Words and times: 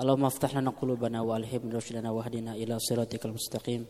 اللهم 0.00 0.24
افتح 0.24 0.56
لنا 0.56 0.70
قلوبنا 0.70 1.20
والهم 1.22 1.70
رشدنا 1.70 2.10
واهدنا 2.10 2.52
الى 2.54 2.78
صراطك 2.78 3.26
المستقيم 3.26 3.86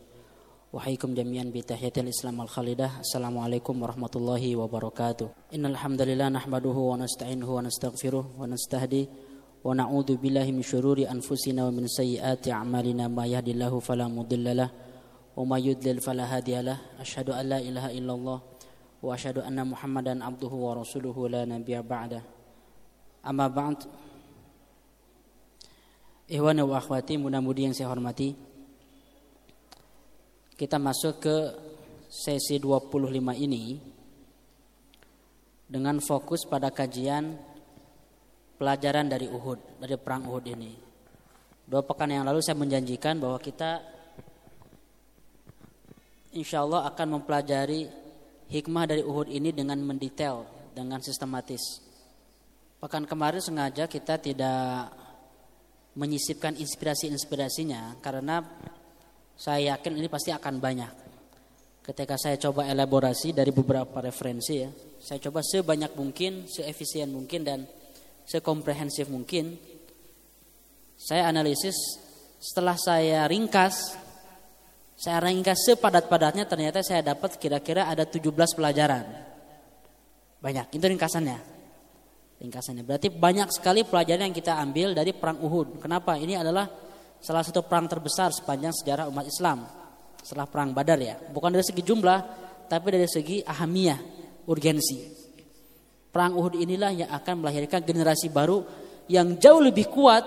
وحيكم 0.72 1.14
جميعا 1.14 1.44
بتحية 1.54 1.92
الإسلام 1.96 2.40
الخالدة 2.40 2.90
السلام 3.00 3.38
عليكم 3.38 3.74
ورحمة 3.82 4.10
الله 4.16 4.56
وبركاته 4.56 5.28
إن 5.54 5.66
الحمد 5.66 6.02
لله 6.02 6.28
نحمده 6.28 6.76
ونستعينه 6.90 7.48
ونستغفره 7.56 8.24
ونستهدي 8.38 9.08
ونعوذ 9.64 10.10
بالله 10.16 10.46
من 10.52 10.62
شرور 10.62 10.98
أنفسنا 11.10 11.60
ومن 11.66 11.86
سيئات 11.86 12.48
أعمالنا 12.48 13.08
ما 13.08 13.24
يهدي 13.26 13.50
الله 13.56 13.72
فلا 13.80 14.06
مضل 14.08 14.56
له 14.56 14.70
وما 15.36 15.58
يضلل 15.58 16.00
فلا 16.00 16.36
هادي 16.36 16.60
له 16.62 16.78
أشهد 17.00 17.30
أن 17.30 17.44
لا 17.48 17.58
إله 17.58 17.86
إلا 17.98 18.12
الله 18.12 18.38
وأشهد 19.02 19.38
أن 19.38 19.58
محمدا 19.66 20.24
عبده 20.24 20.52
ورسوله 20.66 21.16
لا 21.28 21.42
نبي 21.44 21.82
بعده 21.82 22.22
أما 23.26 23.48
بعد 23.48 23.76
Ikhwan 26.29 26.61
wa 26.61 26.77
akhwati 26.77 27.17
mudah-mudi 27.17 27.65
yang 27.65 27.73
saya 27.73 27.89
hormati. 27.89 28.37
Kita 30.53 30.77
masuk 30.77 31.17
ke 31.17 31.35
sesi 32.05 32.61
25 32.61 33.33
ini 33.33 33.81
Dengan 35.65 35.97
fokus 35.97 36.45
pada 36.45 36.69
kajian 36.69 37.33
pelajaran 38.59 39.09
dari 39.09 39.25
Uhud 39.25 39.81
Dari 39.81 39.95
perang 39.97 40.29
Uhud 40.29 40.45
ini. 40.53 40.69
Dua 41.65 41.81
pekan 41.81 42.13
yang 42.13 42.29
lalu 42.29 42.45
saya 42.45 42.61
menjanjikan 42.61 43.17
bahwa 43.17 43.41
kita 43.41 43.81
Insya 46.37 46.61
Allah 46.61 46.85
akan 46.93 47.17
mempelajari 47.17 47.89
hikmah 48.53 48.85
dari 48.85 49.01
Uhud 49.01 49.33
ini 49.33 49.49
dengan 49.49 49.81
mendetail 49.81 50.45
Dengan 50.77 51.01
sistematis. 51.01 51.81
Pekan 52.77 53.09
kemarin 53.09 53.41
sengaja 53.41 53.89
kita 53.89 54.21
tidak 54.21 54.98
menyisipkan 55.99 56.55
inspirasi-inspirasinya 56.55 57.99
karena 57.99 58.39
saya 59.35 59.75
yakin 59.75 59.99
ini 59.99 60.07
pasti 60.07 60.31
akan 60.31 60.55
banyak. 60.63 60.93
Ketika 61.83 62.15
saya 62.15 62.39
coba 62.39 62.71
elaborasi 62.71 63.35
dari 63.35 63.51
beberapa 63.51 63.99
referensi 63.99 64.63
ya, 64.63 64.71
saya 65.03 65.19
coba 65.27 65.43
sebanyak 65.43 65.91
mungkin, 65.99 66.47
seefisien 66.47 67.11
mungkin 67.11 67.43
dan 67.43 67.59
sekomprehensif 68.23 69.11
mungkin. 69.11 69.59
Saya 70.95 71.27
analisis 71.27 71.75
setelah 72.39 72.79
saya 72.79 73.27
ringkas, 73.27 73.99
saya 74.95 75.19
ringkas 75.19 75.67
sepadat-padatnya 75.67 76.47
ternyata 76.47 76.79
saya 76.79 77.03
dapat 77.03 77.35
kira-kira 77.35 77.91
ada 77.91 78.07
17 78.07 78.31
pelajaran. 78.55 79.03
Banyak, 80.39 80.71
itu 80.71 80.85
ringkasannya 80.87 81.58
ringkasannya. 82.39 82.87
Berarti 82.87 83.11
banyak 83.11 83.51
sekali 83.51 83.83
pelajaran 83.83 84.31
yang 84.31 84.35
kita 84.35 84.55
ambil 84.57 84.95
dari 84.95 85.11
perang 85.11 85.43
Uhud. 85.43 85.83
Kenapa? 85.83 86.15
Ini 86.15 86.39
adalah 86.39 86.65
salah 87.19 87.43
satu 87.43 87.67
perang 87.67 87.85
terbesar 87.91 88.31
sepanjang 88.31 88.71
sejarah 88.71 89.11
umat 89.11 89.27
Islam. 89.27 89.67
Setelah 90.23 90.47
perang 90.47 90.71
Badar 90.71 90.99
ya. 90.99 91.19
Bukan 91.19 91.51
dari 91.51 91.63
segi 91.63 91.83
jumlah, 91.83 92.19
tapi 92.71 92.87
dari 92.95 93.07
segi 93.07 93.43
ahamiyah, 93.43 93.99
urgensi. 94.47 95.19
Perang 96.09 96.33
Uhud 96.39 96.57
inilah 96.57 96.91
yang 96.95 97.09
akan 97.11 97.45
melahirkan 97.45 97.85
generasi 97.85 98.33
baru 98.33 98.65
yang 99.11 99.37
jauh 99.37 99.61
lebih 99.61 99.91
kuat 99.91 100.23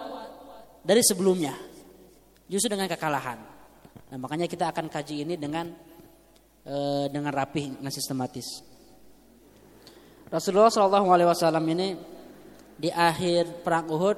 dari 0.84 1.02
sebelumnya. 1.02 1.56
Justru 2.46 2.76
dengan 2.76 2.86
kekalahan. 2.86 3.38
Nah, 4.12 4.18
makanya 4.20 4.44
kita 4.44 4.68
akan 4.68 4.92
kaji 4.92 5.24
ini 5.24 5.34
dengan 5.40 5.72
uh, 6.68 7.06
dengan 7.08 7.32
rapih, 7.32 7.80
dengan 7.80 7.92
sistematis. 7.92 8.71
Rasulullah 10.32 10.72
Shallallahu 10.72 11.12
Alaihi 11.12 11.28
Wasallam 11.28 11.60
ini 11.76 11.92
di 12.80 12.88
akhir 12.88 13.60
perang 13.60 13.84
Uhud 13.92 14.16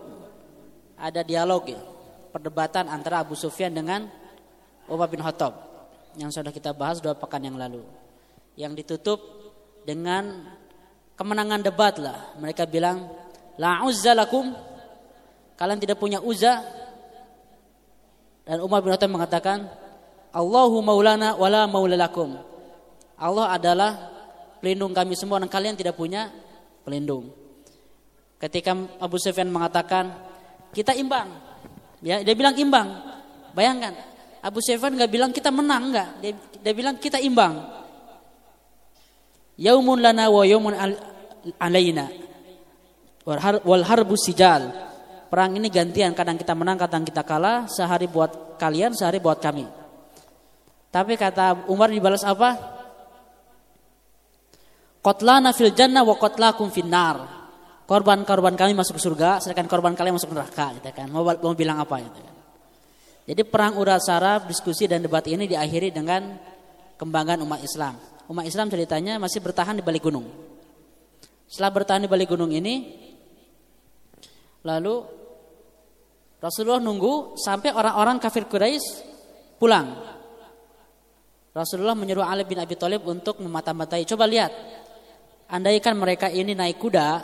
ada 0.94 1.26
dialog 1.26 1.66
ya, 1.66 1.82
perdebatan 2.30 2.86
antara 2.86 3.18
Abu 3.18 3.34
Sufyan 3.34 3.74
dengan 3.74 4.06
Umar 4.86 5.10
bin 5.10 5.18
Khattab 5.18 5.58
yang 6.14 6.30
sudah 6.30 6.54
kita 6.54 6.70
bahas 6.70 7.02
dua 7.02 7.18
pekan 7.18 7.42
yang 7.42 7.58
lalu, 7.58 7.82
yang 8.54 8.78
ditutup 8.78 9.18
dengan 9.82 10.54
kemenangan 11.18 11.66
debat 11.66 11.98
lah. 11.98 12.30
Mereka 12.38 12.70
bilang 12.70 13.10
la 13.58 13.82
uzza 13.82 14.14
lakum, 14.14 14.54
kalian 15.58 15.82
tidak 15.82 15.98
punya 15.98 16.22
uzza. 16.22 16.62
Dan 18.46 18.62
Umar 18.62 18.86
bin 18.86 18.94
Khattab 18.94 19.10
mengatakan 19.10 19.66
Allahu 20.30 20.78
maulana 20.78 21.34
wala 21.34 21.66
maulalakum. 21.66 22.38
Allah 23.18 23.50
adalah 23.50 24.13
pelindung 24.64 24.96
kami 24.96 25.12
semua 25.12 25.36
dan 25.36 25.52
kalian 25.52 25.76
tidak 25.76 25.92
punya 25.92 26.32
pelindung. 26.88 27.28
Ketika 28.40 28.72
Abu 28.96 29.20
Sufyan 29.20 29.52
mengatakan 29.52 30.08
kita 30.72 30.96
imbang, 30.96 31.28
ya 32.00 32.24
dia 32.24 32.32
bilang 32.32 32.56
imbang. 32.56 32.88
Bayangkan 33.52 33.92
Abu 34.40 34.64
Sufyan 34.64 34.96
nggak 34.96 35.12
bilang 35.12 35.36
kita 35.36 35.52
menang 35.52 35.92
nggak, 35.92 36.08
dia, 36.24 36.32
dia 36.64 36.72
bilang 36.72 36.96
kita 36.96 37.20
imbang. 37.20 37.60
Yaumun 39.60 40.00
lana 40.00 40.32
wa 40.32 40.48
yaumun 40.48 40.72
alaina. 41.60 42.08
Wal 43.28 43.84
harbu 43.84 44.16
sijal. 44.16 44.72
Perang 45.28 45.60
ini 45.60 45.68
gantian, 45.68 46.16
kadang 46.16 46.40
kita 46.40 46.56
menang, 46.56 46.80
kadang 46.80 47.04
kita 47.04 47.20
kalah, 47.20 47.68
sehari 47.68 48.08
buat 48.08 48.56
kalian, 48.56 48.96
sehari 48.96 49.20
buat 49.20 49.44
kami. 49.44 49.68
Tapi 50.88 51.20
kata 51.20 51.68
Umar 51.68 51.92
dibalas 51.92 52.24
apa? 52.24 52.73
Kotlana 55.04 55.52
fil 55.52 55.76
jannah 55.76 56.00
wa 56.00 56.16
kotlakum 56.16 56.72
finnar. 56.72 57.44
Korban-korban 57.84 58.56
kami 58.56 58.72
masuk 58.72 58.96
surga, 58.96 59.44
sedangkan 59.44 59.68
korban 59.68 59.92
kalian 59.92 60.16
masuk 60.16 60.32
neraka, 60.32 60.72
gitu 60.80 60.88
kan. 60.88 61.04
Mau, 61.12 61.20
mau 61.20 61.52
bilang 61.52 61.76
apa 61.76 62.00
gitu 62.00 62.16
kan. 62.16 62.34
Jadi 63.28 63.42
perang 63.44 63.76
urat 63.76 64.00
saraf, 64.00 64.48
diskusi 64.48 64.88
dan 64.88 65.04
debat 65.04 65.20
ini 65.28 65.44
diakhiri 65.44 65.92
dengan 65.92 66.40
kembangan 66.96 67.44
umat 67.44 67.60
Islam. 67.60 68.00
Umat 68.32 68.48
Islam 68.48 68.72
ceritanya 68.72 69.20
masih 69.20 69.44
bertahan 69.44 69.76
di 69.76 69.84
balik 69.84 70.08
gunung. 70.08 70.24
Setelah 71.44 71.72
bertahan 71.76 72.00
di 72.04 72.08
balik 72.08 72.32
gunung 72.32 72.48
ini, 72.48 72.96
lalu 74.64 75.04
Rasulullah 76.40 76.80
nunggu 76.80 77.36
sampai 77.36 77.72
orang-orang 77.76 78.16
kafir 78.16 78.48
Quraisy 78.48 79.04
pulang. 79.60 80.16
Rasulullah 81.52 81.96
menyuruh 81.96 82.24
Ali 82.24 82.48
bin 82.48 82.60
Abi 82.60 82.76
Thalib 82.76 83.04
untuk 83.04 83.40
memata-matai. 83.40 84.04
Coba 84.04 84.28
lihat, 84.28 84.52
andaikan 85.54 85.94
mereka 85.94 86.26
ini 86.26 86.58
naik 86.58 86.82
kuda, 86.82 87.22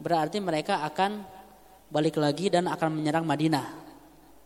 berarti 0.00 0.40
mereka 0.40 0.80
akan 0.88 1.20
balik 1.92 2.16
lagi 2.16 2.48
dan 2.48 2.64
akan 2.64 2.88
menyerang 2.96 3.28
Madinah. 3.28 3.84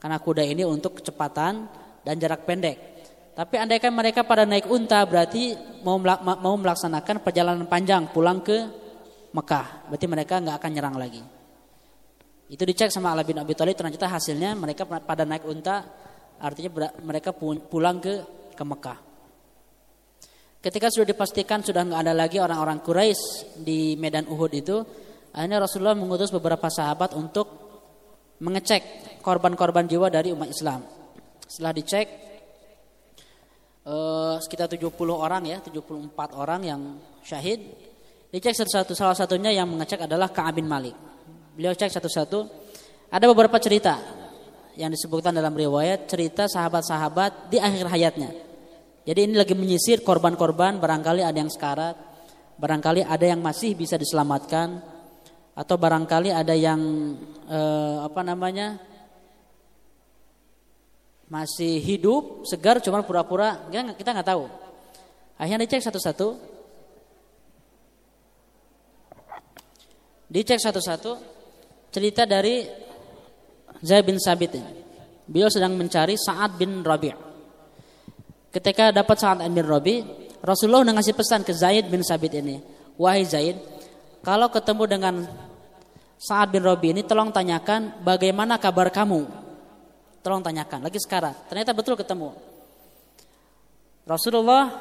Karena 0.02 0.18
kuda 0.18 0.42
ini 0.42 0.66
untuk 0.66 0.98
kecepatan 0.98 1.70
dan 2.02 2.14
jarak 2.18 2.42
pendek. 2.42 2.98
Tapi 3.38 3.54
andaikan 3.54 3.94
mereka 3.94 4.26
pada 4.26 4.42
naik 4.42 4.66
unta 4.66 4.98
berarti 5.06 5.54
mau 5.86 5.94
mau 6.18 6.54
melaksanakan 6.58 7.22
perjalanan 7.22 7.70
panjang 7.70 8.10
pulang 8.10 8.42
ke 8.42 8.66
Mekah. 9.30 9.86
Berarti 9.86 10.06
mereka 10.10 10.42
nggak 10.42 10.56
akan 10.58 10.70
nyerang 10.74 10.96
lagi. 10.98 11.22
Itu 12.50 12.66
dicek 12.66 12.90
sama 12.90 13.14
Ali 13.14 13.22
bin 13.28 13.38
Abi 13.38 13.54
Thalib 13.54 13.78
ternyata 13.78 14.10
hasilnya 14.10 14.58
mereka 14.58 14.82
pada 14.88 15.22
naik 15.22 15.46
unta 15.46 15.86
artinya 16.42 16.90
mereka 16.98 17.30
pulang 17.70 18.02
ke 18.02 18.26
ke 18.58 18.64
Mekah. 18.66 19.07
Ketika 20.58 20.90
sudah 20.90 21.06
dipastikan 21.06 21.62
sudah 21.62 21.86
nggak 21.86 22.02
ada 22.02 22.14
lagi 22.18 22.42
orang-orang 22.42 22.82
Quraisy 22.82 23.54
di 23.62 23.94
medan 23.94 24.26
Uhud 24.26 24.50
itu, 24.50 24.82
akhirnya 25.30 25.62
Rasulullah 25.62 25.94
mengutus 25.94 26.34
beberapa 26.34 26.66
sahabat 26.66 27.14
untuk 27.14 27.46
mengecek 28.42 29.22
korban-korban 29.22 29.86
jiwa 29.86 30.10
dari 30.10 30.34
umat 30.34 30.50
Islam. 30.50 30.82
Setelah 31.46 31.72
dicek 31.78 32.06
eh, 33.86 34.34
sekitar 34.42 34.66
70 34.66 34.90
orang 35.14 35.46
ya, 35.46 35.62
74 35.62 36.34
orang 36.34 36.60
yang 36.66 36.80
syahid. 37.22 37.62
Dicek 38.34 38.58
satu-satu, 38.58 38.98
salah 38.98 39.14
satunya 39.14 39.54
yang 39.54 39.70
mengecek 39.70 40.10
adalah 40.10 40.26
Ka'ab 40.34 40.58
bin 40.58 40.66
Malik. 40.66 40.92
Beliau 41.54 41.72
cek 41.72 41.88
satu-satu. 41.88 42.38
Ada 43.14 43.24
beberapa 43.30 43.56
cerita 43.62 43.94
yang 44.74 44.90
disebutkan 44.90 45.32
dalam 45.32 45.54
riwayat 45.54 46.10
cerita 46.10 46.50
sahabat-sahabat 46.50 47.48
di 47.48 47.56
akhir 47.56 47.88
hayatnya 47.88 48.47
jadi 49.08 49.24
ini 49.24 49.40
lagi 49.40 49.56
menyisir 49.56 50.04
korban-korban, 50.04 50.76
barangkali 50.76 51.24
ada 51.24 51.40
yang 51.40 51.48
sekarat, 51.48 51.96
barangkali 52.60 53.08
ada 53.08 53.24
yang 53.24 53.40
masih 53.40 53.72
bisa 53.72 53.96
diselamatkan, 53.96 54.84
atau 55.56 55.80
barangkali 55.80 56.28
ada 56.28 56.52
yang 56.52 56.76
eh, 57.48 57.96
apa 58.04 58.20
namanya 58.20 58.76
masih 61.32 61.80
hidup, 61.80 62.44
segar, 62.44 62.84
cuma 62.84 63.00
pura-pura, 63.00 63.64
kita 63.72 64.12
nggak 64.12 64.28
tahu. 64.28 64.44
Akhirnya 65.40 65.64
dicek 65.64 65.88
satu-satu, 65.88 66.28
dicek 70.28 70.60
satu-satu, 70.60 71.16
cerita 71.88 72.28
dari 72.28 72.68
Zaid 73.80 74.04
bin 74.04 74.20
Sabit. 74.20 74.52
Beliau 75.24 75.48
sedang 75.48 75.72
mencari 75.80 76.12
Sa'ad 76.12 76.60
bin 76.60 76.84
Rabi'. 76.84 77.27
Ketika 78.48 78.90
dapat 78.90 79.16
Sa'ad 79.20 79.44
bin 79.44 79.64
Rabi, 79.64 80.00
Rasulullah 80.40 80.86
ngasih 80.96 81.12
pesan 81.12 81.44
ke 81.44 81.52
Zaid 81.52 81.92
bin 81.92 82.00
Sabit 82.00 82.40
ini. 82.40 82.62
Wahai 82.96 83.28
Zaid, 83.28 83.60
kalau 84.24 84.48
ketemu 84.48 84.84
dengan 84.88 85.14
Sa'ad 86.18 86.50
bin 86.50 86.66
Robi 86.66 86.90
ini 86.90 87.06
tolong 87.06 87.30
tanyakan 87.30 88.02
bagaimana 88.02 88.58
kabar 88.58 88.90
kamu. 88.90 89.22
Tolong 90.18 90.42
tanyakan, 90.42 90.82
lagi 90.90 90.98
sekarang. 90.98 91.34
Ternyata 91.46 91.70
betul 91.76 91.94
ketemu. 91.94 92.34
Rasulullah 94.02 94.72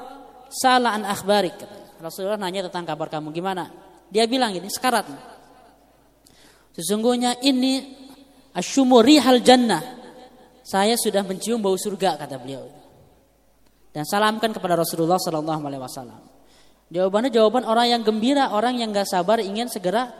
salah 0.49 0.97
an 0.97 1.05
akhbarik. 1.05 1.53
Rasulullah 2.01 2.41
nanya 2.41 2.65
tentang 2.71 2.89
kabar 2.89 3.11
kamu 3.11 3.29
gimana? 3.35 3.69
Dia 4.09 4.25
bilang 4.25 4.55
ini 4.55 4.65
sekarat. 4.71 5.11
Sesungguhnya 6.73 7.37
ini 7.43 7.85
asyumu 8.55 9.03
rihal 9.03 9.43
jannah. 9.43 9.83
Saya 10.65 10.97
sudah 10.97 11.21
mencium 11.21 11.61
bau 11.61 11.77
surga 11.77 12.17
kata 12.17 12.37
beliau. 12.39 12.76
Dan 13.97 14.05
salamkan 14.05 14.53
kepada 14.53 14.77
Rasulullah 14.77 15.17
Sallallahu 15.17 15.65
Alaihi 15.65 15.81
Wasallam. 15.81 16.21
Jawabannya 16.93 17.33
jawaban 17.33 17.65
orang 17.65 17.97
yang 17.97 18.01
gembira, 18.05 18.53
orang 18.53 18.77
yang 18.77 18.93
gak 18.93 19.09
sabar 19.09 19.41
ingin 19.41 19.65
segera 19.73 20.13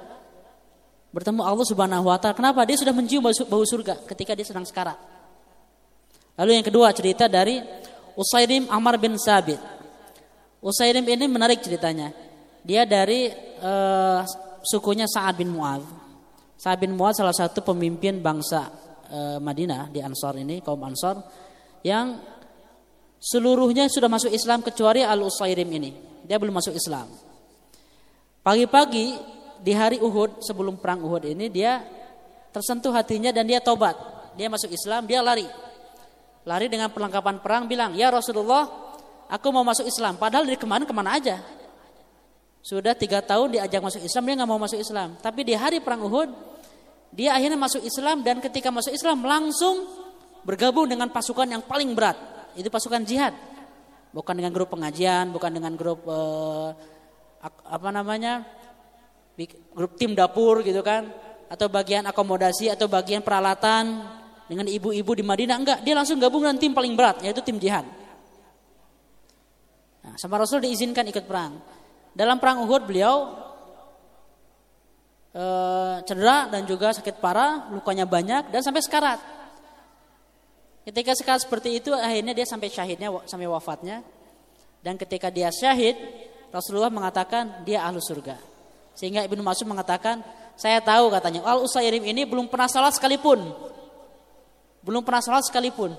bertemu 1.14 1.46
Allah 1.46 1.62
Subhanahu 1.62 2.10
wa 2.10 2.18
taala. 2.18 2.34
Kenapa? 2.34 2.66
Dia 2.66 2.74
sudah 2.74 2.90
mencium 2.90 3.22
bau 3.22 3.62
surga 3.62 4.02
ketika 4.10 4.34
dia 4.34 4.42
sedang 4.50 4.66
sekarat. 4.66 4.98
Lalu 6.42 6.58
yang 6.58 6.66
kedua 6.66 6.90
cerita 6.90 7.30
dari 7.30 7.62
Usairim 8.18 8.66
Amar 8.74 8.98
bin 8.98 9.14
Sabit. 9.14 9.62
Usairim 10.58 11.06
ini 11.06 11.30
menarik 11.30 11.62
ceritanya. 11.62 12.10
Dia 12.66 12.82
dari 12.82 13.30
uh, 13.62 14.26
sukunya 14.66 15.06
Sa'ad 15.06 15.38
bin 15.38 15.54
Mu'adh. 15.54 15.86
Sa'ad 16.58 16.82
bin 16.82 16.98
Mu'adh 16.98 17.22
salah 17.22 17.38
satu 17.38 17.62
pemimpin 17.62 18.26
bangsa 18.26 18.74
uh, 19.14 19.38
Madinah 19.38 19.94
di 19.94 20.02
Ansor 20.02 20.42
ini, 20.42 20.66
kaum 20.66 20.82
Ansor 20.82 21.22
yang 21.86 22.37
seluruhnya 23.18 23.90
sudah 23.90 24.10
masuk 24.10 24.32
Islam 24.32 24.62
kecuali 24.62 25.02
Al-Usairim 25.02 25.68
ini. 25.68 25.92
Dia 26.26 26.38
belum 26.38 26.58
masuk 26.58 26.76
Islam. 26.76 27.08
Pagi-pagi 28.44 29.18
di 29.60 29.74
hari 29.74 29.98
Uhud 30.00 30.40
sebelum 30.46 30.80
perang 30.80 31.04
Uhud 31.04 31.28
ini 31.28 31.52
dia 31.52 31.84
tersentuh 32.54 32.94
hatinya 32.96 33.34
dan 33.34 33.44
dia 33.44 33.60
tobat. 33.60 33.96
Dia 34.38 34.48
masuk 34.48 34.70
Islam, 34.70 35.04
dia 35.10 35.20
lari. 35.20 35.46
Lari 36.48 36.72
dengan 36.72 36.88
perlengkapan 36.94 37.44
perang 37.44 37.68
bilang, 37.68 37.92
"Ya 37.98 38.08
Rasulullah, 38.08 38.70
aku 39.28 39.48
mau 39.52 39.66
masuk 39.66 39.84
Islam." 39.84 40.16
Padahal 40.16 40.48
dari 40.48 40.56
kemarin 40.56 40.88
ke 40.88 40.94
mana 40.96 41.18
aja? 41.18 41.42
Sudah 42.64 42.96
tiga 42.96 43.20
tahun 43.24 43.58
diajak 43.58 43.80
masuk 43.80 44.04
Islam, 44.04 44.24
dia 44.28 44.36
nggak 44.40 44.50
mau 44.50 44.60
masuk 44.60 44.80
Islam. 44.80 45.16
Tapi 45.20 45.42
di 45.44 45.56
hari 45.56 45.80
perang 45.80 46.04
Uhud, 46.04 46.30
dia 47.12 47.34
akhirnya 47.34 47.60
masuk 47.60 47.82
Islam 47.84 48.22
dan 48.22 48.44
ketika 48.44 48.70
masuk 48.70 48.92
Islam 48.92 49.24
langsung 49.24 49.88
bergabung 50.44 50.88
dengan 50.88 51.10
pasukan 51.12 51.48
yang 51.48 51.64
paling 51.64 51.92
berat. 51.96 52.37
Itu 52.58 52.74
pasukan 52.74 53.06
jihad. 53.06 53.38
Bukan 54.12 54.34
dengan 54.34 54.50
grup 54.50 54.74
pengajian, 54.74 55.30
bukan 55.30 55.54
dengan 55.54 55.78
grup 55.78 56.02
eh, 56.10 56.70
apa 57.46 57.90
namanya? 57.94 58.58
grup 59.78 59.94
tim 59.94 60.18
dapur 60.18 60.66
gitu 60.66 60.82
kan 60.82 61.06
atau 61.48 61.70
bagian 61.70 62.04
akomodasi 62.10 62.74
atau 62.74 62.90
bagian 62.90 63.22
peralatan 63.22 64.02
dengan 64.50 64.66
ibu-ibu 64.66 65.12
di 65.14 65.24
Madinah 65.24 65.58
enggak 65.62 65.80
dia 65.86 65.94
langsung 65.94 66.18
gabung 66.18 66.42
dengan 66.42 66.58
tim 66.58 66.74
paling 66.74 66.98
berat 66.98 67.22
yaitu 67.22 67.46
tim 67.46 67.62
jihad 67.62 67.86
nah, 70.02 70.16
sama 70.18 70.42
Rasul 70.42 70.66
diizinkan 70.66 71.06
ikut 71.08 71.30
perang 71.30 71.62
dalam 72.18 72.42
perang 72.42 72.66
Uhud 72.66 72.84
beliau 72.90 73.38
e, 75.32 75.46
cedera 76.04 76.50
dan 76.50 76.66
juga 76.66 76.98
sakit 76.98 77.22
parah 77.22 77.70
lukanya 77.70 78.10
banyak 78.10 78.50
dan 78.50 78.60
sampai 78.66 78.82
sekarat 78.82 79.20
ketika 80.88 81.12
sekarat 81.12 81.44
seperti 81.44 81.84
itu 81.84 81.92
akhirnya 81.92 82.32
dia 82.32 82.48
sampai 82.48 82.72
syahidnya 82.72 83.12
sampai 83.28 83.48
wafatnya 83.52 84.00
dan 84.80 84.96
ketika 84.96 85.28
dia 85.28 85.52
syahid 85.52 86.00
Rasulullah 86.48 86.88
mengatakan 86.88 87.68
dia 87.68 87.84
ahlu 87.84 88.00
surga 88.00 88.40
sehingga 88.98 89.22
Ibnu 89.30 89.46
Mas'ud 89.46 89.70
mengatakan, 89.70 90.26
saya 90.58 90.82
tahu 90.82 91.14
katanya, 91.14 91.46
Al 91.46 91.62
Usairim 91.62 92.02
ini 92.02 92.26
belum 92.26 92.50
pernah 92.50 92.66
salat 92.66 92.98
sekalipun. 92.98 93.46
Belum 94.82 95.06
pernah 95.06 95.22
salat 95.22 95.46
sekalipun. 95.46 95.94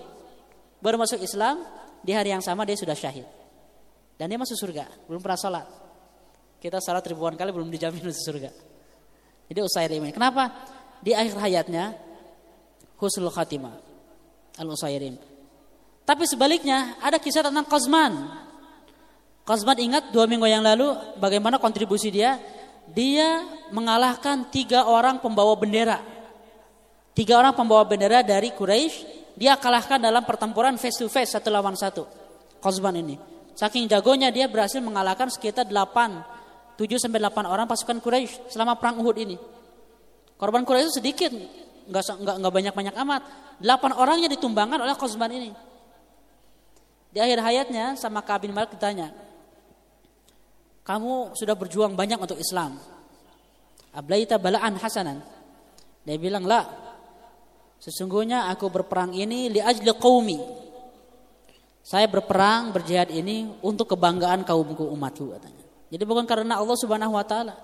Baru 0.82 0.98
masuk 0.98 1.22
Islam, 1.22 1.62
di 2.02 2.10
hari 2.10 2.34
yang 2.34 2.42
sama 2.42 2.66
dia 2.66 2.74
sudah 2.74 2.98
syahid. 2.98 3.22
Dan 4.18 4.26
dia 4.26 4.34
masuk 4.34 4.58
surga, 4.58 4.90
belum 5.06 5.22
pernah 5.22 5.38
salat. 5.38 5.66
Kita 6.58 6.82
salat 6.82 7.06
ribuan 7.06 7.38
kali 7.38 7.54
belum 7.54 7.70
dijamin 7.70 8.02
masuk 8.02 8.34
surga. 8.34 8.50
Jadi 9.46 9.60
Usairim 9.62 10.02
ini. 10.02 10.10
Kenapa? 10.10 10.50
Di 10.98 11.14
akhir 11.14 11.38
hayatnya 11.38 11.94
husnul 12.98 13.30
khatimah. 13.30 13.87
Al 14.58 14.68
Usairim. 14.68 15.14
Tapi 16.02 16.24
sebaliknya 16.26 16.98
ada 16.98 17.16
kisah 17.16 17.46
tentang 17.46 17.64
Qazman. 17.68 18.12
Qazman 19.46 19.78
ingat 19.80 20.10
dua 20.12 20.28
minggu 20.28 20.44
yang 20.44 20.64
lalu 20.64 20.92
bagaimana 21.16 21.56
kontribusi 21.56 22.12
dia 22.12 22.36
dia 22.88 23.44
mengalahkan 23.72 24.48
tiga 24.48 24.88
orang 24.88 25.20
pembawa 25.20 25.52
bendera. 25.56 26.00
Tiga 27.12 27.36
orang 27.36 27.52
pembawa 27.52 27.84
bendera 27.84 28.24
dari 28.24 28.54
Quraisy, 28.54 29.04
dia 29.36 29.58
kalahkan 29.58 30.00
dalam 30.00 30.24
pertempuran 30.24 30.80
face 30.80 30.96
to 30.96 31.10
face 31.10 31.36
satu 31.36 31.52
lawan 31.52 31.76
satu. 31.76 32.08
Qazban 32.58 32.96
ini. 32.98 33.16
Saking 33.58 33.90
jagonya 33.90 34.30
dia 34.30 34.46
berhasil 34.46 34.78
mengalahkan 34.78 35.28
sekitar 35.28 35.66
8 35.66 36.78
7 36.78 36.94
sampai 37.02 37.18
8 37.18 37.42
orang 37.50 37.66
pasukan 37.66 37.98
Quraisy 37.98 38.54
selama 38.54 38.78
perang 38.78 39.02
Uhud 39.02 39.16
ini. 39.18 39.34
Korban 40.38 40.62
Quraisy 40.62 41.02
sedikit, 41.02 41.34
nggak 41.90 42.38
nggak 42.38 42.52
banyak-banyak 42.54 42.94
amat. 43.02 43.22
8 43.58 43.98
orangnya 43.98 44.30
ditumbangkan 44.30 44.78
oleh 44.78 44.94
Qazban 44.94 45.32
ini. 45.34 45.50
Di 47.08 47.18
akhir 47.18 47.40
hayatnya 47.40 47.96
sama 47.98 48.22
Kabin 48.22 48.54
Malik 48.54 48.76
ditanya, 48.78 49.10
kamu 50.86 51.34
sudah 51.34 51.52
berjuang 51.58 51.92
banyak 51.98 52.16
untuk 52.20 52.38
Islam. 52.38 52.78
Ablaita 53.92 54.38
balaan 54.38 54.78
hasanan. 54.78 55.20
Dia 56.06 56.16
bilang, 56.16 56.46
lah, 56.46 56.64
sesungguhnya 57.82 58.48
aku 58.48 58.70
berperang 58.70 59.12
ini 59.12 59.52
li 59.52 59.60
ajli 59.60 59.88
qaumi. 59.98 60.38
Saya 61.82 62.04
berperang, 62.08 62.72
berjihad 62.72 63.08
ini 63.08 63.48
untuk 63.64 63.92
kebanggaan 63.96 64.44
kaumku 64.44 64.86
umatku. 64.92 65.32
Jadi 65.88 66.04
bukan 66.04 66.28
karena 66.28 66.60
Allah 66.60 66.76
Subhanahu 66.76 67.16
wa 67.16 67.24
taala. 67.24 67.56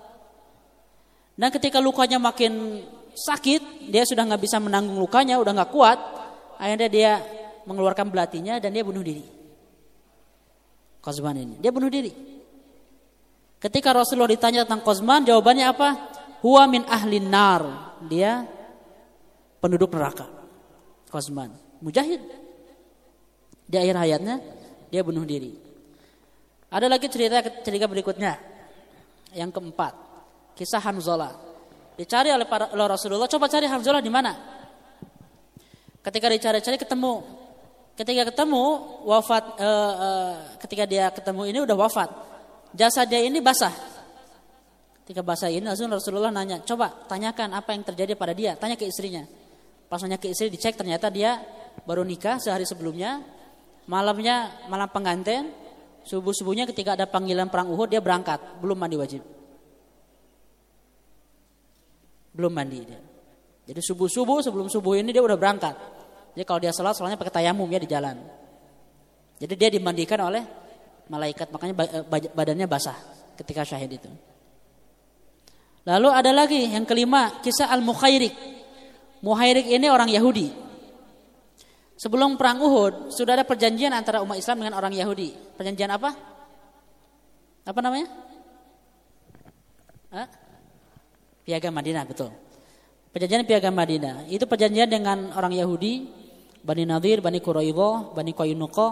Dan 1.37 1.53
ketika 1.53 1.77
lukanya 1.77 2.17
makin 2.17 2.81
sakit, 3.15 3.89
dia 3.89 4.03
sudah 4.03 4.27
nggak 4.27 4.43
bisa 4.43 4.59
menanggung 4.59 4.99
lukanya, 4.99 5.39
udah 5.39 5.55
nggak 5.55 5.71
kuat, 5.71 5.99
akhirnya 6.59 6.89
dia 6.91 7.11
mengeluarkan 7.65 8.11
belatinya 8.11 8.59
dan 8.59 8.75
dia 8.75 8.83
bunuh 8.83 9.01
diri. 9.01 9.25
Qazban 11.01 11.37
ini, 11.39 11.55
dia 11.57 11.71
bunuh 11.73 11.89
diri. 11.89 12.35
Ketika 13.61 13.95
Rasulullah 13.95 14.29
ditanya 14.29 14.61
tentang 14.61 14.85
Qazman, 14.85 15.25
jawabannya 15.25 15.65
apa? 15.65 15.89
Huwa 16.45 16.69
min 16.69 16.85
ahli 16.85 17.17
nar. 17.17 17.63
Dia 18.05 18.45
penduduk 19.57 19.89
neraka. 19.93 20.29
Qazman, 21.09 21.49
mujahid. 21.81 22.21
Di 23.65 23.81
akhir 23.81 23.95
hayatnya 23.97 24.37
dia 24.93 25.01
bunuh 25.01 25.25
diri. 25.25 25.57
Ada 26.69 26.85
lagi 26.85 27.09
cerita 27.09 27.41
cerita 27.65 27.89
berikutnya. 27.89 28.37
Yang 29.33 29.51
keempat, 29.57 29.93
kisah 30.53 30.81
Hanzalah. 30.81 31.44
Dicari 31.95 32.27
oleh 32.27 32.43
para 32.43 32.67
oleh 32.75 32.87
Rasulullah, 32.91 33.31
coba 33.31 33.47
cari 33.47 33.65
Hanzalah 33.71 34.03
di 34.03 34.11
mana? 34.11 34.35
Ketika 36.03 36.27
dicari-cari 36.27 36.75
ketemu. 36.75 37.23
Ketika 37.95 38.27
ketemu 38.27 38.63
wafat 39.07 39.55
uh, 39.55 39.93
uh, 39.95 40.33
ketika 40.59 40.83
dia 40.83 41.07
ketemu 41.15 41.47
ini 41.47 41.59
udah 41.63 41.79
wafat 41.79 42.11
jasa 42.75 43.07
dia 43.07 43.23
ini 43.23 43.39
basah. 43.39 43.71
Ketika 45.07 45.23
basah 45.23 45.47
ini 45.47 45.63
langsung 45.63 45.87
Rasulullah 45.87 46.33
nanya, 46.33 46.59
coba 46.67 46.91
tanyakan 47.07 47.55
apa 47.55 47.71
yang 47.71 47.87
terjadi 47.87 48.13
pada 48.19 48.35
dia. 48.35 48.59
Tanya 48.59 48.75
ke 48.75 48.83
istrinya. 48.83 49.23
Pas 49.87 50.03
nanya 50.03 50.19
ke 50.19 50.27
istri 50.27 50.51
dicek 50.51 50.75
ternyata 50.75 51.07
dia 51.07 51.39
baru 51.87 52.03
nikah 52.03 52.41
sehari 52.43 52.67
sebelumnya. 52.67 53.23
Malamnya 53.85 54.65
malam 54.65 54.89
pengantin, 54.89 55.53
subuh-subuhnya 56.03 56.65
ketika 56.65 56.97
ada 56.97 57.05
panggilan 57.05 57.53
perang 57.53 57.69
Uhud 57.69 57.93
dia 57.93 58.01
berangkat, 58.01 58.59
belum 58.59 58.81
mandi 58.81 58.97
wajib. 58.97 59.34
Belum 62.35 62.51
mandi 62.51 62.83
dia. 62.83 62.99
Jadi 63.65 63.81
subuh-subuh 63.81 64.43
sebelum 64.45 64.67
subuh 64.67 64.99
ini 64.99 65.09
dia 65.09 65.23
udah 65.23 65.39
berangkat. 65.39 65.73
Jadi 66.35 66.43
kalau 66.43 66.59
dia 66.59 66.75
sholat, 66.75 66.93
sholatnya 66.93 67.17
pakai 67.17 67.41
tayamum 67.41 67.65
ya 67.71 67.79
di 67.79 67.87
jalan. 67.89 68.19
Jadi 69.39 69.53
dia 69.55 69.69
dimandikan 69.71 70.19
oleh 70.21 70.43
malaikat 71.07 71.47
makanya 71.49 71.73
eh, 71.87 72.03
badannya 72.35 72.67
basah 72.67 72.95
ketika 73.39 73.63
syahid 73.63 73.97
itu. 73.97 74.11
Lalu 75.85 76.09
ada 76.11 76.31
lagi 76.33 76.65
yang 76.65 76.83
kelima 76.83 77.39
kisah 77.39 77.71
al 77.71 77.81
mukhairik. 77.81 78.33
Muhairik 79.23 79.65
ini 79.71 79.87
orang 79.89 80.11
Yahudi. 80.11 80.51
Sebelum 81.95 82.35
perang 82.35 82.59
Uhud 82.59 83.15
sudah 83.15 83.39
ada 83.39 83.47
perjanjian 83.47 83.95
antara 83.95 84.19
umat 84.19 84.35
Islam 84.35 84.61
dengan 84.61 84.75
orang 84.75 84.91
Yahudi. 84.91 85.31
Perjanjian 85.55 85.89
apa? 85.95 86.11
Apa 87.65 87.79
namanya? 87.79 88.11
Hah? 90.11 90.27
Piagam 91.45 91.71
Madinah 91.77 92.03
betul. 92.09 92.33
Perjanjian 93.13 93.45
Piagam 93.47 93.77
Madinah 93.77 94.27
itu 94.27 94.43
perjanjian 94.49 94.89
dengan 94.89 95.31
orang 95.37 95.53
Yahudi, 95.53 96.09
Bani 96.65 96.83
Nadir, 96.83 97.21
Bani 97.21 97.39
Quraidah, 97.39 98.11
Bani 98.11 98.33
Qaynuqa, 98.33 98.87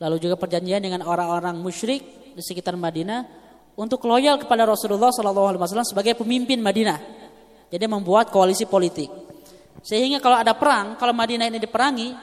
Lalu 0.00 0.16
juga 0.16 0.40
perjanjian 0.40 0.80
dengan 0.80 1.04
orang-orang 1.04 1.60
musyrik 1.60 2.32
di 2.32 2.40
sekitar 2.40 2.72
Madinah 2.72 3.28
untuk 3.76 4.00
loyal 4.08 4.40
kepada 4.40 4.64
Rasulullah 4.64 5.12
SAW 5.12 5.84
sebagai 5.84 6.16
pemimpin 6.16 6.56
Madinah. 6.56 6.98
Jadi 7.68 7.84
membuat 7.84 8.32
koalisi 8.32 8.64
politik. 8.64 9.12
Sehingga 9.84 10.18
kalau 10.24 10.40
ada 10.40 10.56
perang, 10.56 10.96
kalau 10.96 11.12
Madinah 11.12 11.52
ini 11.52 11.60
diperangi, 11.60 12.16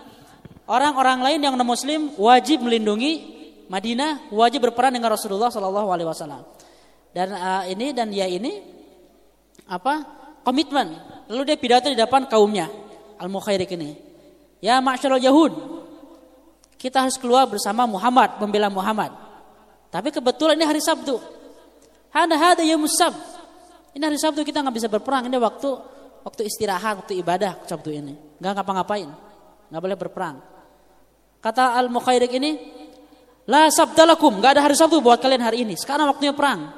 orang-orang 0.66 1.22
lain 1.22 1.40
yang 1.46 1.54
non 1.54 1.70
muslim 1.70 2.18
wajib 2.18 2.66
melindungi 2.66 3.38
Madinah, 3.70 4.34
wajib 4.34 4.66
berperan 4.66 4.98
dengan 4.98 5.14
Rasulullah 5.14 5.54
Shallallahu 5.54 5.90
alaihi 5.94 6.10
wasallam. 6.10 6.50
Dan 7.14 7.30
uh, 7.30 7.64
ini 7.70 7.94
dan 7.94 8.10
dia 8.10 8.26
ini 8.26 8.76
apa? 9.68 10.18
komitmen. 10.48 10.96
Lalu 11.28 11.44
dia 11.44 11.58
pidato 11.60 11.92
di 11.92 12.00
depan 12.00 12.24
kaumnya, 12.32 12.72
Al-Mukhairik 13.20 13.68
ini. 13.76 14.00
Ya 14.64 14.80
ma'syarul 14.80 15.20
Yahud, 15.20 15.54
kita 16.80 17.04
harus 17.04 17.20
keluar 17.20 17.44
bersama 17.52 17.84
Muhammad, 17.84 18.40
membela 18.40 18.72
Muhammad. 18.72 19.12
Tapi 19.92 20.08
kebetulan 20.08 20.56
ini 20.56 20.64
hari 20.64 20.80
Sabtu. 20.80 21.20
Hada 22.16 22.40
hada 22.40 22.64
ya 22.64 22.80
musab. 22.80 23.12
Ini 23.92 24.08
hari 24.08 24.16
Sabtu 24.16 24.48
kita 24.48 24.64
nggak 24.64 24.76
bisa 24.80 24.88
berperang. 24.88 25.28
Ini 25.28 25.36
waktu 25.36 25.68
waktu 26.24 26.48
istirahat, 26.48 27.04
waktu 27.04 27.20
ibadah 27.20 27.68
Sabtu 27.68 27.92
ini. 27.92 28.16
Nggak 28.40 28.64
ngapa-ngapain, 28.64 29.10
nggak 29.68 29.82
boleh 29.84 29.98
berperang. 30.00 30.40
Kata 31.44 31.76
Al 31.76 31.92
Mukhairik 31.92 32.32
ini, 32.34 32.56
la 33.52 33.68
sabdalakum, 33.68 34.40
nggak 34.40 34.58
ada 34.58 34.62
hari 34.64 34.80
Sabtu 34.80 35.04
buat 35.04 35.20
kalian 35.20 35.44
hari 35.44 35.68
ini. 35.68 35.76
Sekarang 35.76 36.08
waktunya 36.08 36.32
perang. 36.32 36.72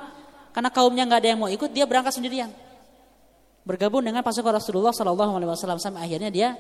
Karena 0.49 0.73
kaumnya 0.73 1.05
nggak 1.05 1.19
ada 1.21 1.29
yang 1.29 1.39
mau 1.39 1.51
ikut, 1.53 1.69
dia 1.69 1.85
berangkat 1.85 2.17
sendirian. 2.17 2.49
Bergabung 3.69 4.01
dengan 4.01 4.25
pasukan 4.25 4.57
Rasulullah 4.57 4.89
Shallallahu 4.89 5.37
Alaihi 5.37 5.49
Wasallam 5.53 5.77
sampai 5.77 6.09
akhirnya 6.09 6.33
dia 6.33 6.57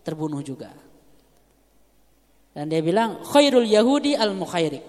terbunuh 0.00 0.40
juga. 0.40 0.72
Dan 2.56 2.72
dia 2.72 2.80
bilang 2.80 3.20
khairul 3.28 3.68
Yahudi 3.68 4.16
al 4.16 4.32
Mukhairik. 4.32 4.80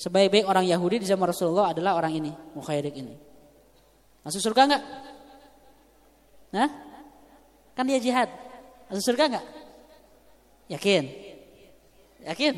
Sebaik-baik 0.00 0.48
orang 0.48 0.64
Yahudi 0.64 1.04
di 1.04 1.06
zaman 1.08 1.28
Rasulullah 1.28 1.76
adalah 1.76 2.00
orang 2.00 2.16
ini, 2.16 2.32
Mukhairik 2.56 2.96
ini. 2.96 3.12
Masuk 4.24 4.40
surga 4.40 4.62
enggak? 4.64 4.82
Nah, 6.56 6.68
kan 7.76 7.84
dia 7.84 8.00
jihad. 8.00 8.32
Masuk 8.88 9.12
surga 9.12 9.24
enggak? 9.28 9.44
Yakin? 10.72 11.04
Yakin? 12.32 12.54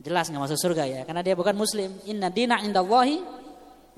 Jelas 0.00 0.32
nggak 0.32 0.42
masuk 0.48 0.56
surga 0.56 0.88
ya, 0.88 1.00
karena 1.04 1.20
dia 1.20 1.36
bukan 1.36 1.52
muslim. 1.60 1.92
Inna 2.08 2.32
dina 2.32 2.64
indallahi 2.64 3.20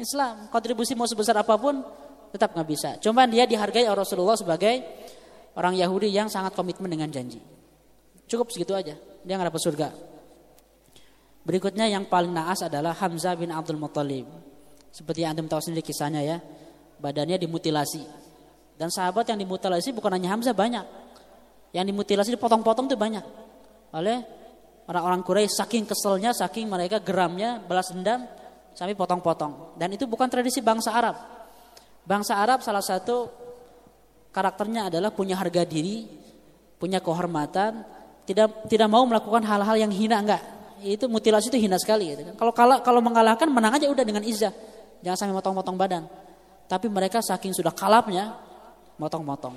Islam. 0.02 0.50
Kontribusi 0.50 0.98
mau 0.98 1.06
sebesar 1.06 1.38
apa 1.38 1.54
pun 1.54 2.05
tetap 2.36 2.52
nggak 2.52 2.68
bisa. 2.68 2.90
Cuma 3.00 3.24
dia 3.24 3.48
dihargai 3.48 3.88
oleh 3.88 3.98
Rasulullah 3.98 4.36
sebagai 4.36 4.84
orang 5.56 5.74
Yahudi 5.74 6.12
yang 6.12 6.28
sangat 6.28 6.52
komitmen 6.52 6.92
dengan 6.92 7.08
janji. 7.08 7.40
Cukup 8.28 8.52
segitu 8.52 8.76
aja, 8.76 8.94
dia 9.24 9.34
nggak 9.34 9.48
dapat 9.48 9.62
surga. 9.64 9.88
Berikutnya 11.46 11.86
yang 11.86 12.10
paling 12.10 12.34
naas 12.34 12.66
adalah 12.66 12.90
Hamzah 12.98 13.38
bin 13.38 13.54
Abdul 13.54 13.78
Muttalib. 13.78 14.26
Seperti 14.90 15.22
yang 15.22 15.38
Anda 15.38 15.46
tahu 15.46 15.62
sendiri 15.62 15.86
kisahnya 15.86 16.20
ya. 16.26 16.42
Badannya 16.98 17.38
dimutilasi. 17.38 18.02
Dan 18.74 18.90
sahabat 18.90 19.30
yang 19.30 19.38
dimutilasi 19.38 19.94
bukan 19.94 20.10
hanya 20.18 20.34
Hamzah 20.34 20.56
banyak. 20.56 20.82
Yang 21.70 21.94
dimutilasi 21.94 22.34
dipotong-potong 22.34 22.90
itu 22.90 22.98
banyak. 22.98 23.22
Oleh 23.94 24.26
orang-orang 24.90 25.22
Quraisy 25.22 25.54
saking 25.54 25.86
keselnya, 25.86 26.34
saking 26.34 26.66
mereka 26.66 26.98
geramnya, 26.98 27.62
balas 27.62 27.94
dendam 27.94 28.26
sampai 28.74 28.98
potong-potong. 28.98 29.78
Dan 29.78 29.94
itu 29.94 30.10
bukan 30.10 30.26
tradisi 30.26 30.58
bangsa 30.58 30.98
Arab. 30.98 31.35
Bangsa 32.06 32.38
Arab 32.38 32.62
salah 32.62 32.82
satu 32.82 33.28
karakternya 34.30 34.88
adalah 34.88 35.10
punya 35.10 35.34
harga 35.34 35.66
diri, 35.66 36.06
punya 36.78 37.02
kehormatan, 37.02 37.82
tidak 38.24 38.70
tidak 38.70 38.88
mau 38.88 39.02
melakukan 39.02 39.42
hal-hal 39.42 39.76
yang 39.76 39.90
hina 39.90 40.22
enggak 40.22 40.56
itu 40.84 41.08
mutilasi 41.08 41.48
itu 41.48 41.56
hina 41.56 41.80
sekali 41.80 42.12
gitu 42.12 42.22
kan. 42.32 42.34
Kalau 42.36 42.52
kalah 42.52 42.78
kalau 42.84 43.00
mengalahkan 43.00 43.48
menang 43.48 43.80
aja 43.80 43.88
udah 43.88 44.04
dengan 44.04 44.20
izah. 44.20 44.52
Jangan 45.00 45.16
sampai 45.16 45.34
motong-motong 45.36 45.76
badan. 45.76 46.04
Tapi 46.66 46.86
mereka 46.90 47.22
saking 47.22 47.54
sudah 47.56 47.72
kalapnya 47.72 48.36
motong-motong. 49.00 49.54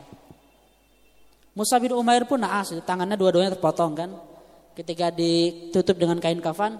Musa 1.57 1.75
bin 1.81 1.91
Umair 1.91 2.23
pun 2.23 2.39
naas, 2.39 2.71
tangannya 2.85 3.19
dua-duanya 3.19 3.57
terpotong 3.57 3.91
kan. 3.97 4.09
Ketika 4.77 5.11
ditutup 5.11 5.99
dengan 5.99 6.21
kain 6.23 6.39
kafan, 6.39 6.79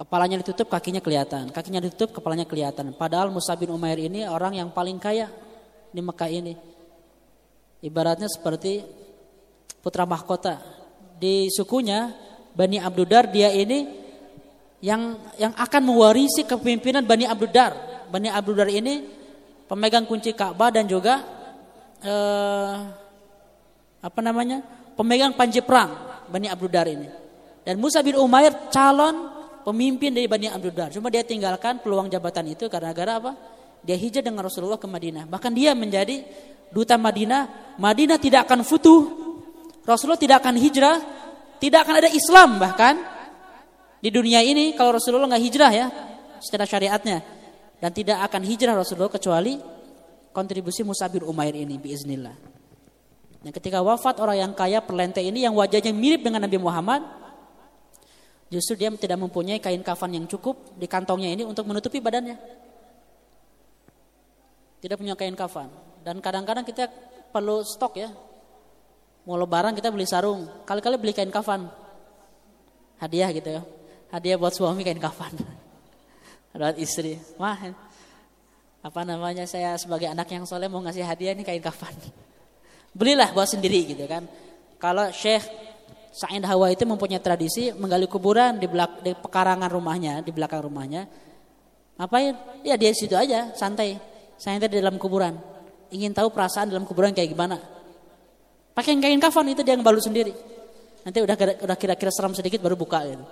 kepalanya 0.00 0.40
ditutup, 0.40 0.72
kakinya 0.72 1.04
kelihatan. 1.04 1.52
Kakinya 1.52 1.84
ditutup, 1.84 2.16
kepalanya 2.16 2.48
kelihatan. 2.48 2.96
Padahal 2.96 3.28
Musa 3.28 3.52
bin 3.52 3.68
Umair 3.68 4.00
ini 4.00 4.24
orang 4.24 4.56
yang 4.56 4.72
paling 4.72 4.96
kaya 4.96 5.28
di 5.92 6.00
Mekah 6.00 6.30
ini. 6.32 6.56
Ibaratnya 7.84 8.32
seperti 8.32 8.80
putra 9.84 10.08
mahkota. 10.08 10.56
Di 11.20 11.52
sukunya 11.52 12.16
Bani 12.56 12.80
Abdudar 12.80 13.28
dia 13.28 13.52
ini 13.52 14.00
yang 14.80 15.20
yang 15.36 15.52
akan 15.52 15.82
mewarisi 15.84 16.48
kepemimpinan 16.48 17.04
Bani 17.04 17.28
Abdudar. 17.28 17.76
Bani 18.08 18.32
Abdudar 18.32 18.72
ini 18.72 19.04
pemegang 19.68 20.08
kunci 20.08 20.32
Ka'bah 20.32 20.72
dan 20.72 20.88
juga 20.88 21.20
eh, 22.00 22.74
apa 24.00 24.20
namanya? 24.24 24.64
pemegang 24.96 25.32
panji 25.36 25.60
perang 25.60 26.24
Bani 26.32 26.48
Abdudar 26.48 26.88
ini. 26.88 27.08
Dan 27.68 27.76
Musa 27.76 28.00
bin 28.00 28.16
Umair 28.16 28.72
calon 28.72 29.29
pemimpin 29.66 30.14
dari 30.14 30.26
Bani 30.26 30.48
Abdudar. 30.48 30.92
Cuma 30.92 31.12
dia 31.12 31.24
tinggalkan 31.24 31.80
peluang 31.80 32.08
jabatan 32.08 32.52
itu 32.52 32.66
karena 32.66 32.90
gara 32.92 33.20
apa? 33.20 33.32
Dia 33.80 33.96
hijrah 33.96 34.24
dengan 34.24 34.44
Rasulullah 34.44 34.76
ke 34.76 34.88
Madinah. 34.88 35.24
Bahkan 35.28 35.52
dia 35.56 35.72
menjadi 35.72 36.20
duta 36.68 37.00
Madinah. 37.00 37.74
Madinah 37.80 38.20
tidak 38.20 38.44
akan 38.48 38.60
futuh. 38.64 39.08
Rasulullah 39.84 40.20
tidak 40.20 40.44
akan 40.44 40.56
hijrah 40.60 40.96
tidak 41.60 41.84
akan 41.86 41.94
ada 42.00 42.10
Islam 42.10 42.56
bahkan 42.56 42.96
di 44.00 44.08
dunia 44.08 44.40
ini 44.40 44.72
kalau 44.72 44.96
Rasulullah 44.96 45.28
nggak 45.28 45.44
hijrah 45.44 45.70
ya 45.70 45.86
secara 46.40 46.64
syariatnya 46.64 47.20
dan 47.78 47.90
tidak 47.92 48.24
akan 48.24 48.42
hijrah 48.48 48.72
Rasulullah 48.72 49.12
kecuali 49.12 49.60
kontribusi 50.32 50.80
Musa 50.82 51.06
bin 51.12 51.20
Umair 51.28 51.52
ini 51.52 51.76
biiznillah. 51.76 52.36
Dan 53.40 53.52
ketika 53.56 53.80
wafat 53.80 54.20
orang 54.20 54.36
yang 54.40 54.52
kaya 54.56 54.84
perlente 54.84 55.20
ini 55.20 55.44
yang 55.44 55.56
wajahnya 55.56 55.92
mirip 55.92 56.24
dengan 56.24 56.44
Nabi 56.44 56.60
Muhammad 56.60 57.04
justru 58.50 58.74
dia 58.74 58.90
tidak 58.92 59.16
mempunyai 59.16 59.62
kain 59.62 59.80
kafan 59.80 60.12
yang 60.18 60.26
cukup 60.26 60.74
di 60.76 60.90
kantongnya 60.90 61.30
ini 61.32 61.42
untuk 61.46 61.64
menutupi 61.64 62.02
badannya. 62.02 62.36
Tidak 64.82 64.96
punya 64.98 65.14
kain 65.16 65.38
kafan 65.38 65.70
dan 66.02 66.18
kadang-kadang 66.18 66.66
kita 66.66 66.90
perlu 67.30 67.62
stok 67.62 67.94
ya 67.96 68.10
Mau 69.28 69.36
lebaran 69.36 69.76
kita 69.76 69.92
beli 69.92 70.08
sarung, 70.08 70.48
kali-kali 70.64 70.96
beli 70.96 71.12
kain 71.12 71.28
kafan. 71.28 71.68
Hadiah 73.00 73.28
gitu 73.30 73.60
ya. 73.60 73.62
Hadiah 74.10 74.36
buat 74.40 74.52
suami 74.56 74.80
kain 74.84 75.00
kafan. 75.00 75.32
Buat 76.56 76.82
istri. 76.82 77.14
Wah, 77.38 77.54
apa 78.82 79.00
namanya 79.06 79.46
saya 79.46 79.78
sebagai 79.78 80.10
anak 80.10 80.26
yang 80.34 80.42
soleh 80.42 80.66
mau 80.66 80.82
ngasih 80.82 81.06
hadiah 81.06 81.30
ini 81.30 81.46
kain 81.46 81.62
kafan. 81.62 81.94
Belilah 82.98 83.30
buat 83.30 83.46
sendiri 83.46 83.86
gitu 83.86 84.02
kan. 84.10 84.26
Kalau 84.82 85.14
Syekh 85.14 85.46
Sa'id 86.10 86.42
Hawa 86.42 86.74
itu 86.74 86.82
mempunyai 86.82 87.22
tradisi 87.22 87.70
menggali 87.70 88.10
kuburan 88.10 88.58
di, 88.58 88.66
belak 88.66 89.02
di 89.06 89.14
pekarangan 89.14 89.70
rumahnya, 89.70 90.26
di 90.26 90.34
belakang 90.34 90.66
rumahnya. 90.66 91.06
Ngapain? 91.94 92.34
Ya 92.66 92.74
dia 92.74 92.90
situ 92.90 93.14
aja, 93.14 93.54
santai. 93.54 93.94
Santai 94.34 94.66
di 94.66 94.82
dalam 94.82 94.98
kuburan. 94.98 95.38
Ingin 95.94 96.10
tahu 96.10 96.34
perasaan 96.34 96.70
dalam 96.70 96.82
kuburan 96.82 97.14
kayak 97.14 97.30
gimana. 97.30 97.62
Pakai 98.74 98.98
kain 98.98 99.22
kafan 99.22 99.54
itu 99.54 99.62
dia 99.62 99.78
ngebalut 99.78 100.02
sendiri. 100.02 100.34
Nanti 101.06 101.18
udah 101.22 101.36
udah 101.66 101.76
kira-kira 101.78 102.10
seram 102.10 102.34
sedikit 102.34 102.58
baru 102.58 102.74
buka 102.74 103.06
gitu. 103.06 103.24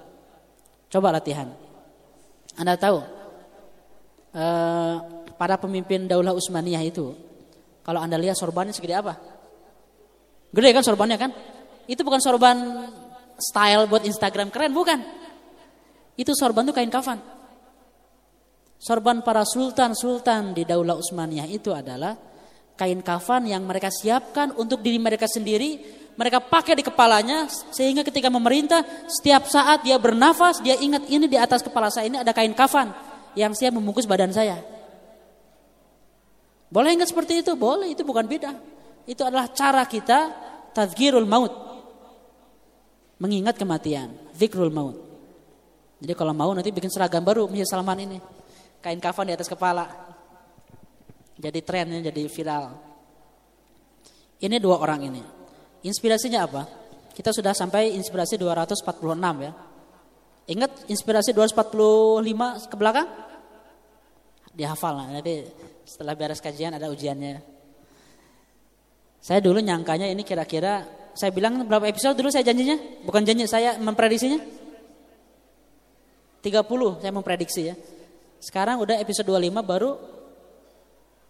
Coba 0.89 1.13
latihan. 1.13 1.51
Anda 2.59 2.75
tahu 2.79 2.99
uh, 4.35 4.95
para 5.39 5.55
pemimpin 5.59 6.11
Daulah 6.11 6.35
Utsmaniyah 6.35 6.83
itu 6.83 7.15
kalau 7.87 8.03
Anda 8.03 8.19
lihat 8.19 8.37
sorbannya 8.37 8.75
segede 8.75 8.99
apa? 8.99 9.15
Gede 10.53 10.71
kan 10.73 10.85
sorbannya 10.85 11.17
kan? 11.21 11.31
Itu 11.89 12.05
bukan 12.05 12.21
sorban 12.21 12.57
style 13.41 13.89
buat 13.89 14.05
Instagram 14.05 14.53
keren 14.53 14.77
bukan? 14.77 15.01
Itu 16.21 16.37
sorban 16.37 16.69
itu 16.69 16.77
kain 16.77 16.93
kafan. 16.93 17.17
Sorban 18.79 19.25
para 19.25 19.43
sultan-sultan 19.43 20.55
di 20.55 20.63
Daulah 20.63 21.01
Utsmaniyah 21.01 21.49
itu 21.51 21.75
adalah 21.75 22.15
kain 22.79 23.03
kafan 23.03 23.51
yang 23.51 23.67
mereka 23.67 23.91
siapkan 23.91 24.55
untuk 24.55 24.85
diri 24.85 25.03
mereka 25.03 25.27
sendiri, 25.27 25.83
mereka 26.15 26.39
pakai 26.39 26.79
di 26.79 26.85
kepalanya 26.87 27.51
sehingga 27.51 28.07
ketika 28.07 28.31
memerintah 28.31 28.87
setiap 29.11 29.51
saat 29.51 29.83
dia 29.83 29.99
bernafas 29.99 30.63
dia 30.63 30.79
ingat 30.79 31.11
ini 31.11 31.27
di 31.27 31.35
atas 31.35 31.65
kepala 31.65 31.91
saya 31.91 32.07
ini 32.07 32.23
ada 32.23 32.31
kain 32.31 32.55
kafan 32.55 32.95
yang 33.35 33.51
siap 33.55 33.75
membungkus 33.75 34.07
badan 34.07 34.31
saya. 34.31 34.63
Boleh 36.69 36.93
ingat 36.93 37.09
seperti 37.09 37.41
itu? 37.41 37.57
Boleh, 37.57 37.97
itu 37.97 38.05
bukan 38.05 38.29
beda. 38.29 38.53
Itu 39.09 39.25
adalah 39.25 39.49
cara 39.57 39.89
kita 39.89 40.29
tadhkirul 40.77 41.25
maut. 41.25 41.68
Mengingat 43.19 43.59
kematian, 43.59 44.15
zikrul 44.35 44.71
maut. 44.71 44.95
Jadi 45.99 46.15
kalau 46.15 46.31
mau 46.31 46.55
nanti 46.55 46.71
bikin 46.71 46.91
seragam 46.91 47.27
baru 47.27 47.51
Masjid 47.51 47.67
Salman 47.67 47.99
ini. 47.99 48.19
Kain 48.79 49.03
kafan 49.03 49.27
di 49.27 49.35
atas 49.35 49.51
kepala. 49.51 49.91
Jadi 51.35 51.59
trennya 51.67 51.99
jadi 52.11 52.23
viral. 52.31 52.65
Ini 54.39 54.57
dua 54.63 54.79
orang 54.79 55.11
ini. 55.11 55.23
Inspirasinya 55.83 56.47
apa? 56.47 56.63
Kita 57.11 57.35
sudah 57.35 57.51
sampai 57.51 57.99
inspirasi 57.99 58.39
246 58.39 58.87
ya. 59.43 59.53
Ingat 60.55 60.87
inspirasi 60.87 61.35
245 61.35 62.71
ke 62.71 62.77
belakang? 62.79 63.09
dihafal 64.59 64.99
lah. 64.99 65.07
Nanti 65.07 65.47
setelah 65.87 66.19
beres 66.19 66.43
kajian 66.43 66.75
ada 66.75 66.91
ujiannya. 66.91 67.39
Saya 69.23 69.39
dulu 69.39 69.63
nyangkanya 69.63 70.11
ini 70.11 70.27
kira-kira 70.27 70.83
saya 71.19 71.35
bilang 71.35 71.67
berapa 71.67 71.91
episode 71.91 72.15
dulu 72.15 72.31
saya 72.31 72.47
janjinya? 72.47 72.79
Bukan 73.03 73.27
janji 73.27 73.51
saya 73.51 73.75
memprediksinya. 73.83 74.39
30 76.39 77.03
saya 77.03 77.11
memprediksi 77.11 77.61
ya. 77.67 77.75
Sekarang 78.39 78.79
udah 78.79 79.03
episode 79.03 79.27
25 79.27 79.59
baru 79.67 79.99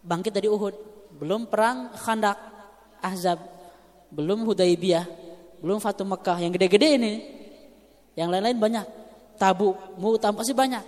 bangkit 0.04 0.36
dari 0.36 0.44
Uhud. 0.52 0.76
Belum 1.16 1.48
perang 1.48 1.88
Khandak, 1.96 2.36
Ahzab, 3.00 3.40
belum 4.12 4.44
Hudaybiyah, 4.44 5.08
belum 5.64 5.80
Fatu 5.80 6.04
Mekah 6.04 6.36
yang 6.44 6.52
gede-gede 6.52 6.88
ini. 7.00 7.14
Yang 8.12 8.28
lain-lain 8.28 8.58
banyak. 8.60 8.86
Tabu, 9.40 9.72
Mu'tam 9.96 10.36
masih 10.36 10.52
banyak. 10.52 10.84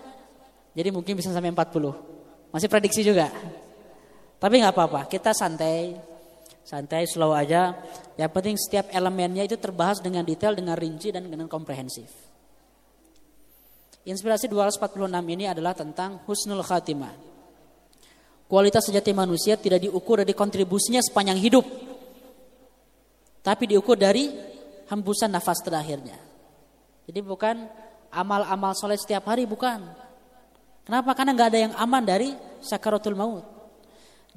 Jadi 0.76 0.88
mungkin 0.92 1.16
bisa 1.16 1.33
sampai 1.33 1.54
40. 1.54 2.52
Masih 2.52 2.69
prediksi 2.69 3.00
juga. 3.00 3.33
Tapi 4.37 4.61
nggak 4.61 4.75
apa-apa, 4.76 5.00
kita 5.09 5.33
santai, 5.33 5.95
santai, 6.70 7.10
slow 7.10 7.34
aja. 7.34 7.74
Yang 8.14 8.30
penting 8.30 8.54
setiap 8.54 8.86
elemennya 8.94 9.42
itu 9.42 9.58
terbahas 9.58 9.98
dengan 9.98 10.22
detail, 10.22 10.54
dengan 10.54 10.78
rinci 10.78 11.10
dan 11.10 11.26
dengan 11.26 11.50
komprehensif. 11.50 12.06
Inspirasi 14.06 14.46
246 14.46 15.10
ini 15.34 15.50
adalah 15.50 15.74
tentang 15.74 16.22
husnul 16.30 16.62
khatimah. 16.62 17.12
Kualitas 18.46 18.86
sejati 18.86 19.10
manusia 19.10 19.58
tidak 19.58 19.82
diukur 19.82 20.22
dari 20.22 20.34
kontribusinya 20.34 21.02
sepanjang 21.02 21.38
hidup. 21.42 21.66
Tapi 23.42 23.64
diukur 23.66 23.98
dari 23.98 24.30
hembusan 24.90 25.30
nafas 25.30 25.62
terakhirnya. 25.62 26.18
Jadi 27.06 27.20
bukan 27.22 27.66
amal-amal 28.10 28.74
soleh 28.74 28.98
setiap 28.98 29.26
hari, 29.30 29.46
bukan. 29.46 29.82
Kenapa? 30.82 31.14
Karena 31.14 31.30
nggak 31.34 31.48
ada 31.50 31.60
yang 31.70 31.74
aman 31.78 32.02
dari 32.02 32.34
sakaratul 32.58 33.14
maut. 33.14 33.59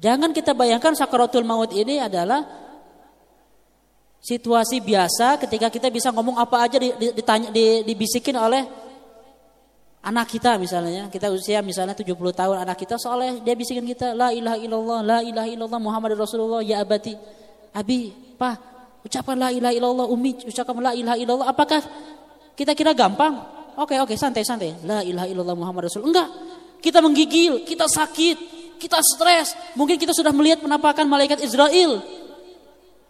Jangan 0.02 0.34
kita 0.34 0.52
bayangkan 0.52 0.92
sakaratul 0.98 1.46
maut 1.46 1.70
ini 1.70 2.02
adalah 2.02 2.42
situasi 4.24 4.80
biasa 4.80 5.36
ketika 5.44 5.68
kita 5.68 5.92
bisa 5.92 6.08
ngomong 6.08 6.40
apa 6.40 6.64
aja 6.64 6.80
ditanya, 6.80 7.52
dibisikin 7.84 8.34
oleh 8.40 8.64
anak 10.00 10.26
kita 10.32 10.56
misalnya. 10.56 11.12
Kita 11.12 11.28
usia 11.28 11.60
misalnya 11.60 11.92
70 11.92 12.16
tahun 12.16 12.56
anak 12.64 12.76
kita 12.80 12.96
soalnya 12.96 13.38
dia 13.44 13.52
bisikin 13.52 13.84
kita 13.84 14.16
la 14.16 14.32
ilaha 14.32 14.56
illallah, 14.56 15.00
la 15.04 15.18
ilaha 15.20 15.48
illallah 15.48 15.80
Muhammad 15.80 16.16
Rasulullah 16.16 16.64
ya 16.64 16.80
abati. 16.80 17.14
Abi, 17.74 18.14
pa, 18.40 18.56
ucapkan 19.04 19.36
la 19.36 19.52
ilaha 19.52 19.74
illallah 19.76 20.06
umi, 20.08 20.40
ucapkan 20.46 20.74
la 20.80 20.96
ilaha 20.96 21.18
illallah. 21.20 21.48
Apakah 21.52 21.80
kita 22.56 22.72
kira 22.72 22.96
gampang? 22.96 23.34
Oke, 23.74 23.98
oke, 23.98 24.14
santai, 24.14 24.46
santai. 24.46 24.72
La 24.86 25.02
ilaha 25.02 25.26
illallah 25.26 25.56
Muhammad 25.58 25.90
Rasul. 25.90 26.06
Enggak. 26.06 26.30
Kita 26.78 27.02
menggigil, 27.02 27.64
kita 27.66 27.88
sakit, 27.90 28.63
kita 28.78 28.98
stres. 29.00 29.54
Mungkin 29.78 29.96
kita 29.96 30.12
sudah 30.14 30.30
melihat 30.30 30.62
penampakan 30.62 31.06
malaikat 31.08 31.40
Israel. 31.42 32.00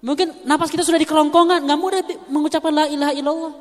Mungkin 0.04 0.44
napas 0.44 0.68
kita 0.68 0.84
sudah 0.84 1.00
di 1.00 1.08
kerongkongan, 1.08 1.64
nggak 1.64 1.80
mudah 1.80 2.00
mengucapkan 2.28 2.72
la 2.72 2.84
ilaha 2.88 3.12
illallah. 3.16 3.54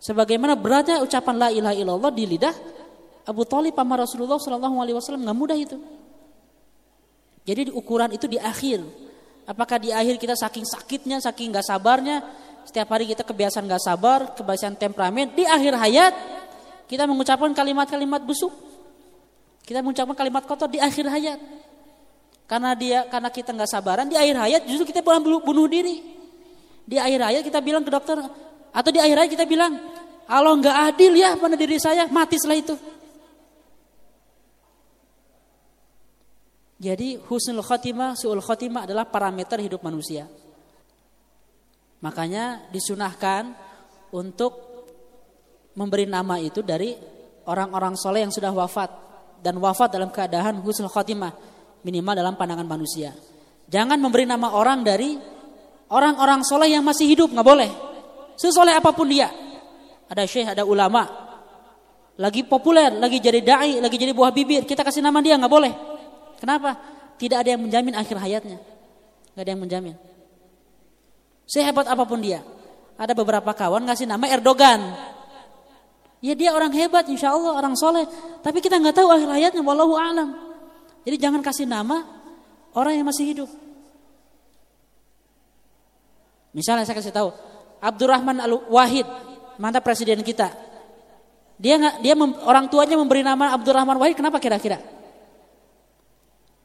Sebagaimana 0.00 0.56
beratnya 0.56 1.04
ucapan 1.04 1.34
la 1.36 1.48
ilaha 1.52 1.76
illallah 1.76 2.10
di 2.10 2.24
lidah 2.24 2.54
Abu 3.28 3.46
Talib 3.46 3.76
sama 3.76 3.94
Rasulullah 4.00 4.40
Shallallahu 4.40 4.76
Alaihi 4.80 4.96
Wasallam 4.96 5.22
nggak 5.22 5.38
mudah 5.38 5.56
itu. 5.60 5.76
Jadi 7.44 7.70
ukuran 7.74 8.10
itu 8.16 8.26
di 8.26 8.40
akhir. 8.40 8.80
Apakah 9.44 9.76
di 9.76 9.90
akhir 9.90 10.16
kita 10.18 10.34
saking 10.38 10.64
sakitnya, 10.64 11.18
saking 11.18 11.50
nggak 11.50 11.66
sabarnya, 11.66 12.22
setiap 12.62 12.88
hari 12.94 13.10
kita 13.10 13.26
kebiasaan 13.26 13.66
gak 13.66 13.82
sabar, 13.82 14.34
kebiasaan 14.38 14.78
temperamen. 14.78 15.34
Di 15.34 15.42
akhir 15.42 15.74
hayat 15.74 16.14
kita 16.86 17.06
mengucapkan 17.10 17.50
kalimat-kalimat 17.50 18.22
busuk. 18.22 18.54
Kita 19.62 19.78
mengucapkan 19.78 20.16
kalimat 20.18 20.42
kotor 20.42 20.66
di 20.66 20.82
akhir 20.82 21.06
hayat. 21.06 21.38
Karena 22.50 22.74
dia 22.74 23.06
karena 23.08 23.30
kita 23.30 23.54
nggak 23.54 23.70
sabaran 23.70 24.06
di 24.10 24.18
akhir 24.18 24.36
hayat 24.36 24.62
justru 24.66 24.90
kita 24.90 25.00
bunuh, 25.00 25.40
bunuh 25.40 25.66
diri. 25.70 26.02
Di 26.82 26.98
akhir 26.98 27.22
hayat 27.22 27.42
kita 27.46 27.62
bilang 27.62 27.86
ke 27.86 27.90
dokter 27.90 28.18
atau 28.72 28.90
di 28.90 28.98
akhir 28.98 29.16
hayat 29.22 29.32
kita 29.32 29.46
bilang 29.46 29.78
Allah 30.26 30.52
nggak 30.58 30.76
adil 30.92 31.12
ya 31.14 31.38
pada 31.38 31.54
diri 31.54 31.78
saya 31.78 32.10
mati 32.10 32.36
setelah 32.36 32.58
itu. 32.58 32.74
Jadi 36.82 37.14
husnul 37.14 37.62
khotimah, 37.62 38.18
su'ul 38.18 38.42
khotimah 38.42 38.90
adalah 38.90 39.06
parameter 39.06 39.62
hidup 39.62 39.86
manusia. 39.86 40.26
Makanya 42.02 42.66
disunahkan 42.74 43.54
untuk 44.10 44.58
memberi 45.78 46.10
nama 46.10 46.42
itu 46.42 46.58
dari 46.58 46.98
orang-orang 47.46 47.94
soleh 47.94 48.26
yang 48.26 48.34
sudah 48.34 48.50
wafat 48.50 49.11
dan 49.42 49.58
wafat 49.58 49.98
dalam 49.98 50.08
keadaan 50.14 50.62
husnul 50.62 50.88
khotimah 50.88 51.34
minimal 51.82 52.14
dalam 52.14 52.34
pandangan 52.38 52.64
manusia. 52.64 53.10
Jangan 53.66 53.98
memberi 53.98 54.24
nama 54.24 54.54
orang 54.54 54.86
dari 54.86 55.18
orang-orang 55.90 56.46
soleh 56.46 56.70
yang 56.70 56.86
masih 56.86 57.10
hidup 57.10 57.34
nggak 57.34 57.46
boleh. 57.46 57.70
Sesoleh 58.38 58.78
apa 58.78 58.94
pun 58.94 59.10
dia. 59.10 59.28
Ada 60.06 60.24
syekh, 60.28 60.52
ada 60.54 60.62
ulama, 60.62 61.08
lagi 62.20 62.44
populer, 62.44 62.92
lagi 62.92 63.18
jadi 63.18 63.40
dai, 63.40 63.80
lagi 63.80 63.96
jadi 63.96 64.12
buah 64.12 64.30
bibir, 64.30 64.68
kita 64.68 64.84
kasih 64.84 65.00
nama 65.00 65.18
dia 65.24 65.40
nggak 65.40 65.52
boleh. 65.52 65.72
Kenapa? 66.36 66.76
Tidak 67.16 67.38
ada 67.38 67.48
yang 67.54 67.62
menjamin 67.64 67.96
akhir 67.96 68.16
hayatnya. 68.18 68.58
Nggak 69.32 69.42
ada 69.42 69.50
yang 69.50 69.62
menjamin. 69.62 69.96
Sehebat 71.48 71.88
apa 71.88 72.04
pun 72.04 72.20
dia. 72.20 72.44
Ada 73.00 73.16
beberapa 73.16 73.50
kawan 73.56 73.88
ngasih 73.88 74.04
nama 74.04 74.28
Erdogan. 74.28 74.80
Ya 76.22 76.38
dia 76.38 76.54
orang 76.54 76.70
hebat 76.70 77.02
insya 77.10 77.34
Allah 77.34 77.58
orang 77.58 77.74
soleh. 77.74 78.06
Tapi 78.46 78.62
kita 78.62 78.78
nggak 78.78 78.94
tahu 78.94 79.10
akhir 79.10 79.26
hayatnya 79.26 79.62
wallahu 79.66 79.98
alam. 79.98 80.30
Jadi 81.02 81.16
jangan 81.18 81.42
kasih 81.42 81.66
nama 81.66 82.06
orang 82.78 82.94
yang 82.94 83.06
masih 83.10 83.26
hidup. 83.26 83.50
Misalnya 86.54 86.86
saya 86.86 86.94
kasih 86.94 87.10
tahu 87.10 87.34
Abdurrahman 87.82 88.38
Al 88.38 88.54
Wahid 88.70 89.02
mantan 89.58 89.82
presiden 89.82 90.22
kita. 90.22 90.54
Dia 91.58 91.74
nggak 91.82 91.94
dia 92.06 92.14
mem, 92.14 92.38
orang 92.46 92.70
tuanya 92.70 92.94
memberi 92.94 93.26
nama 93.26 93.50
Abdurrahman 93.58 93.98
Wahid 93.98 94.14
kenapa 94.14 94.38
kira-kira? 94.38 94.78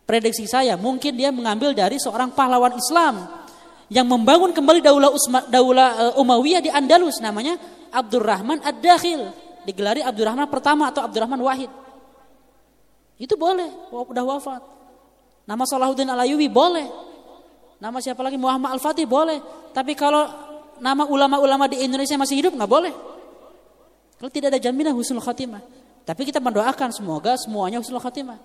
Prediksi 0.05 0.45
saya 0.45 0.77
mungkin 0.77 1.17
dia 1.17 1.33
mengambil 1.33 1.73
dari 1.73 1.97
seorang 1.97 2.29
pahlawan 2.29 2.77
Islam 2.77 3.25
yang 3.89 4.05
membangun 4.05 4.53
kembali 4.53 4.85
daulah 4.85 5.09
Usma, 5.09 5.49
daulah 5.49 6.13
uh, 6.13 6.21
Umayyah 6.21 6.61
di 6.61 6.69
Andalus 6.69 7.17
namanya 7.19 7.57
Abdurrahman 7.91 8.61
Ad-Dakhil 8.61 9.46
digelari 9.67 9.99
Abdurrahman 9.99 10.47
pertama 10.47 10.87
atau 10.87 11.03
Abdurrahman 11.03 11.43
Wahid? 11.43 11.67
Itu 13.19 13.35
boleh 13.35 13.91
udah 13.91 14.23
wafat. 14.23 14.61
Nama 15.43 15.63
Salahuddin 15.67 16.07
Al-Ayyubi 16.07 16.47
boleh. 16.47 16.87
Nama 17.83 17.97
siapa 17.99 18.23
lagi? 18.23 18.39
Muhammad 18.39 18.79
Al-Fatih 18.79 19.03
boleh. 19.03 19.43
Tapi 19.75 19.91
kalau 19.93 20.23
nama 20.79 21.03
ulama-ulama 21.03 21.67
di 21.67 21.83
Indonesia 21.83 22.15
masih 22.15 22.39
hidup 22.39 22.55
nggak 22.55 22.71
boleh. 22.71 22.93
Kalau 24.17 24.31
tidak 24.31 24.55
ada 24.55 24.59
jaminan 24.61 24.95
husnul 24.95 25.21
khatimah. 25.21 25.61
Tapi 26.07 26.23
kita 26.23 26.39
mendoakan 26.39 26.89
semoga 26.95 27.35
semuanya 27.35 27.83
husnul 27.83 28.01
khatimah. 28.01 28.39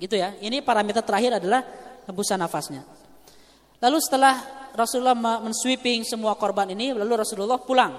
Gitu 0.00 0.18
ya. 0.18 0.34
Ini 0.40 0.64
parameter 0.64 1.04
terakhir 1.04 1.38
adalah 1.38 1.62
hembusan 2.08 2.40
nafasnya. 2.40 2.82
Lalu 3.82 3.98
setelah 4.02 4.38
Rasulullah 4.72 5.14
mensweeping 5.42 6.06
semua 6.06 6.34
korban 6.38 6.70
ini, 6.70 6.94
lalu 6.94 7.22
Rasulullah 7.22 7.58
pulang 7.58 7.92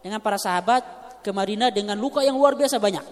dengan 0.00 0.20
para 0.20 0.40
sahabat 0.40 0.99
ke 1.20 1.30
Madinah 1.30 1.72
dengan 1.72 1.96
luka 1.96 2.24
yang 2.24 2.36
luar 2.36 2.56
biasa 2.56 2.80
banyak. 2.80 3.04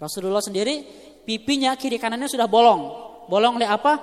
Rasulullah 0.00 0.42
sendiri 0.42 0.84
pipinya 1.24 1.76
kiri 1.78 1.96
kanannya 1.96 2.28
sudah 2.28 2.48
bolong. 2.48 2.82
Bolong 3.30 3.56
oleh 3.56 3.68
apa? 3.68 4.00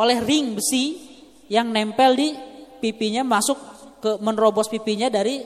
Oleh 0.00 0.18
ring 0.18 0.58
besi 0.58 0.98
yang 1.46 1.70
nempel 1.70 2.18
di 2.18 2.34
pipinya 2.82 3.22
masuk 3.22 3.58
ke 4.02 4.10
menerobos 4.18 4.66
pipinya 4.66 5.06
dari 5.06 5.40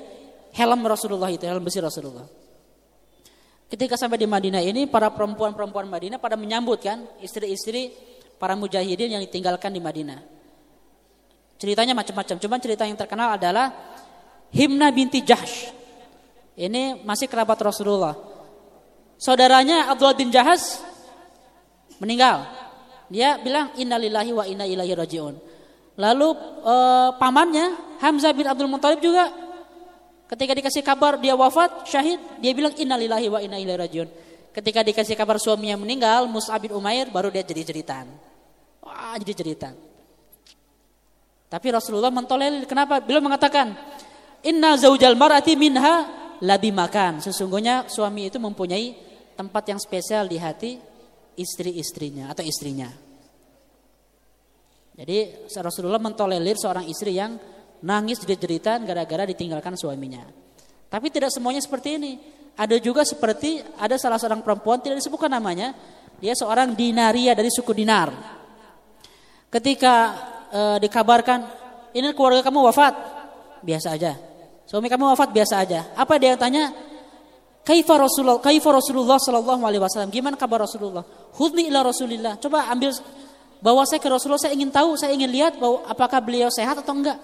helm 0.57 0.81
Rasulullah 0.89 1.29
itu, 1.29 1.45
helm 1.45 1.65
besi 1.65 1.79
Rasulullah. 1.79 2.25
Ketika 3.69 4.01
sampai 4.01 4.17
di 4.17 4.25
Madinah 4.25 4.65
ini 4.65 4.89
para 4.89 5.13
perempuan-perempuan 5.13 5.85
Madinah 5.85 6.17
pada 6.17 6.41
menyambut 6.41 6.81
kan 6.81 7.05
istri-istri 7.21 7.93
para 8.41 8.57
mujahidin 8.57 9.13
yang 9.13 9.23
ditinggalkan 9.29 9.69
di 9.69 9.81
Madinah. 9.85 10.25
Ceritanya 11.61 11.93
macam-macam. 11.93 12.37
Cuma 12.41 12.57
cerita 12.63 12.89
yang 12.89 12.97
terkenal 12.97 13.37
adalah 13.37 13.69
Himna 14.49 14.89
binti 14.89 15.21
Jahsh. 15.21 15.69
Ini 16.59 17.07
masih 17.07 17.31
kerabat 17.31 17.55
Rasulullah. 17.63 18.19
Saudaranya 19.15 19.95
Abdullah 19.95 20.19
bin 20.19 20.35
Jahaz 20.35 20.83
meninggal. 22.03 22.51
Dia 23.07 23.39
bilang 23.39 23.71
innalillahi 23.79 24.31
wa 24.35 24.43
inna 24.43 24.67
ilaihi 24.67 24.95
rajiun. 24.99 25.35
Lalu 25.99 26.29
e, 26.67 26.75
pamannya 27.15 27.99
Hamzah 28.03 28.35
bin 28.35 28.47
Abdul 28.51 28.67
Muthalib 28.67 28.99
juga 28.99 29.31
ketika 30.35 30.53
dikasih 30.55 30.83
kabar 30.83 31.15
dia 31.23 31.39
wafat 31.39 31.87
syahid, 31.87 32.19
dia 32.43 32.51
bilang 32.51 32.75
innalillahi 32.75 33.27
wa 33.31 33.39
inna 33.39 33.59
ilaihi 33.63 33.79
rajiun. 33.79 34.09
Ketika 34.51 34.83
dikasih 34.83 35.15
kabar 35.15 35.39
suaminya 35.39 35.79
meninggal, 35.79 36.27
Mus'ab 36.27 36.59
bin 36.59 36.75
Umair 36.75 37.07
baru 37.15 37.31
dia 37.31 37.47
jadi 37.47 37.63
jeritan. 37.63 38.11
Wah, 38.83 39.15
jadi 39.15 39.31
jeritan. 39.31 39.79
Tapi 41.49 41.67
Rasulullah 41.71 42.11
mentolerir. 42.11 42.67
Kenapa? 42.67 42.99
Beliau 42.99 43.23
mengatakan, 43.23 43.73
Inna 44.43 44.75
zaujal 44.75 45.15
marati 45.15 45.55
minha 45.55 46.07
labi 46.43 46.71
makan. 46.71 47.23
Sesungguhnya 47.25 47.89
suami 47.91 48.29
itu 48.31 48.39
mempunyai 48.39 48.95
tempat 49.39 49.71
yang 49.71 49.79
spesial 49.79 50.27
di 50.27 50.39
hati 50.39 50.79
istri-istrinya 51.39 52.35
atau 52.35 52.43
istrinya. 52.43 52.91
Jadi 54.99 55.47
Rasulullah 55.63 56.03
mentolerir 56.03 56.59
seorang 56.59 56.83
istri 56.91 57.15
yang 57.15 57.39
nangis 57.87 58.19
jerit-jeritan 58.19 58.83
gara-gara 58.83 59.23
ditinggalkan 59.23 59.79
suaminya. 59.79 60.27
Tapi 60.91 61.07
tidak 61.15 61.31
semuanya 61.31 61.63
seperti 61.63 61.95
ini. 61.95 62.19
Ada 62.59 62.83
juga 62.83 63.07
seperti 63.07 63.63
ada 63.79 63.95
salah 63.95 64.19
seorang 64.19 64.43
perempuan 64.43 64.83
tidak 64.83 64.99
disebutkan 64.99 65.31
namanya, 65.31 65.71
dia 66.19 66.35
seorang 66.35 66.75
dinaria 66.75 67.31
dari 67.39 67.47
suku 67.55 67.71
Dinar. 67.71 68.11
Ketika 69.47 69.95
e, 70.51 70.61
dikabarkan 70.83 71.47
ini 71.95 72.11
keluarga 72.19 72.43
kamu 72.43 72.67
wafat, 72.67 72.95
biasa 73.63 73.95
aja. 73.95 74.19
Suami 74.69 74.93
kamu 74.93 75.17
wafat 75.17 75.33
biasa 75.33 75.65
aja. 75.65 75.81
Apa 75.97 76.21
dia 76.21 76.37
yang 76.37 76.41
tanya? 76.41 76.69
Kaifa 77.65 77.97
Rasulullah, 77.97 78.37
kaifa 78.41 78.69
Rasulullah 78.69 79.17
sallallahu 79.17 79.65
alaihi 79.65 79.81
wasallam? 79.81 80.13
Gimana 80.13 80.37
kabar 80.37 80.65
Rasulullah? 80.65 81.05
Hudni 81.41 81.73
ila 81.73 81.85
Rasulillah. 81.85 82.37
Coba 82.37 82.69
ambil 82.69 82.93
bawa 83.65 83.89
saya 83.89 83.97
ke 83.97 84.09
Rasulullah, 84.13 84.41
saya 84.41 84.53
ingin 84.53 84.69
tahu, 84.69 84.97
saya 85.01 85.17
ingin 85.17 85.29
lihat 85.29 85.57
bahwa 85.57 85.89
apakah 85.89 86.21
beliau 86.21 86.53
sehat 86.53 86.85
atau 86.85 86.93
enggak. 86.93 87.17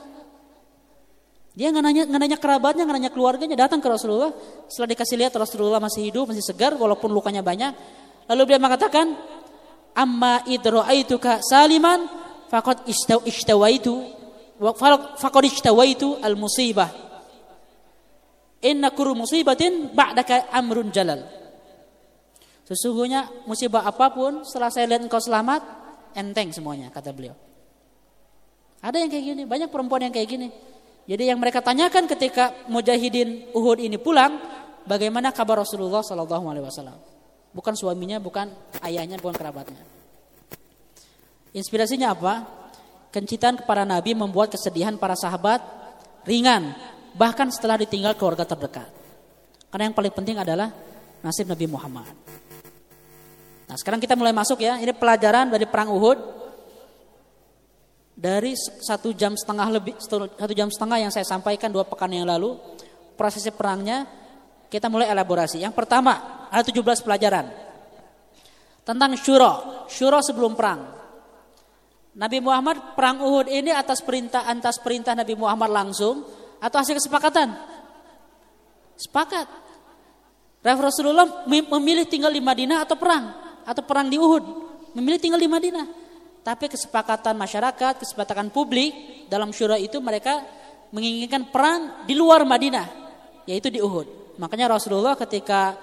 Dia 1.55 1.71
nggak 1.71 1.85
nanya, 1.85 2.03
nggak 2.09 2.21
nanya 2.21 2.39
kerabatnya, 2.41 2.83
nggak 2.83 2.97
nanya 2.97 3.13
keluarganya, 3.13 3.57
datang 3.57 3.79
ke 3.79 3.89
Rasulullah. 3.93 4.33
Setelah 4.67 4.89
dikasih 4.97 5.17
lihat 5.21 5.33
Rasulullah 5.37 5.79
masih 5.79 6.03
hidup, 6.11 6.33
masih 6.33 6.43
segar, 6.43 6.75
walaupun 6.75 7.13
lukanya 7.13 7.45
banyak. 7.45 7.73
Lalu 8.27 8.41
beliau 8.49 8.63
mengatakan, 8.65 9.15
Amma 9.95 10.43
idro'aituka 10.49 11.39
saliman, 11.45 12.11
fakot 12.51 12.89
ishtawaitu, 13.29 13.95
fakot 15.21 15.45
ishtawaitu 15.47 16.19
al 16.19 16.35
musibah. 16.35 16.91
Inna 18.65 18.89
kuru 18.97 19.13
musibatin 19.13 19.93
ba'daka 19.93 20.49
amrun 20.49 20.89
jalal. 20.89 21.21
Sesungguhnya 22.65 23.45
musibah 23.45 23.85
apa 23.85 24.09
pun 24.09 24.41
setelah 24.41 24.73
saya 24.73 24.89
lihat 24.89 25.05
engkau 25.05 25.21
selamat, 25.21 25.61
enteng 26.17 26.49
semuanya, 26.49 26.89
kata 26.89 27.13
beliau. 27.13 27.37
Ada 28.81 29.05
yang 29.05 29.13
kayak 29.13 29.25
gini, 29.25 29.43
banyak 29.45 29.69
perempuan 29.69 30.09
yang 30.09 30.15
kayak 30.17 30.29
gini. 30.29 30.49
Jadi 31.05 31.29
yang 31.29 31.37
mereka 31.37 31.61
tanyakan 31.61 32.09
ketika 32.09 32.65
mujahidin 32.73 33.53
Uhud 33.53 33.85
ini 33.85 34.01
pulang, 34.01 34.41
bagaimana 34.89 35.29
kabar 35.37 35.61
Rasulullah 35.61 36.01
Sallallahu 36.01 36.45
Alaihi 36.49 36.65
Wasallam? 36.65 36.97
Bukan 37.53 37.77
suaminya, 37.77 38.17
bukan 38.17 38.49
ayahnya, 38.81 39.21
bukan 39.21 39.37
kerabatnya. 39.37 39.85
Inspirasinya 41.53 42.17
apa? 42.17 42.49
Kencitan 43.13 43.61
kepada 43.61 43.85
Nabi 43.85 44.17
membuat 44.17 44.57
kesedihan 44.57 44.97
para 44.97 45.15
sahabat 45.15 45.61
ringan, 46.25 46.73
bahkan 47.15 47.49
setelah 47.49 47.79
ditinggal 47.79 48.19
keluarga 48.19 48.43
terdekat. 48.45 48.91
Karena 49.71 49.91
yang 49.91 49.97
paling 49.97 50.15
penting 50.15 50.37
adalah 50.39 50.71
nasib 51.23 51.51
Nabi 51.51 51.67
Muhammad. 51.67 52.07
Nah 53.71 53.77
sekarang 53.81 53.99
kita 53.99 54.15
mulai 54.15 54.35
masuk 54.35 54.61
ya, 54.61 54.79
ini 54.79 54.93
pelajaran 54.95 55.51
dari 55.51 55.67
perang 55.67 55.91
Uhud 55.91 56.19
dari 58.15 58.55
satu 58.59 59.11
jam 59.11 59.35
setengah 59.35 59.67
lebih 59.75 59.99
satu 59.99 60.55
jam 60.55 60.71
setengah 60.71 61.03
yang 61.03 61.11
saya 61.11 61.27
sampaikan 61.27 61.75
dua 61.75 61.83
pekan 61.83 62.07
yang 62.15 62.31
lalu 62.31 62.55
prosesi 63.19 63.51
perangnya 63.51 64.07
kita 64.71 64.87
mulai 64.87 65.11
elaborasi. 65.11 65.59
Yang 65.63 65.75
pertama 65.75 66.47
ada 66.51 66.63
17 66.63 67.03
pelajaran 67.03 67.47
tentang 68.87 69.17
syuro, 69.19 69.87
syuro 69.91 70.23
sebelum 70.23 70.55
perang. 70.55 70.95
Nabi 72.15 72.39
Muhammad 72.39 72.95
perang 72.95 73.19
Uhud 73.27 73.51
ini 73.51 73.75
atas 73.75 73.99
perintah 73.99 74.47
atas 74.47 74.79
perintah 74.79 75.19
Nabi 75.19 75.35
Muhammad 75.35 75.71
langsung 75.75 76.23
atau 76.65 76.81
hasil 76.81 76.97
kesepakatan? 76.97 77.53
Sepakat. 78.97 79.45
Rasulullah 80.65 81.45
memilih 81.45 82.09
tinggal 82.09 82.33
di 82.33 82.41
Madinah 82.41 82.89
atau 82.89 82.97
perang 82.97 83.37
atau 83.69 83.85
perang 83.85 84.09
di 84.09 84.17
Uhud, 84.17 84.45
memilih 84.97 85.21
tinggal 85.21 85.37
di 85.37 85.45
Madinah. 85.45 85.85
Tapi 86.41 86.73
kesepakatan 86.73 87.37
masyarakat, 87.37 88.01
kesepakatan 88.01 88.49
publik 88.49 88.93
dalam 89.29 89.53
syura 89.53 89.77
itu 89.77 90.01
mereka 90.01 90.41
menginginkan 90.93 91.53
perang 91.53 92.05
di 92.09 92.17
luar 92.17 92.49
Madinah, 92.49 92.87
yaitu 93.45 93.69
di 93.69 93.81
Uhud. 93.81 94.37
Makanya 94.41 94.73
Rasulullah 94.73 95.17
ketika 95.21 95.77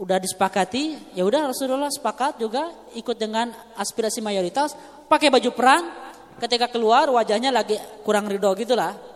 udah 0.00 0.16
disepakati, 0.16 1.16
ya 1.16 1.24
udah 1.24 1.52
Rasulullah 1.52 1.92
sepakat 1.92 2.40
juga 2.40 2.72
ikut 2.96 3.16
dengan 3.16 3.52
aspirasi 3.76 4.24
mayoritas, 4.24 4.72
pakai 5.08 5.28
baju 5.28 5.50
perang. 5.52 5.84
Ketika 6.32 6.72
keluar 6.72 7.12
wajahnya 7.12 7.52
lagi 7.52 7.76
kurang 8.02 8.24
ridho 8.24 8.56
gitulah. 8.56 9.11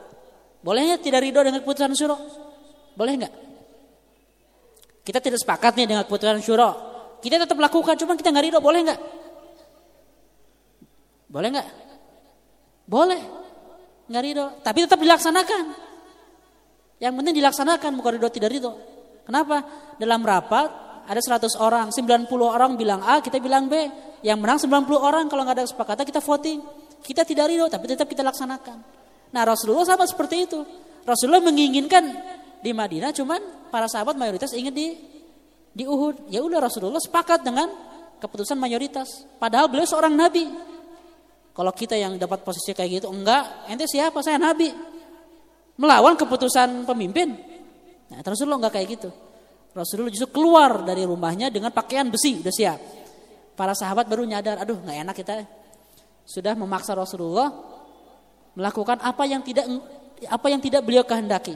Bolehnya 0.64 0.96
tidak 1.00 1.24
ridho 1.24 1.40
dengan 1.42 1.60
keputusan 1.62 1.92
syuro? 1.96 2.16
Boleh 2.96 3.12
nggak? 3.20 3.34
Kita 5.06 5.22
tidak 5.22 5.38
sepakat 5.38 5.78
nih 5.78 5.86
dengan 5.86 6.02
keputusan 6.08 6.42
syuro. 6.42 6.70
Kita 7.22 7.38
tetap 7.42 7.58
lakukan, 7.58 7.94
cuma 7.94 8.18
kita 8.18 8.34
nggak 8.34 8.44
ridho, 8.50 8.58
boleh 8.58 8.80
nggak? 8.86 9.00
Boleh 11.30 11.48
nggak? 11.54 11.68
Boleh. 12.86 13.20
Nggak 14.06 14.22
ridho. 14.22 14.46
Tapi 14.62 14.78
tetap 14.86 14.98
dilaksanakan. 14.98 15.64
Yang 16.98 17.12
penting 17.12 17.34
dilaksanakan, 17.36 17.90
bukan 17.98 18.10
ridho 18.18 18.28
tidak 18.32 18.50
ridho. 18.50 18.72
Kenapa? 19.26 19.62
Dalam 19.98 20.22
rapat 20.22 20.68
ada 21.06 21.20
100 21.22 21.54
orang, 21.62 21.94
90 21.94 22.26
orang 22.46 22.74
bilang 22.74 23.02
A, 23.02 23.22
kita 23.22 23.38
bilang 23.38 23.70
B. 23.70 23.74
Yang 24.26 24.38
menang 24.42 24.58
90 24.58 24.98
orang, 24.98 25.24
kalau 25.30 25.46
nggak 25.46 25.62
ada 25.62 25.64
kesepakatan 25.70 26.02
kita 26.02 26.18
voting. 26.18 26.58
Kita 27.02 27.22
tidak 27.22 27.46
ridho, 27.46 27.70
tapi 27.70 27.86
tetap 27.86 28.10
kita 28.10 28.26
laksanakan. 28.26 29.05
Nah 29.34 29.42
Rasulullah 29.42 29.86
sama 29.86 30.04
seperti 30.06 30.46
itu. 30.46 30.60
Rasulullah 31.06 31.42
menginginkan 31.42 32.02
di 32.62 32.70
Madinah, 32.74 33.14
cuman 33.14 33.70
para 33.70 33.86
sahabat 33.86 34.18
mayoritas 34.18 34.50
ingin 34.54 34.74
di 34.74 34.86
di 35.76 35.84
Uhud. 35.86 36.32
Ya 36.32 36.42
udah 36.42 36.58
Rasulullah 36.58 36.98
sepakat 36.98 37.46
dengan 37.46 37.68
keputusan 38.18 38.56
mayoritas. 38.56 39.28
Padahal 39.36 39.68
beliau 39.68 39.86
seorang 39.86 40.16
nabi. 40.16 40.48
Kalau 41.56 41.72
kita 41.72 41.96
yang 41.96 42.20
dapat 42.20 42.44
posisi 42.44 42.76
kayak 42.76 43.00
gitu, 43.00 43.08
enggak, 43.08 43.68
ente 43.68 43.88
siapa? 43.88 44.20
Saya 44.20 44.36
nabi. 44.36 44.68
Melawan 45.76 46.16
keputusan 46.16 46.84
pemimpin. 46.84 47.32
Nah, 48.12 48.20
Rasulullah 48.20 48.60
enggak 48.60 48.80
kayak 48.80 48.88
gitu. 48.96 49.08
Rasulullah 49.76 50.08
justru 50.08 50.32
keluar 50.32 50.84
dari 50.88 51.04
rumahnya 51.04 51.52
dengan 51.52 51.68
pakaian 51.68 52.08
besi, 52.08 52.40
udah 52.40 52.54
siap. 52.54 52.80
Para 53.56 53.76
sahabat 53.76 54.08
baru 54.08 54.24
nyadar, 54.24 54.56
aduh 54.60 54.80
nggak 54.80 54.96
enak 55.04 55.16
kita. 55.16 55.44
Sudah 56.24 56.56
memaksa 56.56 56.96
Rasulullah 56.96 57.52
melakukan 58.56 58.98
apa 59.04 59.22
yang 59.28 59.44
tidak 59.44 59.68
apa 60.26 60.46
yang 60.48 60.58
tidak 60.64 60.82
beliau 60.82 61.04
kehendaki. 61.04 61.54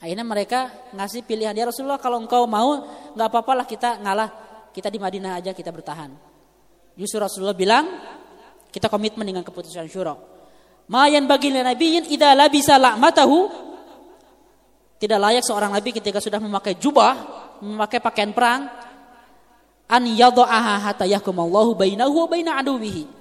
Akhirnya 0.00 0.24
mereka 0.24 0.72
ngasih 0.96 1.28
pilihan 1.28 1.52
ya 1.52 1.68
Rasulullah 1.68 2.00
kalau 2.00 2.24
engkau 2.24 2.48
mau 2.48 2.88
nggak 3.12 3.28
apa-apalah 3.28 3.68
kita 3.68 4.00
ngalah 4.00 4.32
kita 4.72 4.88
di 4.88 4.96
Madinah 4.96 5.36
aja 5.36 5.52
kita 5.52 5.68
bertahan. 5.68 6.08
Justru 6.96 7.20
Rasulullah 7.20 7.52
bilang 7.52 7.84
kita 8.72 8.88
komitmen 8.88 9.28
dengan 9.28 9.44
keputusan 9.44 9.84
syura. 9.92 10.16
Mayan 10.88 11.28
bagi 11.28 11.52
nabiyin 11.52 12.08
idza 12.08 12.32
labisa 12.32 12.80
la'matahu 12.80 13.68
tidak 14.96 15.18
layak 15.20 15.44
seorang 15.44 15.70
nabi 15.70 15.92
ketika 15.92 16.18
sudah 16.18 16.40
memakai 16.40 16.80
jubah, 16.80 17.14
memakai 17.60 18.00
pakaian 18.00 18.32
perang 18.32 18.72
an 19.84 20.02
yadha'aha 20.08 20.80
hatta 20.80 21.04
yahkumallahu 21.04 21.76
bainahu 21.76 22.24
wa 22.24 22.26
baina 22.26 22.56
aduwihi. 22.56 23.19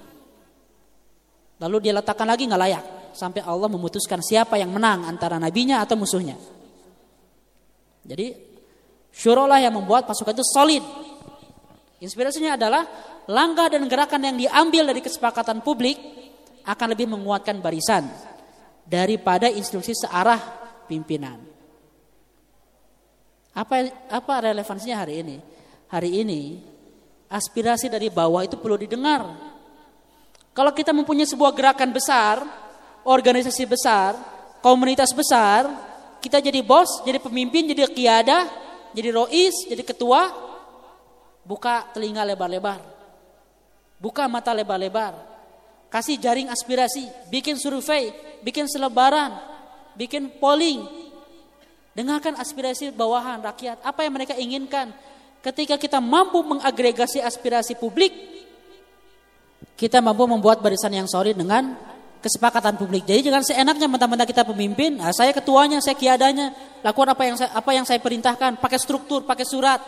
Lalu 1.59 1.77
dia 1.83 1.93
letakkan 1.95 2.27
lagi 2.27 2.47
nggak 2.47 2.61
layak 2.61 2.83
sampai 3.11 3.43
Allah 3.43 3.67
memutuskan 3.67 4.23
siapa 4.23 4.55
yang 4.55 4.71
menang 4.71 5.03
antara 5.03 5.35
nabinya 5.35 5.83
atau 5.83 5.99
musuhnya. 5.99 6.39
Jadi 8.07 8.31
syurolah 9.11 9.59
yang 9.59 9.75
membuat 9.75 10.07
pasukan 10.07 10.33
itu 10.33 10.45
solid. 10.47 10.83
Inspirasinya 11.99 12.55
adalah 12.55 12.87
langkah 13.27 13.67
dan 13.67 13.83
gerakan 13.91 14.23
yang 14.23 14.37
diambil 14.39 14.87
dari 14.87 15.03
kesepakatan 15.03 15.59
publik 15.59 15.99
akan 16.63 16.87
lebih 16.95 17.11
menguatkan 17.11 17.59
barisan 17.59 18.07
daripada 18.87 19.51
instruksi 19.51 19.91
searah 19.93 20.39
pimpinan. 20.87 21.43
Apa 23.51 23.91
apa 24.07 24.33
relevansinya 24.47 25.03
hari 25.03 25.19
ini? 25.19 25.37
Hari 25.91 26.23
ini 26.23 26.41
aspirasi 27.27 27.91
dari 27.91 28.07
bawah 28.07 28.47
itu 28.47 28.55
perlu 28.55 28.79
didengar. 28.79 29.48
Kalau 30.59 30.75
kita 30.75 30.91
mempunyai 30.91 31.23
sebuah 31.23 31.55
gerakan 31.55 31.87
besar, 31.95 32.43
organisasi 33.07 33.63
besar, 33.63 34.11
komunitas 34.59 35.15
besar, 35.15 35.71
kita 36.19 36.43
jadi 36.43 36.59
bos, 36.59 36.99
jadi 37.07 37.15
pemimpin, 37.15 37.63
jadi 37.71 37.87
kiadah, 37.87 38.43
jadi 38.91 39.15
rois, 39.15 39.55
jadi 39.71 39.79
ketua, 39.87 40.27
buka 41.47 41.87
telinga 41.95 42.27
lebar-lebar 42.27 42.83
Buka 44.03 44.27
mata 44.27 44.51
lebar-lebar. 44.51 45.15
Kasih 45.87 46.19
jaring 46.19 46.51
aspirasi, 46.51 47.07
bikin 47.31 47.55
survei, 47.55 48.11
bikin 48.43 48.67
selebaran, 48.67 49.39
bikin 49.95 50.27
polling. 50.43 50.83
Dengarkan 51.95 52.35
aspirasi 52.35 52.91
bawahan 52.91 53.39
rakyat, 53.47 53.79
apa 53.79 54.03
yang 54.03 54.11
mereka 54.11 54.35
inginkan. 54.35 54.91
Ketika 55.39 55.79
kita 55.79 56.03
mampu 56.03 56.43
mengagregasi 56.43 57.23
aspirasi 57.23 57.79
publik, 57.79 58.38
kita 59.79 60.03
mampu 60.03 60.27
membuat 60.27 60.59
barisan 60.59 60.91
yang 60.91 61.07
solid 61.07 61.39
dengan 61.39 61.79
kesepakatan 62.19 62.75
publik. 62.75 63.07
Jadi 63.07 63.31
jangan 63.31 63.47
seenaknya 63.47 63.87
mentah-mentah 63.87 64.27
kita 64.27 64.43
pemimpin, 64.43 64.99
nah, 64.99 65.15
saya 65.15 65.31
ketuanya, 65.31 65.79
saya 65.79 65.95
kiadanya, 65.95 66.51
lakukan 66.83 67.15
apa 67.15 67.23
yang 67.23 67.35
saya, 67.39 67.49
apa 67.55 67.71
yang 67.71 67.87
saya 67.87 68.03
perintahkan, 68.03 68.59
pakai 68.59 68.75
struktur, 68.75 69.23
pakai 69.23 69.47
surat. 69.47 69.79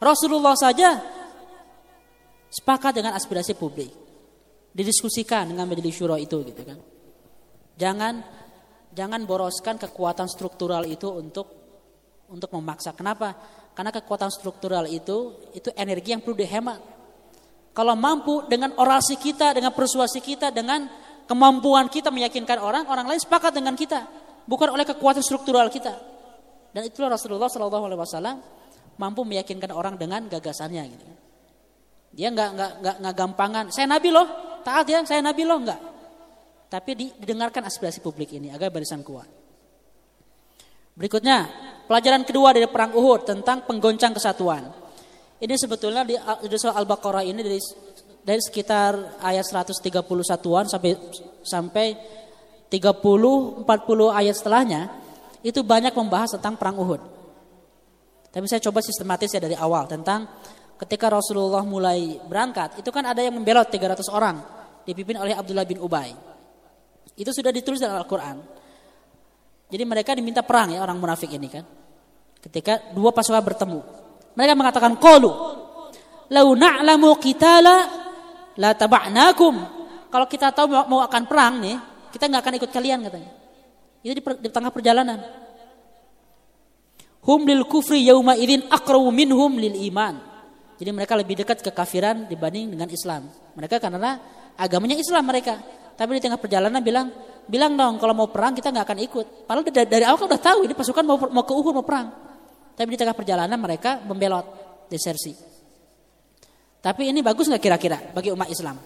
Rasulullah 0.00 0.56
saja 0.56 1.04
Sepakat 2.54 2.94
dengan 2.94 3.18
aspirasi 3.18 3.58
publik. 3.58 3.90
Didiskusikan 4.70 5.50
dengan 5.50 5.66
majelis 5.66 5.90
syuro 5.90 6.14
itu 6.14 6.38
gitu 6.46 6.62
kan. 6.62 6.78
Jangan 7.74 8.22
jangan 8.94 9.26
boroskan 9.26 9.74
kekuatan 9.74 10.30
struktural 10.30 10.86
itu 10.86 11.10
untuk 11.10 11.50
untuk 12.30 12.50
memaksa. 12.54 12.94
Kenapa? 12.94 13.34
Karena 13.74 13.90
kekuatan 13.90 14.30
struktural 14.30 14.86
itu 14.86 15.50
itu 15.50 15.66
energi 15.74 16.14
yang 16.14 16.22
perlu 16.22 16.38
dihemat. 16.38 16.78
Kalau 17.74 17.98
mampu 17.98 18.46
dengan 18.46 18.70
orasi 18.78 19.18
kita, 19.18 19.50
dengan 19.50 19.74
persuasi 19.74 20.22
kita, 20.22 20.54
dengan 20.54 20.86
kemampuan 21.26 21.90
kita 21.90 22.14
meyakinkan 22.14 22.62
orang, 22.62 22.86
orang 22.86 23.10
lain 23.10 23.18
sepakat 23.18 23.50
dengan 23.50 23.74
kita, 23.74 24.06
bukan 24.46 24.70
oleh 24.70 24.86
kekuatan 24.86 25.20
struktural 25.26 25.66
kita. 25.66 25.90
Dan 26.70 26.86
itulah 26.86 27.18
Rasulullah 27.18 27.50
Shallallahu 27.50 27.84
Alaihi 27.90 28.00
Wasallam 28.00 28.36
mampu 28.94 29.26
meyakinkan 29.26 29.74
orang 29.74 29.98
dengan 29.98 30.30
gagasannya. 30.30 30.82
Gitu. 30.86 31.06
Dia 32.14 32.30
nggak 32.30 32.50
nggak 32.54 32.72
nggak 32.78 32.96
nggak 33.02 33.14
gampangan. 33.18 33.64
Saya 33.74 33.90
nabi 33.90 34.14
loh, 34.14 34.26
taat 34.62 34.86
ya, 34.86 35.02
saya 35.02 35.18
nabi 35.18 35.42
loh 35.42 35.58
nggak. 35.58 35.80
Tapi 36.70 36.90
didengarkan 36.94 37.66
aspirasi 37.66 37.98
publik 37.98 38.34
ini 38.34 38.54
agar 38.54 38.70
barisan 38.70 39.02
kuat. 39.02 39.26
Berikutnya, 40.94 41.50
pelajaran 41.90 42.22
kedua 42.22 42.54
dari 42.54 42.70
perang 42.70 42.94
Uhud 42.94 43.26
tentang 43.26 43.66
penggoncang 43.66 44.14
kesatuan. 44.14 44.83
Ini 45.42 45.54
sebetulnya 45.58 46.06
di, 46.06 46.14
di 46.18 46.56
surah 46.56 46.78
Al-Baqarah 46.78 47.24
ini 47.26 47.42
dari 47.42 47.60
dari 48.24 48.40
sekitar 48.40 49.20
ayat 49.20 49.44
131-an 49.44 50.64
sampai 50.70 50.92
sampai 51.44 51.86
30 52.72 53.66
40 53.66 53.66
ayat 54.10 54.34
setelahnya 54.34 54.82
itu 55.44 55.60
banyak 55.60 55.92
membahas 55.92 56.32
tentang 56.40 56.56
perang 56.56 56.80
Uhud. 56.80 57.02
Tapi 58.32 58.46
saya 58.48 58.64
coba 58.64 58.80
sistematis 58.80 59.28
ya 59.30 59.38
dari 59.38 59.54
awal 59.54 59.84
tentang 59.86 60.26
ketika 60.80 61.12
Rasulullah 61.12 61.62
mulai 61.62 62.18
berangkat, 62.24 62.80
itu 62.80 62.90
kan 62.90 63.06
ada 63.06 63.22
yang 63.22 63.36
membelot 63.36 63.68
300 63.70 64.08
orang 64.10 64.42
dipimpin 64.82 65.20
oleh 65.20 65.36
Abdullah 65.36 65.68
bin 65.68 65.78
Ubay. 65.78 66.10
Itu 67.14 67.30
sudah 67.30 67.54
ditulis 67.54 67.78
dalam 67.78 68.02
Al-Qur'an. 68.02 68.42
Jadi 69.70 69.84
mereka 69.86 70.16
diminta 70.18 70.42
perang 70.42 70.74
ya 70.74 70.82
orang 70.82 70.98
munafik 70.98 71.30
ini 71.30 71.46
kan. 71.46 71.62
Ketika 72.42 72.90
dua 72.92 73.14
pasukan 73.14 73.40
bertemu. 73.44 73.80
Mereka 74.34 74.52
mengatakan 74.58 74.98
qalu 74.98 75.30
lau 76.30 76.48
na'lamu 76.58 77.14
qitala 77.22 77.76
la 78.58 78.70
taba'nakum. 78.74 79.54
Kalau 80.10 80.26
kita 80.30 80.54
tahu 80.54 80.70
mau 80.70 81.02
akan 81.02 81.22
perang 81.26 81.58
nih, 81.58 81.76
kita 82.14 82.30
nggak 82.30 82.42
akan 82.42 82.54
ikut 82.62 82.70
kalian 82.70 82.98
katanya. 83.06 83.30
Itu 84.06 84.14
di, 84.14 84.22
di 84.22 84.48
tengah 84.50 84.70
perjalanan. 84.70 85.18
Hum 87.24 87.40
lil 87.48 87.64
kufri 87.64 88.04
yauma 88.04 88.36
idzin 88.36 88.68
aqrabu 88.68 89.08
minhum 89.10 89.56
lil 89.56 89.74
iman. 89.90 90.20
Jadi 90.76 90.90
mereka 90.90 91.16
lebih 91.16 91.40
dekat 91.40 91.64
kekafiran 91.64 92.28
dibanding 92.28 92.74
dengan 92.74 92.90
Islam. 92.90 93.30
Mereka 93.56 93.80
karena 93.80 94.20
agamanya 94.58 94.98
Islam 94.98 95.24
mereka. 95.24 95.56
Tapi 95.94 96.18
di 96.18 96.22
tengah 96.22 96.36
perjalanan 96.36 96.82
bilang, 96.82 97.10
bilang 97.46 97.78
dong 97.78 98.02
kalau 98.02 98.12
mau 98.12 98.28
perang 98.28 98.52
kita 98.52 98.74
nggak 98.74 98.84
akan 98.86 98.98
ikut. 99.06 99.26
Padahal 99.46 99.64
dari, 99.64 99.88
dari 99.88 100.04
awal 100.04 100.18
kan 100.20 100.26
udah 100.30 100.42
tahu 100.42 100.58
ini 100.66 100.74
pasukan 100.74 101.04
mau 101.06 101.16
mau 101.30 101.44
ke 101.46 101.54
Uhud 101.54 101.72
mau 101.72 101.86
perang. 101.86 102.10
Tapi 102.74 102.88
di 102.90 102.98
tengah 102.98 103.14
perjalanan 103.14 103.58
mereka 103.58 104.02
membelot 104.02 104.46
desersi. 104.90 105.34
Tapi 106.82 107.08
ini 107.08 107.24
bagus 107.24 107.48
nggak 107.48 107.62
kira-kira 107.62 107.98
bagi 108.12 108.28
umat 108.34 108.50
Islam? 108.50 108.76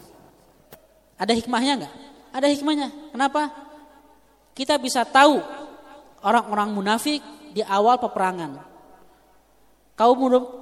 Ada 1.19 1.35
hikmahnya 1.35 1.73
nggak? 1.83 1.95
Ada 2.31 2.47
hikmahnya. 2.53 2.89
Kenapa? 3.11 3.51
Kita 4.55 4.79
bisa 4.79 5.03
tahu 5.03 5.43
orang-orang 6.23 6.71
munafik 6.71 7.19
di 7.51 7.65
awal 7.67 7.99
peperangan. 7.99 8.69
Kaum 9.99 10.15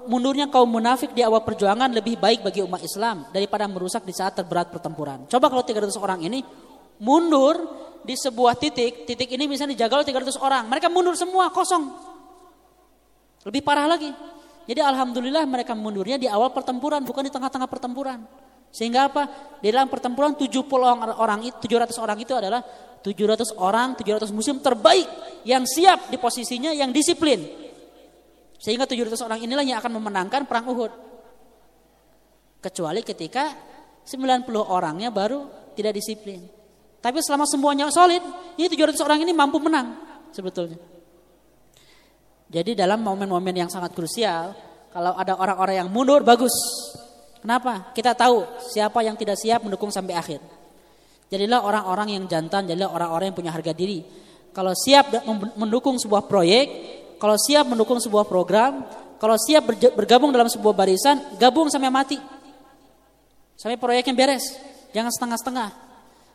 mundurnya 0.08 0.48
kaum 0.48 0.64
munafik 0.64 1.12
di 1.12 1.20
awal 1.20 1.44
perjuangan 1.44 1.92
lebih 1.92 2.16
baik 2.16 2.40
bagi 2.40 2.64
umat 2.64 2.80
Islam 2.80 3.28
daripada 3.28 3.68
merusak 3.68 4.08
di 4.08 4.16
saat 4.16 4.32
terberat 4.32 4.72
pertempuran. 4.72 5.28
Coba 5.28 5.52
kalau 5.52 5.60
300 5.60 5.92
orang 6.00 6.24
ini 6.24 6.40
mundur 7.04 7.60
di 8.00 8.16
sebuah 8.16 8.56
titik, 8.56 9.04
titik 9.04 9.28
ini 9.28 9.44
misalnya 9.44 9.76
dijaga 9.76 10.00
oleh 10.00 10.08
300 10.08 10.40
orang, 10.40 10.64
mereka 10.72 10.88
mundur 10.88 11.12
semua 11.20 11.52
kosong. 11.52 12.05
Lebih 13.46 13.62
parah 13.62 13.86
lagi. 13.86 14.10
Jadi 14.66 14.82
alhamdulillah 14.82 15.46
mereka 15.46 15.78
mundurnya 15.78 16.18
di 16.18 16.26
awal 16.26 16.50
pertempuran, 16.50 17.06
bukan 17.06 17.22
di 17.22 17.30
tengah-tengah 17.30 17.70
pertempuran. 17.70 18.26
Sehingga 18.74 19.06
apa? 19.06 19.22
Di 19.62 19.70
dalam 19.70 19.86
pertempuran 19.86 20.34
70 20.34 20.66
orang 21.14 21.40
itu 21.46 21.54
700 21.70 21.94
orang 22.02 22.18
itu 22.18 22.34
adalah 22.34 22.60
700 22.98 23.54
orang, 23.62 23.94
700 23.94 24.34
muslim 24.34 24.58
terbaik 24.58 25.06
yang 25.46 25.62
siap 25.62 26.10
di 26.10 26.18
posisinya 26.18 26.74
yang 26.74 26.90
disiplin. 26.90 27.38
Sehingga 28.58 28.90
700 28.90 29.14
orang 29.22 29.38
inilah 29.38 29.62
yang 29.62 29.78
akan 29.78 29.94
memenangkan 30.02 30.42
perang 30.50 30.66
Uhud. 30.66 30.92
Kecuali 32.58 33.06
ketika 33.06 33.54
90 34.02 34.50
orangnya 34.58 35.14
baru 35.14 35.46
tidak 35.78 35.94
disiplin. 35.94 36.42
Tapi 36.98 37.22
selama 37.22 37.46
semuanya 37.46 37.86
solid, 37.94 38.26
ini 38.58 38.66
700 38.66 38.98
orang 39.06 39.22
ini 39.22 39.30
mampu 39.30 39.62
menang 39.62 39.94
sebetulnya. 40.34 40.95
Jadi 42.46 42.78
dalam 42.78 43.02
momen-momen 43.02 43.66
yang 43.66 43.70
sangat 43.70 43.90
krusial, 43.90 44.54
kalau 44.94 45.12
ada 45.18 45.34
orang-orang 45.34 45.82
yang 45.82 45.88
mundur 45.90 46.22
bagus. 46.22 46.54
Kenapa? 47.42 47.90
Kita 47.90 48.14
tahu 48.14 48.46
siapa 48.70 49.02
yang 49.02 49.18
tidak 49.18 49.36
siap 49.36 49.66
mendukung 49.66 49.90
sampai 49.90 50.14
akhir. 50.14 50.40
Jadilah 51.26 51.66
orang-orang 51.66 52.14
yang 52.14 52.24
jantan, 52.30 52.70
jadilah 52.70 52.94
orang-orang 52.94 53.34
yang 53.34 53.36
punya 53.36 53.52
harga 53.52 53.74
diri. 53.74 54.02
Kalau 54.54 54.72
siap 54.72 55.10
mendukung 55.58 55.98
sebuah 55.98 56.24
proyek, 56.30 56.66
kalau 57.18 57.36
siap 57.36 57.66
mendukung 57.66 57.98
sebuah 57.98 58.24
program, 58.24 58.86
kalau 59.18 59.36
siap 59.36 59.66
bergabung 59.92 60.30
dalam 60.32 60.46
sebuah 60.46 60.72
barisan, 60.72 61.36
gabung 61.36 61.66
sampai 61.68 61.90
mati. 61.92 62.18
Sampai 63.58 63.76
proyeknya 63.76 64.14
beres. 64.14 64.56
Jangan 64.96 65.12
setengah-setengah. 65.12 65.68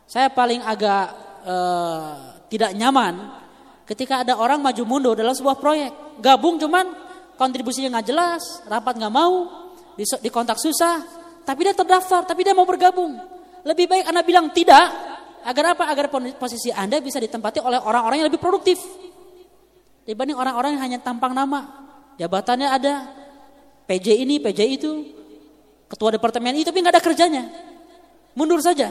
Saya 0.06 0.28
paling 0.30 0.60
agak 0.62 1.04
uh, 1.46 2.14
tidak 2.46 2.76
nyaman 2.76 3.41
ketika 3.86 4.22
ada 4.22 4.38
orang 4.38 4.62
maju 4.62 4.82
mundur 4.86 5.14
dalam 5.18 5.34
sebuah 5.34 5.58
proyek. 5.58 6.20
Gabung 6.22 6.58
cuman 6.60 6.86
kontribusinya 7.36 7.98
nggak 7.98 8.06
jelas, 8.06 8.42
rapat 8.68 8.98
nggak 8.98 9.12
mau, 9.12 9.48
di, 9.98 10.30
kontak 10.30 10.58
susah, 10.60 11.02
tapi 11.42 11.66
dia 11.66 11.74
terdaftar, 11.74 12.22
tapi 12.22 12.46
dia 12.46 12.54
mau 12.54 12.66
bergabung. 12.68 13.18
Lebih 13.62 13.86
baik 13.90 14.04
Anda 14.10 14.22
bilang 14.22 14.50
tidak, 14.50 14.90
agar 15.42 15.74
apa? 15.74 15.84
Agar 15.90 16.06
posisi 16.38 16.70
Anda 16.70 17.02
bisa 17.02 17.18
ditempati 17.18 17.62
oleh 17.62 17.78
orang-orang 17.78 18.22
yang 18.22 18.28
lebih 18.30 18.42
produktif. 18.42 18.78
Dibanding 20.02 20.34
orang-orang 20.34 20.78
yang 20.78 20.82
hanya 20.82 20.98
tampang 20.98 21.30
nama. 21.30 21.82
Jabatannya 22.18 22.68
ada, 22.68 22.94
PJ 23.86 24.18
ini, 24.18 24.42
PJ 24.42 24.60
itu, 24.66 24.90
ketua 25.86 26.10
departemen 26.14 26.58
itu, 26.58 26.70
tapi 26.70 26.82
nggak 26.82 26.94
ada 26.98 27.02
kerjanya. 27.02 27.42
Mundur 28.34 28.58
saja. 28.58 28.90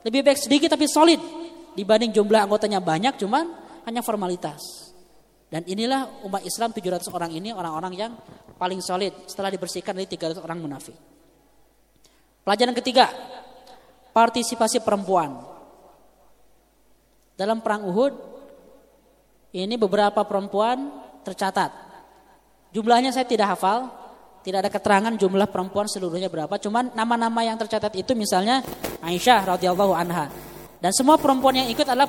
Lebih 0.00 0.24
baik 0.24 0.38
sedikit 0.40 0.72
tapi 0.72 0.88
solid 0.88 1.20
dibanding 1.76 2.10
jumlah 2.10 2.48
anggotanya 2.48 2.80
banyak 2.82 3.14
cuman 3.20 3.46
hanya 3.90 4.06
formalitas. 4.06 4.90
Dan 5.50 5.66
inilah 5.66 6.22
umat 6.30 6.46
Islam 6.46 6.70
700 6.70 7.10
orang 7.10 7.34
ini 7.34 7.50
orang-orang 7.50 7.92
yang 7.98 8.12
paling 8.54 8.78
solid 8.78 9.26
setelah 9.26 9.50
dibersihkan 9.50 9.98
dari 9.98 10.06
300 10.06 10.38
orang 10.38 10.62
munafik. 10.62 10.94
Pelajaran 12.46 12.74
ketiga, 12.78 13.10
partisipasi 14.14 14.80
perempuan. 14.86 15.42
Dalam 17.34 17.58
perang 17.66 17.82
Uhud 17.90 18.14
ini 19.58 19.74
beberapa 19.74 20.22
perempuan 20.22 20.86
tercatat. 21.26 21.72
Jumlahnya 22.70 23.10
saya 23.10 23.26
tidak 23.26 23.58
hafal, 23.58 23.90
tidak 24.46 24.66
ada 24.66 24.70
keterangan 24.70 25.14
jumlah 25.18 25.50
perempuan 25.50 25.90
seluruhnya 25.90 26.30
berapa, 26.30 26.54
cuman 26.62 26.94
nama-nama 26.94 27.42
yang 27.42 27.58
tercatat 27.58 27.90
itu 27.98 28.14
misalnya 28.14 28.62
Aisyah 29.02 29.58
radhiyallahu 29.58 29.92
anha. 29.92 30.49
Dan 30.80 30.96
semua 30.96 31.20
perempuan 31.20 31.60
yang 31.60 31.68
ikut 31.68 31.84
adalah 31.84 32.08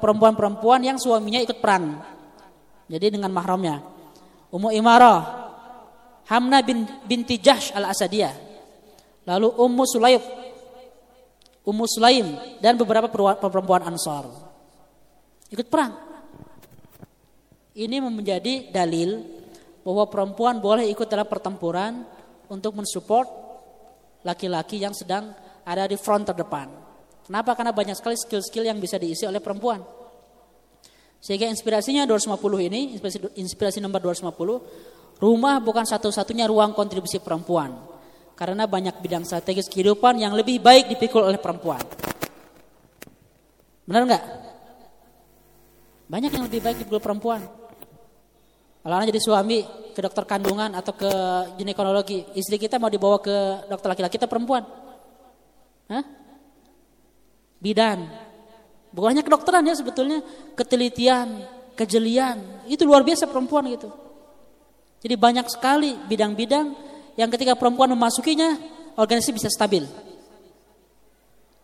perempuan-perempuan 0.00 0.80
yang 0.80 0.96
suaminya 0.96 1.44
ikut 1.44 1.60
perang. 1.60 2.00
Jadi 2.88 3.20
dengan 3.20 3.28
mahramnya. 3.28 3.84
Ummu 4.48 4.72
Imarah, 4.72 5.20
Hamna 6.32 6.64
bin, 6.64 6.88
binti 7.04 7.36
Jahsh 7.36 7.68
al-Asadiyah. 7.76 8.32
Lalu 9.28 9.48
Ummu 9.60 9.84
Sulaim, 9.84 10.24
Ummu 11.68 11.84
Sulaim 11.84 12.32
dan 12.64 12.80
beberapa 12.80 13.12
perempuan 13.36 13.84
Ansar. 13.84 14.24
Ikut 15.52 15.68
perang. 15.68 15.92
Ini 17.76 18.00
menjadi 18.00 18.72
dalil 18.72 19.20
bahwa 19.84 20.08
perempuan 20.08 20.64
boleh 20.64 20.88
ikut 20.88 21.04
dalam 21.12 21.28
pertempuran 21.28 22.08
untuk 22.48 22.72
mensupport 22.72 23.28
laki-laki 24.24 24.80
yang 24.80 24.96
sedang 24.96 25.36
ada 25.68 25.84
di 25.84 26.00
front 26.00 26.24
terdepan. 26.24 26.87
Kenapa? 27.28 27.52
Karena 27.52 27.76
banyak 27.76 27.92
sekali 27.92 28.16
skill-skill 28.16 28.64
yang 28.64 28.80
bisa 28.80 28.96
diisi 28.96 29.28
oleh 29.28 29.44
perempuan. 29.44 29.84
Sehingga 31.20 31.44
inspirasinya 31.44 32.08
250 32.08 32.40
ini, 32.72 32.96
inspirasi, 32.96 33.18
inspirasi 33.36 33.78
nomor 33.84 34.00
250, 34.00 35.20
rumah 35.20 35.60
bukan 35.60 35.84
satu-satunya 35.84 36.48
ruang 36.48 36.72
kontribusi 36.72 37.20
perempuan. 37.20 37.76
Karena 38.32 38.64
banyak 38.64 39.04
bidang 39.04 39.28
strategis 39.28 39.68
kehidupan 39.68 40.24
yang 40.24 40.32
lebih 40.32 40.56
baik 40.56 40.88
dipikul 40.88 41.28
oleh 41.28 41.36
perempuan. 41.36 41.84
Benar 43.84 44.02
nggak? 44.08 44.24
Banyak 46.08 46.30
yang 46.32 46.44
lebih 46.48 46.64
baik 46.64 46.80
dipikul 46.80 47.04
perempuan. 47.04 47.44
Kalau 48.80 49.04
jadi 49.04 49.20
suami 49.20 49.68
ke 49.92 50.00
dokter 50.00 50.24
kandungan 50.24 50.72
atau 50.72 50.96
ke 50.96 51.12
ginekologi, 51.60 52.24
istri 52.40 52.56
kita 52.56 52.80
mau 52.80 52.88
dibawa 52.88 53.20
ke 53.20 53.68
dokter 53.68 53.92
laki-laki, 53.92 54.16
kita 54.16 54.24
perempuan. 54.24 54.64
Hah? 55.92 56.17
Bidan. 57.58 58.06
Bukan 58.88 59.20
kedokteran 59.20 59.66
ya 59.68 59.74
sebetulnya, 59.76 60.24
ketelitian, 60.56 61.44
kejelian, 61.76 62.64
itu 62.66 62.82
luar 62.88 63.04
biasa 63.04 63.28
perempuan 63.28 63.68
gitu. 63.68 63.92
Jadi 64.98 65.14
banyak 65.14 65.46
sekali 65.46 65.94
bidang-bidang 66.08 66.66
yang 67.14 67.30
ketika 67.30 67.54
perempuan 67.54 67.92
memasukinya, 67.92 68.58
organisasi 68.98 69.34
bisa 69.36 69.48
stabil. 69.52 69.86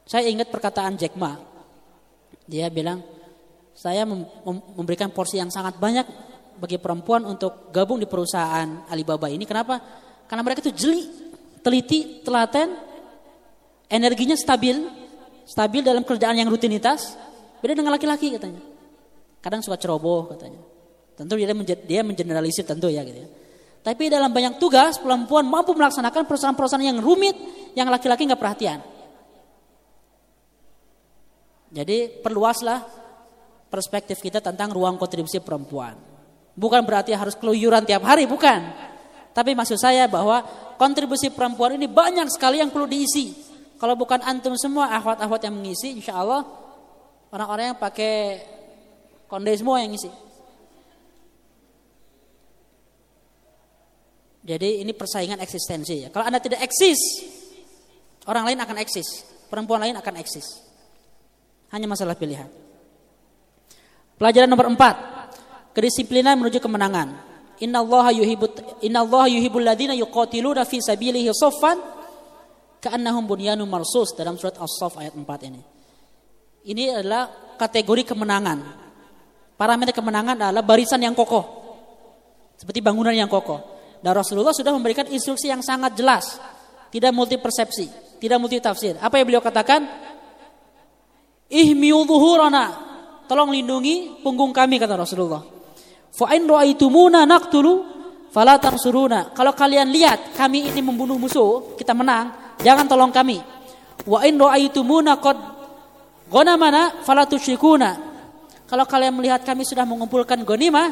Saya 0.04 0.28
ingat 0.28 0.52
perkataan 0.52 1.00
Jack 1.00 1.16
Ma. 1.16 1.34
Dia 2.44 2.68
bilang, 2.68 3.00
saya 3.74 4.04
memberikan 4.76 5.10
porsi 5.10 5.40
yang 5.40 5.48
sangat 5.50 5.80
banyak 5.80 6.06
bagi 6.60 6.78
perempuan 6.78 7.26
untuk 7.26 7.74
gabung 7.74 7.98
di 7.98 8.06
perusahaan 8.06 8.86
Alibaba 8.86 9.26
ini. 9.26 9.42
Kenapa? 9.48 9.80
Karena 10.30 10.42
mereka 10.46 10.62
itu 10.62 10.70
jeli, 10.76 11.02
teliti, 11.64 12.22
telaten, 12.22 12.78
energinya 13.90 14.38
stabil, 14.38 14.86
stabil 15.44 15.84
dalam 15.84 16.02
kerjaan 16.04 16.36
yang 16.36 16.48
rutinitas. 16.48 17.16
Beda 17.60 17.76
dengan 17.76 17.96
laki-laki 17.96 18.36
katanya. 18.36 18.60
Kadang 19.40 19.60
suka 19.64 19.76
ceroboh 19.80 20.28
katanya. 20.32 20.60
Tentu 21.14 21.38
dia 21.38 21.52
dia 21.84 22.00
mengeneralisir 22.02 22.66
tentu 22.66 22.90
ya 22.90 23.04
gitu 23.06 23.24
ya. 23.24 23.28
Tapi 23.84 24.08
dalam 24.08 24.32
banyak 24.32 24.56
tugas 24.56 24.96
perempuan 24.96 25.44
mampu 25.44 25.76
melaksanakan 25.76 26.24
perusahaan-perusahaan 26.24 26.88
yang 26.88 26.98
rumit 27.04 27.36
yang 27.76 27.92
laki-laki 27.92 28.24
nggak 28.24 28.40
perhatian. 28.40 28.80
Jadi 31.68 32.22
perluaslah 32.24 32.80
perspektif 33.68 34.24
kita 34.24 34.40
tentang 34.40 34.72
ruang 34.72 34.96
kontribusi 34.96 35.42
perempuan. 35.44 35.98
Bukan 36.54 36.80
berarti 36.86 37.12
harus 37.12 37.34
keluyuran 37.34 37.84
tiap 37.84 38.06
hari, 38.06 38.24
bukan. 38.24 38.62
Tapi 39.34 39.52
maksud 39.58 39.76
saya 39.76 40.06
bahwa 40.06 40.46
kontribusi 40.78 41.28
perempuan 41.28 41.74
ini 41.74 41.90
banyak 41.90 42.30
sekali 42.30 42.62
yang 42.62 42.70
perlu 42.70 42.86
diisi. 42.86 43.34
Kalau 43.78 43.94
bukan 43.98 44.22
antum 44.22 44.54
semua 44.54 44.90
ahwat-ahwat 44.96 45.40
yang 45.44 45.54
mengisi, 45.54 45.98
insya 45.98 46.18
Allah 46.18 46.46
orang-orang 47.34 47.74
yang 47.74 47.78
pakai 47.78 48.40
konde 49.26 49.50
semua 49.58 49.82
yang 49.82 49.90
ngisi. 49.90 50.10
Jadi 54.44 54.84
ini 54.84 54.92
persaingan 54.92 55.40
eksistensi 55.40 56.04
ya. 56.04 56.08
Kalau 56.12 56.28
anda 56.28 56.36
tidak 56.36 56.60
eksis, 56.60 57.00
orang 58.28 58.52
lain 58.52 58.60
akan 58.60 58.76
eksis, 58.76 59.24
perempuan 59.48 59.80
lain 59.80 59.96
akan 59.96 60.20
eksis. 60.20 60.46
Hanya 61.72 61.88
masalah 61.88 62.14
pilihan. 62.14 62.46
Pelajaran 64.14 64.46
nomor 64.46 64.70
empat. 64.70 64.94
Kedisiplinan 65.74 66.38
menuju 66.38 66.62
kemenangan. 66.62 67.18
Inna 67.58 67.82
Allah 67.82 68.14
yuhibut 68.14 68.82
Inna 68.82 69.02
Allah 69.02 69.30
yuhibul 69.30 69.62
ladina 69.62 69.94
yuqatiluna 69.94 70.62
fi 70.66 70.78
sabilihi 70.78 71.30
soffan 71.34 71.93
ka'annahum 72.84 73.24
bunyanun 73.24 73.64
marsus 73.64 74.12
dalam 74.12 74.36
surat 74.36 74.60
As-Saff 74.60 75.00
ayat 75.00 75.16
4 75.16 75.24
ini. 75.48 75.62
Ini 76.68 77.00
adalah 77.00 77.56
kategori 77.56 78.12
kemenangan. 78.12 78.58
Parameter 79.56 79.96
kemenangan 79.96 80.36
adalah 80.36 80.60
barisan 80.60 81.00
yang 81.00 81.16
kokoh. 81.16 81.64
Seperti 82.60 82.84
bangunan 82.84 83.16
yang 83.16 83.32
kokoh. 83.32 83.60
Dan 84.04 84.12
Rasulullah 84.12 84.52
sudah 84.52 84.76
memberikan 84.76 85.08
instruksi 85.08 85.48
yang 85.48 85.64
sangat 85.64 85.96
jelas. 85.96 86.36
Tidak 86.92 87.08
multi 87.10 87.40
persepsi, 87.40 87.88
tidak 88.20 88.36
multi 88.36 88.60
tafsir. 88.60 89.00
Apa 89.00 89.16
yang 89.16 89.26
beliau 89.32 89.42
katakan? 89.42 89.88
Ihmiu 91.48 92.04
zuhurana. 92.04 92.92
Tolong 93.24 93.48
lindungi 93.48 94.20
punggung 94.20 94.52
kami 94.52 94.76
kata 94.76 95.00
Rasulullah. 95.00 95.40
Fa 96.12 96.36
in 96.36 96.44
ra'aitumuna 96.44 97.24
naqtulu 97.24 97.72
fala 98.28 98.60
tansuruna. 98.60 99.32
Kalau 99.32 99.56
kalian 99.56 99.88
lihat 99.88 100.36
kami 100.36 100.68
ini 100.68 100.84
membunuh 100.84 101.16
musuh, 101.16 101.74
kita 101.80 101.96
menang, 101.96 102.43
jangan 102.62 102.86
tolong 102.86 103.10
kami. 103.10 103.40
Wa 104.04 104.22
in 104.28 104.36
ra'aitumuna 104.36 105.18
qad 105.18 105.38
ghanamana 106.28 107.02
fala 107.02 107.24
tusyrikuna. 107.24 108.14
Kalau 108.64 108.84
kalian 108.88 109.14
melihat 109.16 109.44
kami 109.44 109.62
sudah 109.62 109.84
mengumpulkan 109.84 110.42
ghanimah, 110.42 110.90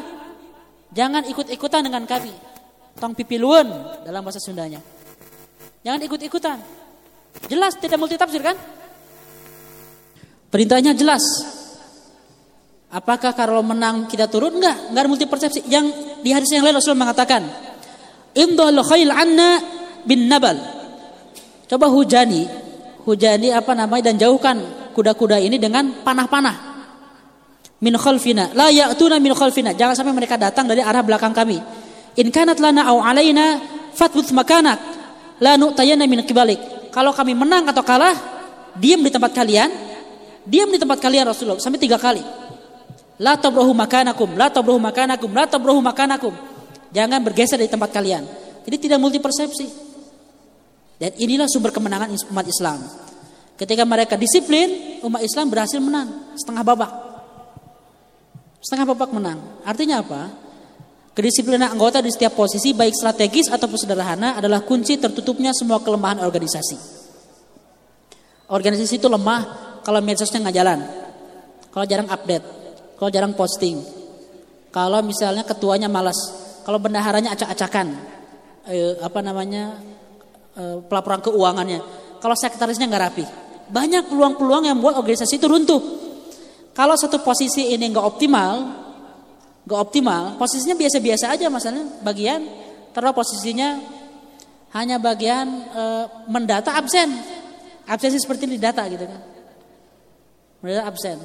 jangan 0.93 1.25
ikut-ikutan 1.29 1.85
dengan 1.85 2.05
kami. 2.05 2.31
Tong 2.97 3.17
pipiluan 3.17 3.65
dalam 4.05 4.21
bahasa 4.21 4.37
Sundanya. 4.37 4.77
Jangan 5.81 5.99
ikut-ikutan. 6.05 6.57
Jelas 7.49 7.75
tidak 7.81 7.97
multi 7.97 8.15
tafsir 8.15 8.39
kan? 8.39 8.55
Perintahnya 10.53 10.93
jelas. 10.93 11.21
Apakah 12.93 13.33
kalau 13.33 13.65
menang 13.65 14.05
kita 14.05 14.29
turun? 14.29 14.61
Enggak, 14.61 14.93
enggak 14.93 15.09
multi 15.09 15.25
persepsi. 15.25 15.65
Yang 15.65 15.85
di 16.21 16.29
hadis 16.29 16.53
yang 16.53 16.61
lain 16.61 16.77
Rasulullah 16.77 17.09
mengatakan, 17.09 17.41
"Indhal 18.37 18.77
khail 18.85 19.09
anna 19.09 19.49
bin 20.05 20.29
nabal." 20.29 20.72
Coba 21.67 21.87
hujani, 21.89 22.47
hujani 23.07 23.49
apa 23.51 23.71
namanya 23.73 24.11
dan 24.11 24.19
jauhkan 24.19 24.57
kuda-kuda 24.93 25.39
ini 25.39 25.57
dengan 25.57 26.03
panah-panah. 26.03 26.73
Min 27.83 27.95
khalfina, 27.99 28.55
la 28.55 28.71
ya'tuna 28.71 29.19
min 29.19 29.35
khalfina. 29.35 29.75
Jangan 29.75 29.95
sampai 29.97 30.15
mereka 30.15 30.39
datang 30.39 30.69
dari 30.69 30.79
arah 30.79 31.03
belakang 31.03 31.35
kami. 31.35 31.59
In 32.19 32.31
kanat 32.31 32.61
lana 32.63 32.87
au 32.87 33.03
alaina 33.03 33.59
fatbuth 33.91 34.31
makanak. 34.31 34.79
La 35.43 35.59
nu'tayana 35.59 36.07
min 36.07 36.23
kibalik. 36.23 36.91
Kalau 36.93 37.11
kami 37.11 37.35
menang 37.35 37.67
atau 37.67 37.81
kalah, 37.83 38.15
diam 38.77 39.01
di 39.01 39.09
tempat 39.09 39.33
kalian, 39.33 39.93
Diam 40.43 40.67
di 40.67 40.75
tempat 40.75 40.99
kalian 40.99 41.23
Rasulullah 41.23 41.59
sampai 41.59 41.79
tiga 41.79 41.95
kali. 41.95 42.19
La 43.23 43.39
tabrohu 43.39 43.71
makanakum, 43.71 44.35
la 44.35 44.51
tabrohu 44.51 44.79
makanakum, 44.81 45.31
la 45.31 45.47
tabrohu 45.47 45.79
makanakum. 45.79 46.35
Jangan 46.91 47.23
bergeser 47.23 47.55
dari 47.55 47.71
tempat 47.71 47.95
kalian. 47.95 48.27
Jadi 48.67 48.77
tidak 48.87 48.99
multi 48.99 49.23
persepsi. 49.23 49.92
Dan 51.03 51.11
inilah 51.19 51.51
sumber 51.51 51.75
kemenangan 51.75 52.15
umat 52.31 52.47
Islam. 52.47 52.79
Ketika 53.59 53.83
mereka 53.83 54.15
disiplin, 54.15 55.03
umat 55.03 55.19
Islam 55.19 55.51
berhasil 55.51 55.75
menang 55.83 56.31
setengah 56.39 56.63
babak. 56.63 56.91
Setengah 58.63 58.95
babak 58.95 59.11
menang. 59.11 59.43
Artinya 59.67 59.99
apa? 59.99 60.31
Kedisiplinan 61.11 61.75
anggota 61.75 61.99
di 61.99 62.07
setiap 62.07 62.39
posisi 62.39 62.71
baik 62.71 62.95
strategis 62.95 63.51
ataupun 63.51 63.75
sederhana 63.75 64.39
adalah 64.39 64.63
kunci 64.63 64.95
tertutupnya 64.95 65.51
semua 65.51 65.83
kelemahan 65.83 66.23
organisasi. 66.23 66.79
Organisasi 68.47 68.95
itu 68.95 69.11
lemah 69.11 69.41
kalau 69.83 69.99
medsosnya 69.99 70.39
nggak 70.39 70.55
jalan, 70.55 70.79
kalau 71.75 71.83
jarang 71.83 72.07
update, 72.07 72.45
kalau 72.95 73.11
jarang 73.11 73.35
posting, 73.35 73.83
kalau 74.71 75.03
misalnya 75.03 75.43
ketuanya 75.43 75.91
malas, 75.91 76.15
kalau 76.63 76.79
bendaharanya 76.79 77.35
acak-acakan, 77.35 77.91
eh, 78.71 78.95
apa 79.03 79.19
namanya 79.19 79.83
pelaporan 80.87 81.19
keuangannya, 81.21 81.79
kalau 82.21 82.35
sekretarisnya 82.37 82.85
nggak 82.87 83.03
rapi, 83.09 83.25
banyak 83.69 84.09
peluang-peluang 84.09 84.69
yang 84.69 84.75
membuat 84.77 85.01
organisasi 85.01 85.41
itu 85.41 85.47
runtuh. 85.49 85.81
Kalau 86.73 86.97
satu 86.97 87.21
posisi 87.21 87.73
ini 87.73 87.89
nggak 87.89 88.05
optimal, 88.05 88.53
nggak 89.65 89.79
optimal, 89.79 90.37
posisinya 90.37 90.77
biasa-biasa 90.77 91.33
aja 91.33 91.49
misalnya 91.49 91.85
bagian, 92.01 92.41
terus 92.93 93.13
posisinya 93.13 93.81
hanya 94.73 94.97
bagian 94.97 95.45
e, 95.69 95.83
mendata 96.29 96.73
absen, 96.73 97.13
absensi 97.85 98.17
seperti 98.17 98.49
di 98.49 98.57
data 98.57 98.81
gitu 98.89 99.05
kan 99.05 99.33
mereka 100.63 100.87
absen. 100.87 101.19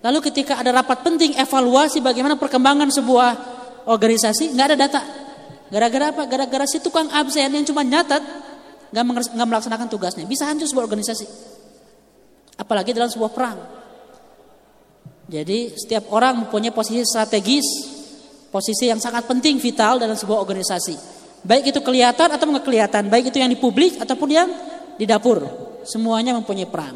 Lalu 0.00 0.18
ketika 0.30 0.62
ada 0.62 0.70
rapat 0.70 1.02
penting 1.02 1.34
evaluasi 1.34 1.98
bagaimana 1.98 2.38
perkembangan 2.38 2.86
sebuah 2.94 3.30
organisasi, 3.90 4.54
nggak 4.54 4.66
ada 4.72 4.78
data. 4.78 5.02
Gara-gara 5.66 6.14
apa? 6.14 6.22
Gara-gara 6.30 6.64
si 6.70 6.78
tukang 6.78 7.10
absen 7.10 7.50
yang 7.50 7.66
cuma 7.66 7.82
nyatat, 7.82 8.22
nggak 8.92 9.48
melaksanakan 9.48 9.86
tugasnya. 9.90 10.26
Bisa 10.26 10.46
hancur 10.46 10.66
sebuah 10.68 10.86
organisasi. 10.86 11.26
Apalagi 12.60 12.96
dalam 12.96 13.10
sebuah 13.12 13.30
perang. 13.34 13.58
Jadi 15.26 15.74
setiap 15.74 16.14
orang 16.14 16.46
mempunyai 16.46 16.70
posisi 16.70 17.02
strategis, 17.02 17.66
posisi 18.48 18.86
yang 18.86 19.02
sangat 19.02 19.26
penting, 19.26 19.58
vital 19.58 19.98
dalam 19.98 20.14
sebuah 20.14 20.38
organisasi. 20.38 20.94
Baik 21.42 21.74
itu 21.74 21.80
kelihatan 21.82 22.30
atau 22.30 22.46
nggak 22.46 22.64
kelihatan, 22.66 23.10
baik 23.10 23.34
itu 23.34 23.38
yang 23.42 23.50
di 23.50 23.58
publik 23.58 23.98
ataupun 23.98 24.28
yang 24.30 24.48
di 24.94 25.04
dapur. 25.06 25.42
Semuanya 25.86 26.34
mempunyai 26.34 26.66
peran. 26.66 26.94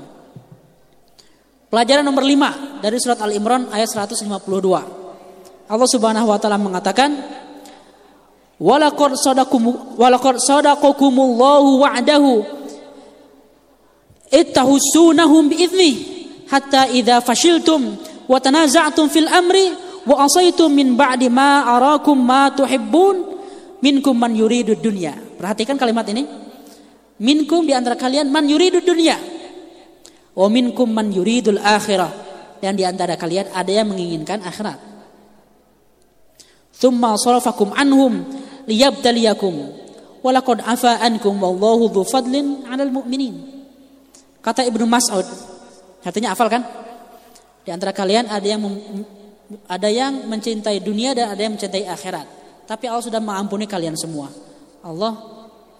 Pelajaran 1.71 2.03
nomor 2.03 2.27
5 2.27 2.83
dari 2.83 2.99
surat 2.99 3.19
Al-Imran 3.23 3.71
ayat 3.71 3.87
152. 3.87 4.27
Allah 5.71 5.87
Subhanahu 5.87 6.27
wa 6.27 6.39
taala 6.43 6.59
mengatakan 6.59 7.15
walaqad 8.61 9.17
sadaqakum 9.17 9.97
walaqad 9.97 10.37
sadaqakumullahu 10.37 11.81
wa'dahu 11.81 12.33
ittahussunahum 14.31 15.49
bi'idznih 15.49 15.97
hatta 16.53 16.93
idza 16.93 17.25
fashiltum 17.25 17.97
wa 18.29 18.37
tanaza'tum 18.39 19.09
fil 19.09 19.27
amri 19.27 19.75
wa 20.05 20.29
asaitum 20.29 20.71
min 20.71 20.95
ba'di 20.95 21.33
ma 21.33 21.67
arakum 21.73 22.21
ma 22.21 22.53
tuhibbun 22.53 23.41
minkum 23.81 24.15
man 24.15 24.37
yuridu 24.37 24.77
dunya. 24.77 25.17
Perhatikan 25.17 25.81
kalimat 25.81 26.05
ini. 26.13 26.29
Minkum 27.21 27.65
di 27.69 27.77
antara 27.77 28.01
kalian 28.01 28.33
man 28.33 28.49
yuridu 28.49 28.81
dunya 28.81 29.21
Wa 30.33 30.49
minkum 30.49 30.89
man 30.89 31.13
yuridul 31.13 31.61
akhirah. 31.61 32.13
Dan 32.61 32.77
di 32.77 32.85
antara 32.85 33.17
kalian 33.17 33.53
ada 33.57 33.73
yang 33.73 33.89
menginginkan 33.89 34.45
akhirat. 34.45 34.77
Thumma 36.77 37.17
sarafakum 37.17 37.73
anhum 37.77 38.25
liyabtaliyakum 38.71 39.55
walaqad 40.23 40.63
afa 40.63 41.03
ankum 41.03 41.35
wallahu 41.43 41.91
dhu 41.91 42.07
fadlin 42.07 42.63
'alal 42.71 42.95
mu'minin. 42.95 43.35
Kata 44.41 44.65
Ibnu 44.65 44.87
Mas'ud, 44.87 45.27
artinya 46.07 46.33
hafal 46.33 46.49
kan? 46.49 46.63
Di 47.67 47.75
antara 47.75 47.93
kalian 47.93 48.31
ada 48.31 48.47
yang 48.47 48.63
ada 49.67 49.89
yang 49.91 50.31
mencintai 50.31 50.81
dunia 50.81 51.13
dan 51.13 51.35
ada 51.35 51.41
yang 51.43 51.59
mencintai 51.59 51.85
akhirat. 51.85 52.27
Tapi 52.65 52.87
Allah 52.87 53.05
sudah 53.05 53.21
mengampuni 53.21 53.67
kalian 53.67 53.99
semua. 53.99 54.31
Allah 54.81 55.19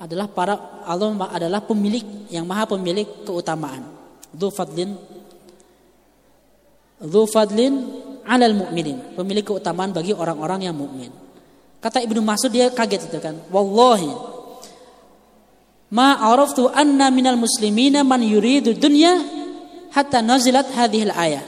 adalah 0.03 0.27
para 0.29 0.83
Allah 0.85 1.15
adalah 1.31 1.63
pemilik 1.65 2.29
yang 2.29 2.45
maha 2.45 2.69
pemilik 2.69 3.07
keutamaan. 3.25 3.87
Dhu 4.35 4.51
fadlin 4.53 4.99
Dhu 7.01 7.25
fadlin 7.25 7.75
'alal 8.29 8.53
mu'minin. 8.53 9.17
Pemilik 9.17 9.41
keutamaan 9.41 9.97
bagi 9.97 10.13
orang-orang 10.13 10.69
yang 10.69 10.77
mukmin. 10.77 11.09
Kata 11.81 12.05
Ibnu 12.05 12.21
Mas'ud 12.21 12.53
dia 12.53 12.69
kaget 12.69 13.09
itu 13.09 13.19
kan. 13.19 13.41
Wallahi 13.49 14.13
ma 15.91 16.23
araftu 16.23 16.71
anna 16.71 17.11
minal 17.11 17.35
muslimina 17.35 18.07
man 18.07 18.23
yuridu 18.23 18.77
dunya 18.77 19.17
hatta 19.91 20.21
nazilat 20.21 20.69
hadhil 20.77 21.11
ayah. 21.17 21.43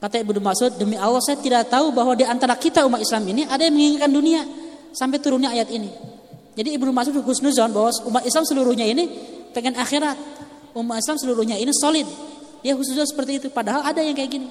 Kata 0.00 0.16
Ibnu 0.16 0.40
Mas'ud, 0.40 0.80
demi 0.80 0.96
Allah 0.96 1.20
saya 1.20 1.36
tidak 1.36 1.68
tahu 1.68 1.92
bahwa 1.92 2.16
di 2.16 2.24
antara 2.24 2.56
kita 2.56 2.88
umat 2.88 3.04
Islam 3.04 3.20
ini 3.28 3.44
ada 3.44 3.68
yang 3.68 3.76
menginginkan 3.76 4.08
dunia 4.08 4.42
sampai 4.96 5.20
turunnya 5.20 5.52
ayat 5.52 5.68
ini. 5.68 5.92
Jadi 6.56 6.72
Ibnu 6.74 6.90
Mas'ud 6.90 7.20
husnuzon 7.20 7.70
bahwa 7.70 7.92
umat 8.08 8.24
Islam 8.24 8.44
seluruhnya 8.48 8.88
ini 8.88 9.06
pengen 9.52 9.76
akhirat. 9.76 10.16
Umat 10.72 11.04
Islam 11.04 11.20
seluruhnya 11.20 11.60
ini 11.60 11.70
solid. 11.76 12.08
Ya 12.64 12.72
husnuzon 12.74 13.06
seperti 13.06 13.44
itu. 13.44 13.46
Padahal 13.52 13.84
ada 13.84 14.00
yang 14.00 14.16
kayak 14.16 14.40
gini. 14.40 14.48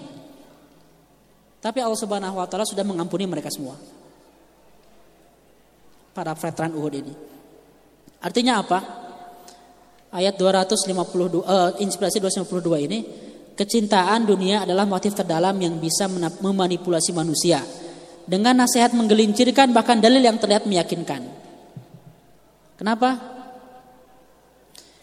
Tapi 1.59 1.81
Allah 1.81 1.97
Subhanahu 1.97 2.39
wa 2.39 2.47
taala 2.47 2.63
sudah 2.63 2.85
mengampuni 2.85 3.25
mereka 3.25 3.51
semua. 3.51 3.75
Para 6.19 6.35
veteran 6.35 6.75
Uhud 6.75 6.93
ini. 6.99 7.13
Artinya 8.19 8.59
apa? 8.59 8.79
Ayat 10.11 10.35
252 10.35 11.47
uh, 11.47 11.79
inspirasi 11.79 12.19
252 12.19 12.87
ini 12.91 12.99
Kecintaan 13.59 14.23
dunia 14.23 14.63
adalah 14.63 14.87
motif 14.87 15.11
terdalam 15.11 15.51
yang 15.59 15.83
bisa 15.83 16.07
memanipulasi 16.39 17.11
manusia 17.11 17.59
dengan 18.23 18.55
nasihat 18.55 18.95
menggelincirkan 18.95 19.75
bahkan 19.75 19.99
dalil 19.99 20.23
yang 20.23 20.39
terlihat 20.39 20.63
meyakinkan. 20.63 21.27
Kenapa? 22.79 23.19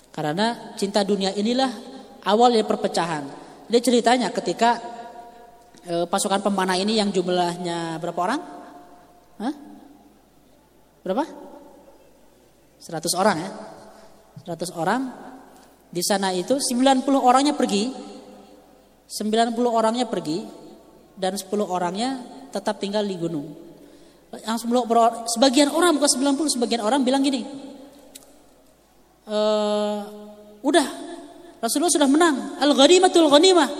Karena 0.08 0.72
cinta 0.80 1.04
dunia 1.04 1.36
inilah 1.36 1.68
awal 2.24 2.56
dari 2.56 2.64
perpecahan. 2.64 3.28
Jadi 3.68 3.80
ceritanya 3.84 4.32
ketika 4.32 4.80
e, 5.84 6.08
pasukan 6.08 6.40
pemanah 6.40 6.80
ini 6.80 6.96
yang 6.96 7.12
jumlahnya 7.12 8.00
berapa 8.00 8.20
orang? 8.24 8.40
Hah? 9.36 9.54
Berapa? 11.06 11.22
100 12.82 13.14
orang 13.14 13.36
ya. 13.38 13.50
100 14.42 14.74
orang. 14.74 15.02
Di 15.86 16.02
sana 16.02 16.34
itu 16.34 16.58
90 16.58 17.06
orangnya 17.14 17.54
pergi, 17.54 17.94
90 19.06 19.54
orangnya 19.70 20.10
pergi 20.10 20.42
dan 21.14 21.38
10 21.38 21.46
orangnya 21.62 22.18
tetap 22.50 22.82
tinggal 22.82 23.06
di 23.06 23.14
gunung. 23.14 23.54
Yang 24.42 24.66
sebagian 25.30 25.70
orang 25.70 25.94
bukan 25.94 26.10
90, 26.10 26.58
sebagian 26.58 26.82
orang 26.82 27.06
bilang 27.06 27.22
gini. 27.22 27.46
E, 29.30 29.38
udah 30.58 30.86
Rasulullah 31.62 31.94
sudah 31.94 32.10
menang. 32.10 32.58
Al-ghanimatul 32.58 33.30
ghanimah. 33.30 33.70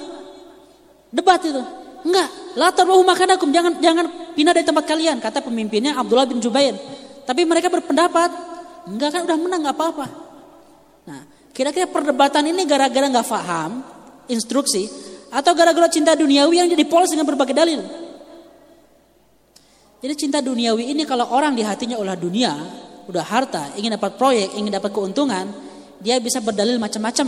Debat 1.10 1.42
itu. 1.42 1.62
Enggak, 2.06 2.28
la 2.54 2.70
tarwahu 2.70 3.02
makanakum, 3.02 3.50
jangan 3.50 3.82
jangan 3.82 4.06
pindah 4.38 4.54
dari 4.54 4.62
tempat 4.62 4.86
kalian, 4.86 5.18
kata 5.18 5.42
pemimpinnya 5.42 5.98
Abdullah 5.98 6.30
bin 6.30 6.38
Jubair. 6.38 6.78
Tapi 7.26 7.42
mereka 7.42 7.66
berpendapat, 7.66 8.30
enggak 8.86 9.10
kan 9.10 9.20
udah 9.26 9.36
menang 9.36 9.60
enggak 9.66 9.76
apa-apa. 9.76 10.06
Nah, 11.10 11.20
kira-kira 11.50 11.90
perdebatan 11.90 12.46
ini 12.46 12.62
gara-gara 12.62 13.06
nggak 13.10 13.26
paham 13.26 13.82
instruksi 14.30 14.86
atau 15.30 15.52
gara-gara 15.58 15.90
cinta 15.90 16.14
duniawi 16.14 16.62
yang 16.62 16.70
jadi 16.70 16.86
polos 16.86 17.10
dengan 17.10 17.26
berbagai 17.26 17.54
dalil. 17.54 17.82
Jadi 19.98 20.14
cinta 20.14 20.38
duniawi 20.38 20.94
ini 20.94 21.02
kalau 21.02 21.26
orang 21.34 21.58
di 21.58 21.66
hatinya 21.66 21.98
ulah 21.98 22.14
dunia, 22.14 22.54
udah 23.10 23.24
harta, 23.26 23.74
ingin 23.74 23.98
dapat 23.98 24.14
proyek, 24.14 24.54
ingin 24.54 24.70
dapat 24.70 24.94
keuntungan, 24.94 25.50
dia 25.98 26.22
bisa 26.22 26.38
berdalil 26.38 26.78
macam-macam. 26.78 27.26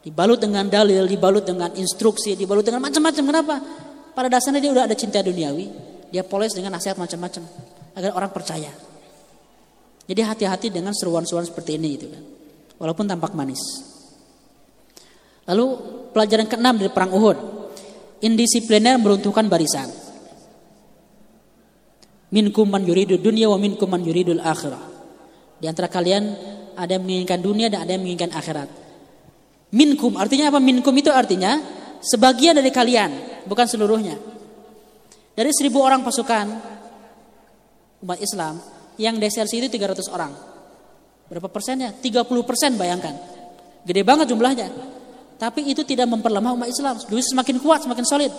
Dibalut 0.00 0.38
dengan 0.38 0.64
dalil, 0.70 1.10
dibalut 1.10 1.42
dengan 1.42 1.74
instruksi, 1.74 2.38
dibalut 2.38 2.62
dengan 2.62 2.86
macam-macam. 2.86 3.24
Kenapa? 3.34 3.56
Pada 4.14 4.28
dasarnya 4.30 4.62
dia 4.62 4.70
udah 4.70 4.84
ada 4.86 4.94
cinta 4.94 5.18
duniawi, 5.18 5.66
dia 6.14 6.22
polos 6.22 6.54
dengan 6.54 6.76
nasihat 6.78 6.94
macam-macam 6.94 7.69
agar 7.94 8.10
orang 8.14 8.30
percaya. 8.30 8.70
Jadi 10.10 10.20
hati-hati 10.26 10.68
dengan 10.74 10.90
seruan-seruan 10.90 11.46
seperti 11.46 11.78
ini 11.78 11.88
itu 11.94 12.06
kan. 12.10 12.22
Walaupun 12.82 13.06
tampak 13.06 13.30
manis. 13.36 13.62
Lalu 15.46 15.66
pelajaran 16.10 16.50
keenam 16.50 16.74
dari 16.78 16.90
perang 16.90 17.14
Uhud. 17.14 17.38
Indisipliner 18.20 18.98
meruntuhkan 18.98 19.46
barisan. 19.46 19.86
Minkum 22.30 22.70
man 22.70 22.86
yuridu 22.86 23.18
dunia 23.18 23.50
wa 23.50 23.58
minkum 23.58 23.90
man 23.90 24.02
yuridul 24.06 24.38
akhirah. 24.38 24.82
Di 25.58 25.66
antara 25.66 25.90
kalian 25.90 26.24
ada 26.78 26.96
yang 26.96 27.02
menginginkan 27.02 27.42
dunia 27.42 27.66
dan 27.66 27.82
ada 27.84 27.90
yang 27.94 28.02
menginginkan 28.06 28.30
akhirat. 28.32 28.68
Minkum 29.74 30.14
artinya 30.18 30.50
apa? 30.50 30.58
Minkum 30.62 30.94
itu 30.94 31.10
artinya 31.10 31.58
sebagian 32.02 32.58
dari 32.58 32.70
kalian, 32.70 33.10
bukan 33.46 33.66
seluruhnya. 33.66 34.16
Dari 35.34 35.50
seribu 35.54 35.82
orang 35.82 36.02
pasukan 36.02 36.69
umat 38.04 38.18
Islam 38.20 38.60
yang 39.00 39.16
desersi 39.16 39.60
itu 39.60 39.68
300 39.72 40.12
orang. 40.12 40.32
Berapa 41.30 41.48
persennya? 41.48 41.94
30 41.94 42.26
persen 42.42 42.74
bayangkan. 42.74 43.14
Gede 43.86 44.02
banget 44.02 44.26
jumlahnya. 44.28 44.68
Tapi 45.40 45.72
itu 45.72 45.86
tidak 45.88 46.04
memperlemah 46.10 46.52
umat 46.52 46.68
Islam. 46.68 47.00
Dulu 47.00 47.22
semakin 47.22 47.56
kuat, 47.64 47.88
semakin 47.88 48.04
solid. 48.04 48.32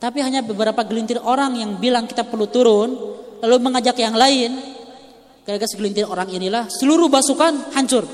Tapi 0.00 0.18
hanya 0.24 0.40
beberapa 0.42 0.82
gelintir 0.82 1.20
orang 1.22 1.54
yang 1.60 1.76
bilang 1.76 2.08
kita 2.08 2.26
perlu 2.26 2.48
turun, 2.48 2.90
lalu 3.44 3.56
mengajak 3.60 3.94
yang 4.00 4.16
lain. 4.16 4.50
Gara-gara 5.44 5.68
segelintir 5.68 6.08
orang 6.08 6.26
inilah 6.32 6.66
seluruh 6.72 7.06
pasukan 7.12 7.76
hancur. 7.76 8.08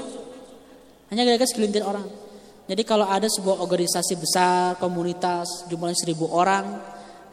Hanya 1.08 1.22
gara-gara 1.22 1.48
segelintir 1.48 1.86
orang. 1.86 2.04
Jadi 2.66 2.82
kalau 2.82 3.06
ada 3.06 3.30
sebuah 3.30 3.62
organisasi 3.62 4.18
besar, 4.18 4.74
komunitas, 4.82 5.70
jumlahnya 5.70 5.94
seribu 5.94 6.26
orang, 6.34 6.82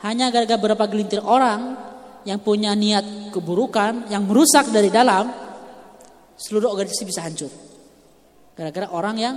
hanya 0.06 0.30
gara-gara 0.30 0.62
beberapa 0.62 0.86
gelintir 0.86 1.26
orang 1.26 1.93
yang 2.24 2.40
punya 2.40 2.72
niat 2.76 3.32
keburukan, 3.36 4.08
yang 4.08 4.24
merusak 4.24 4.72
dari 4.72 4.88
dalam, 4.88 5.28
seluruh 6.40 6.72
organisasi 6.72 7.04
bisa 7.04 7.24
hancur. 7.24 7.52
Gara-gara 8.54 8.88
orang 8.92 9.16
yang 9.20 9.36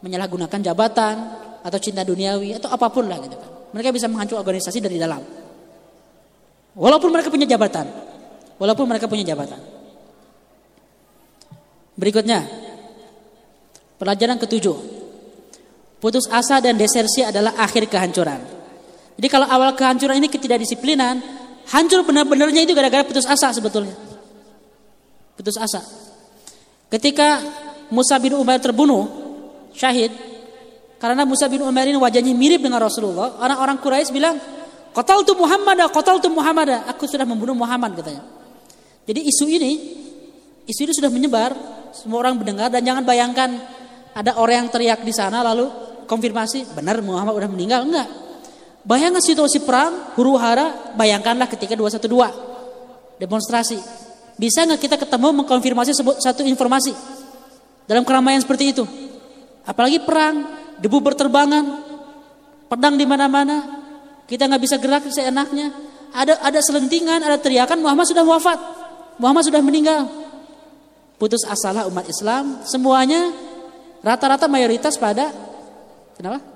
menyalahgunakan 0.00 0.60
jabatan 0.60 1.14
atau 1.60 1.78
cinta 1.80 2.04
duniawi 2.04 2.56
atau 2.56 2.72
apa 2.72 2.88
pun 2.88 3.06
lah 3.08 3.20
gitu 3.20 3.36
kan. 3.36 3.50
Mereka 3.70 3.94
bisa 3.94 4.10
menghancur 4.10 4.40
organisasi 4.42 4.82
dari 4.82 4.98
dalam. 4.98 5.22
Walaupun 6.74 7.10
mereka 7.12 7.30
punya 7.30 7.46
jabatan. 7.46 7.86
Walaupun 8.58 8.86
mereka 8.88 9.06
punya 9.06 9.22
jabatan. 9.22 9.60
Berikutnya. 11.94 12.48
Pelajaran 14.00 14.40
ketujuh. 14.40 14.76
Putus 16.00 16.24
asa 16.32 16.58
dan 16.64 16.80
desersi 16.80 17.20
adalah 17.20 17.60
akhir 17.60 17.86
kehancuran. 17.86 18.40
Jadi 19.20 19.28
kalau 19.28 19.44
awal 19.44 19.76
kehancuran 19.76 20.16
ini 20.16 20.32
ketidakdisiplinan, 20.32 21.39
hancur 21.70 22.02
benar-benarnya 22.02 22.66
itu 22.66 22.74
gara-gara 22.74 23.06
putus 23.06 23.26
asa 23.26 23.54
sebetulnya. 23.54 23.94
Putus 25.38 25.56
asa. 25.56 25.80
Ketika 26.90 27.40
Musa 27.94 28.18
bin 28.18 28.34
Umair 28.34 28.58
terbunuh, 28.58 29.06
syahid 29.74 30.10
karena 31.00 31.24
Musa 31.24 31.48
bin 31.48 31.64
Umar 31.64 31.88
ini 31.88 31.96
wajahnya 31.96 32.34
mirip 32.36 32.60
dengan 32.60 32.82
Rasulullah. 32.82 33.40
Orang-orang 33.40 33.80
Quraisy 33.80 34.12
bilang, 34.12 34.36
"Qatal 34.92 35.24
tu 35.24 35.32
Muhammad, 35.38 35.88
qatal 35.88 36.20
tu 36.20 36.28
Muhammad." 36.28 36.84
Aku 36.92 37.08
sudah 37.08 37.24
membunuh 37.24 37.56
Muhammad 37.56 37.96
katanya. 37.96 38.22
Jadi 39.08 39.26
isu 39.26 39.46
ini 39.48 39.72
isu 40.68 40.80
ini 40.86 40.92
sudah 40.94 41.10
menyebar, 41.10 41.50
semua 41.96 42.22
orang 42.22 42.38
mendengar 42.38 42.70
dan 42.70 42.84
jangan 42.84 43.02
bayangkan 43.02 43.50
ada 44.14 44.38
orang 44.38 44.66
yang 44.66 44.68
teriak 44.70 45.00
di 45.02 45.14
sana 45.14 45.42
lalu 45.42 45.66
konfirmasi, 46.06 46.74
benar 46.74 46.98
Muhammad 47.02 47.38
sudah 47.38 47.50
meninggal? 47.50 47.80
Enggak. 47.86 48.08
Bayangkan 48.80 49.20
situasi 49.20 49.60
perang, 49.60 50.16
huru 50.16 50.40
hara, 50.40 50.96
bayangkanlah 50.96 51.46
ketika 51.52 51.76
212 51.76 52.08
demonstrasi. 53.20 53.76
Bisa 54.40 54.64
nggak 54.64 54.80
kita 54.80 54.96
ketemu 54.96 55.44
mengkonfirmasi 55.44 55.92
satu 56.16 56.40
informasi 56.48 56.96
dalam 57.84 58.08
keramaian 58.08 58.40
seperti 58.40 58.72
itu? 58.72 58.84
Apalagi 59.68 60.00
perang, 60.00 60.48
debu 60.80 60.96
berterbangan, 61.04 61.64
pedang 62.72 62.96
di 62.96 63.04
mana-mana, 63.04 63.84
kita 64.24 64.48
nggak 64.48 64.62
bisa 64.64 64.76
gerak 64.80 65.04
seenaknya. 65.12 65.76
Ada 66.10 66.40
ada 66.40 66.58
selentingan, 66.64 67.20
ada 67.20 67.36
teriakan 67.36 67.84
Muhammad 67.84 68.08
sudah 68.08 68.24
wafat, 68.24 68.58
Muhammad 69.20 69.44
sudah 69.44 69.60
meninggal. 69.60 70.08
Putus 71.20 71.44
asalah 71.44 71.84
umat 71.92 72.08
Islam, 72.08 72.64
semuanya 72.64 73.28
rata-rata 74.00 74.48
mayoritas 74.48 74.96
pada 74.96 75.28
kenapa? 76.16 76.49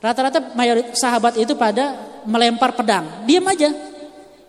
Rata-rata 0.00 0.40
sahabat 0.96 1.36
itu 1.36 1.52
pada 1.52 1.92
melempar 2.24 2.72
pedang. 2.72 3.24
Diam 3.28 3.44
aja. 3.44 3.68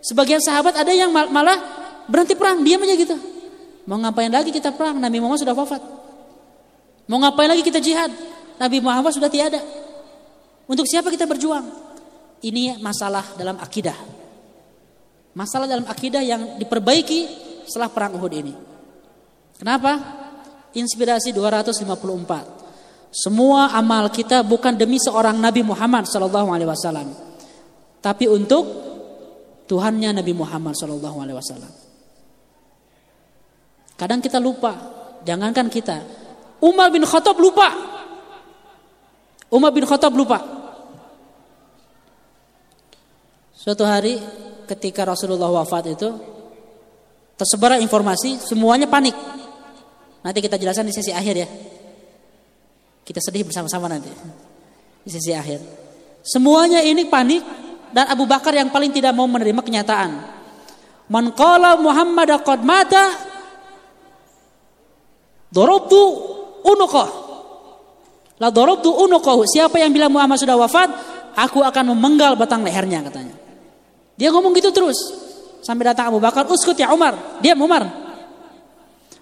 Sebagian 0.02 0.39
sahabat 0.39 0.80
ada 0.80 0.89
yang 0.95 1.12
malah 1.12 1.60
berhenti 2.08 2.34
perang, 2.34 2.64
diam 2.64 2.82
aja 2.82 2.95
gitu. 2.95 3.16
Mau 3.86 3.99
ngapain 3.99 4.32
lagi 4.32 4.49
kita 4.49 4.72
perang? 4.72 4.97
Nabi 4.97 5.20
Muhammad 5.20 5.43
sudah 5.43 5.54
wafat. 5.54 5.82
Mau 7.06 7.20
ngapain 7.20 7.52
lagi 7.52 7.62
kita 7.62 7.84
jihad? 7.84 8.10
Nabi 8.56 8.80
Muhammad 8.80 9.12
sudah 9.12 9.28
tiada. 9.28 9.60
Untuk 10.72 10.88
siapa 10.88 11.12
kita 11.12 11.28
berjuang? 11.28 11.68
Ini 12.41 12.80
masalah 12.80 13.36
dalam 13.36 13.60
akidah. 13.60 13.97
Masalah 15.36 15.68
dalam 15.68 15.84
akidah 15.84 16.24
yang 16.24 16.58
diperbaiki 16.58 17.28
setelah 17.68 17.91
perang 17.91 18.16
Uhud 18.16 18.34
ini. 18.34 18.54
Kenapa? 19.60 19.99
Inspirasi 20.72 21.36
254. 21.36 22.61
Semua 23.12 23.76
amal 23.76 24.07
kita 24.07 24.39
bukan 24.39 24.80
demi 24.80 24.95
seorang 24.95 25.36
Nabi 25.36 25.68
Muhammad 25.68 26.07
Sallallahu 26.07 26.47
Alaihi 26.47 26.72
Wasallam, 26.72 27.12
tapi 27.99 28.32
untuk 28.32 28.64
Tuhannya 29.68 30.16
Nabi 30.16 30.32
Muhammad 30.32 30.80
Sallallahu 30.80 31.18
Alaihi 31.20 31.36
Wasallam. 31.36 31.72
Kadang 33.99 34.24
kita 34.24 34.39
lupa, 34.39 34.74
jangankan 35.28 35.68
kita, 35.68 36.01
Umar 36.64 36.88
bin 36.88 37.03
Khattab 37.03 37.36
lupa. 37.36 37.68
Umar 39.51 39.76
bin 39.76 39.84
Khattab 39.84 40.16
lupa. 40.16 40.39
Suatu 43.51 43.84
hari 43.84 44.18
ketika 44.72 45.03
Rasulullah 45.03 45.51
wafat 45.51 45.93
itu 45.93 46.09
tersebar 47.36 47.76
informasi, 47.78 48.39
semuanya 48.39 48.88
panik. 48.88 49.14
Nanti 50.24 50.39
kita 50.39 50.55
jelaskan 50.55 50.88
di 50.88 50.95
sesi 50.95 51.12
akhir 51.12 51.36
ya. 51.36 51.49
Kita 53.02 53.20
sedih 53.20 53.43
bersama-sama 53.45 53.89
nanti 53.89 54.12
di 55.02 55.10
sisi 55.10 55.34
akhir. 55.34 55.60
Semuanya 56.22 56.86
ini 56.86 57.10
panik 57.10 57.41
dan 57.89 58.08
Abu 58.14 58.30
Bakar 58.30 58.54
yang 58.54 58.70
paling 58.70 58.93
tidak 58.93 59.12
mau 59.18 59.26
menerima 59.26 59.62
kenyataan. 59.62 60.10
Man 61.12 61.34
qala 61.36 61.76
Muhammad 61.82 62.30
qad 62.45 62.62
mata 62.64 63.06
darabtu 65.52 66.02
unuqah. 66.64 67.10
La 68.39 68.49
darabtu 68.54 68.89
unuqah. 68.89 69.36
Siapa 69.49 69.82
yang 69.82 69.91
bilang 69.91 70.14
Muhammad 70.14 70.39
sudah 70.39 70.56
wafat, 70.56 70.89
aku 71.36 71.66
akan 71.66 71.93
memenggal 71.97 72.38
batang 72.39 72.64
lehernya 72.64 73.04
katanya. 73.06 73.36
Dia 74.16 74.30
ngomong 74.30 74.54
gitu 74.56 74.70
terus. 74.70 74.97
Sampai 75.62 75.89
datang 75.89 76.10
Abu 76.10 76.18
Bakar, 76.18 76.45
"Uskut 76.49 76.78
ya 76.78 76.89
Umar." 76.89 77.41
Diam 77.41 77.58
Umar. 77.62 77.86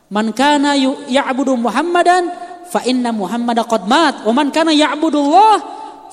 Man 0.10 0.34
kana 0.34 0.74
ya'budu 1.08 1.54
Muhammadan 1.54 2.49
fa 2.70 2.86
inna 2.86 3.10
Muhammad 3.10 3.66
qad 3.66 3.84
mat 3.90 4.22
wa 4.24 4.34
man 4.34 4.54
kana 4.54 4.70
ya'budullah 4.70 5.56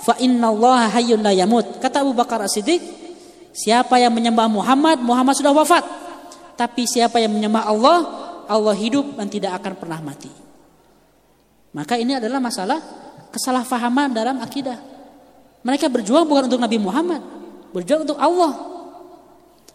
fa 0.01 0.15
inna 0.21 0.53
Allah 0.53 0.93
hayyun 0.93 1.21
la 1.21 1.33
yamut. 1.33 1.81
Kata 1.81 2.05
Abu 2.05 2.17
Bakar 2.17 2.41
As-Siddiq, 2.45 2.81
siapa 3.53 3.97
yang 4.01 4.13
menyembah 4.13 4.49
Muhammad, 4.49 5.01
Muhammad 5.01 5.37
sudah 5.37 5.53
wafat. 5.53 5.85
Tapi 6.57 6.89
siapa 6.89 7.21
yang 7.21 7.37
menyembah 7.37 7.69
Allah, 7.69 7.99
Allah 8.49 8.77
hidup 8.77 9.17
dan 9.17 9.29
tidak 9.29 9.61
akan 9.61 9.73
pernah 9.77 10.01
mati. 10.01 10.33
Maka 11.77 12.01
ini 12.01 12.17
adalah 12.17 12.41
masalah 12.41 12.81
kesalahpahaman 13.29 14.17
dalam 14.17 14.41
akidah. 14.41 14.81
Mereka 15.61 15.93
berjuang 15.93 16.25
bukan 16.25 16.49
untuk 16.49 16.63
Nabi 16.63 16.79
Muhammad, 16.81 17.21
berjuang 17.77 18.09
untuk 18.09 18.17
Allah. 18.17 18.57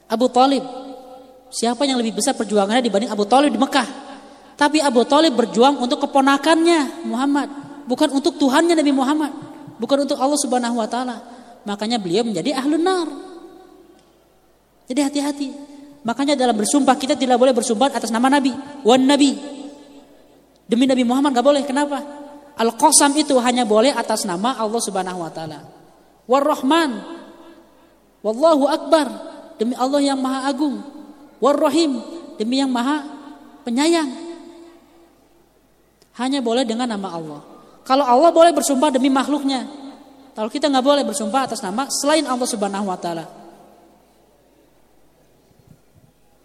Abu 0.09 0.25
Talib, 0.33 0.65
siapa 1.53 1.85
yang 1.85 2.01
lebih 2.01 2.17
besar 2.17 2.33
perjuangannya 2.33 2.81
dibanding 2.81 3.11
Abu 3.13 3.29
Talib 3.29 3.53
di 3.53 3.59
Mekah? 3.61 4.10
Tapi 4.61 4.77
Abu 4.77 5.01
Talib 5.09 5.33
berjuang 5.33 5.81
untuk 5.81 6.05
keponakannya 6.05 7.09
Muhammad, 7.09 7.49
bukan 7.89 8.13
untuk 8.13 8.37
Tuhannya 8.37 8.77
Nabi 8.77 8.93
Muhammad, 8.93 9.33
bukan 9.81 10.05
untuk 10.05 10.21
Allah 10.21 10.37
Subhanahu 10.37 10.77
wa 10.77 10.85
taala. 10.85 11.17
Makanya 11.65 11.97
beliau 11.97 12.21
menjadi 12.21 12.53
ahlun 12.53 12.85
nar. 12.85 13.09
Jadi 14.85 15.01
hati-hati. 15.01 15.49
Makanya 16.05 16.37
dalam 16.37 16.53
bersumpah 16.53 16.93
kita 16.93 17.17
tidak 17.17 17.41
boleh 17.41 17.57
bersumpah 17.57 17.89
atas 17.89 18.13
nama 18.13 18.29
Nabi, 18.29 18.53
wan 18.85 19.01
Nabi. 19.01 19.33
Demi 20.69 20.85
Nabi 20.85 21.09
Muhammad 21.09 21.33
gak 21.33 21.45
boleh. 21.45 21.65
Kenapa? 21.65 21.97
Al-Qasam 22.53 23.17
itu 23.17 23.41
hanya 23.41 23.65
boleh 23.65 23.89
atas 23.97 24.29
nama 24.29 24.61
Allah 24.61 24.77
Subhanahu 24.77 25.25
wa 25.25 25.31
taala. 25.33 25.65
War-Rahman. 26.29 27.01
Wallahu 28.21 28.69
akbar. 28.69 29.09
Demi 29.57 29.73
Allah 29.73 30.05
yang 30.05 30.21
Maha 30.21 30.53
Agung. 30.53 30.85
War-Rahim. 31.41 31.97
Demi 32.37 32.61
yang 32.61 32.69
Maha 32.69 33.03
Penyayang. 33.65 34.30
Hanya 36.19 36.43
boleh 36.43 36.67
dengan 36.67 36.91
nama 36.91 37.15
Allah. 37.15 37.41
Kalau 37.87 38.03
Allah 38.03 38.31
boleh 38.35 38.51
bersumpah 38.51 38.91
demi 38.91 39.07
makhluknya. 39.07 39.67
Kalau 40.31 40.47
kita 40.47 40.71
nggak 40.71 40.85
boleh 40.85 41.03
bersumpah 41.03 41.47
atas 41.47 41.59
nama 41.63 41.87
selain 41.91 42.23
Allah 42.27 42.47
Subhanahu 42.47 42.87
wa 42.87 42.99
taala. 42.99 43.25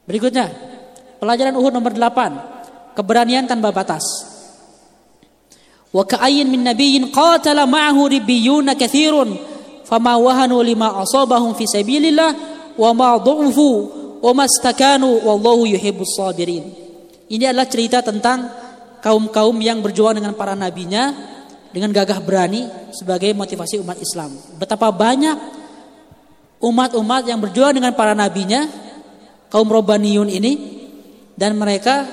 Berikutnya, 0.07 0.47
pelajaran 1.19 1.55
Uhud 1.59 1.75
nomor 1.75 1.91
8, 1.91 2.95
keberanian 2.95 3.47
tanpa 3.51 3.75
batas. 3.75 4.03
Wa 5.91 6.07
ka'ayyin 6.07 6.47
min 6.47 6.63
nabiyyin 6.63 7.11
qatala 7.11 7.67
ma'ahu 7.67 8.07
ribbiyuna 8.11 8.79
katsirun 8.79 9.35
fama 9.87 10.19
wahanu 10.19 10.63
lima 10.63 10.99
asabahum 11.03 11.55
fi 11.55 11.65
sabilillah 11.67 12.31
wa 12.75 12.91
ma 12.95 13.17
dhu'fu 13.19 13.71
wa 14.21 14.33
mastakanu 14.35 15.23
wallahu 15.27 15.67
yuhibbus 15.67 16.19
sabirin. 16.19 16.69
Ini 17.27 17.51
adalah 17.51 17.67
cerita 17.67 18.03
tentang 18.03 18.66
kaum-kaum 19.05 19.57
yang 19.61 19.81
berjuang 19.81 20.17
dengan 20.17 20.33
para 20.33 20.57
nabinya 20.57 21.13
dengan 21.71 21.93
gagah 21.93 22.21
berani 22.25 22.65
sebagai 22.95 23.33
motivasi 23.37 23.81
umat 23.85 24.01
Islam. 24.01 24.33
Betapa 24.57 24.89
banyak 24.89 25.37
umat-umat 26.65 27.29
yang 27.29 27.37
berjuang 27.37 27.77
dengan 27.77 27.93
para 27.93 28.17
nabinya, 28.17 28.65
kaum 29.53 29.69
Robaniun 29.69 30.33
ini 30.33 30.53
dan 31.37 31.53
mereka 31.53 32.09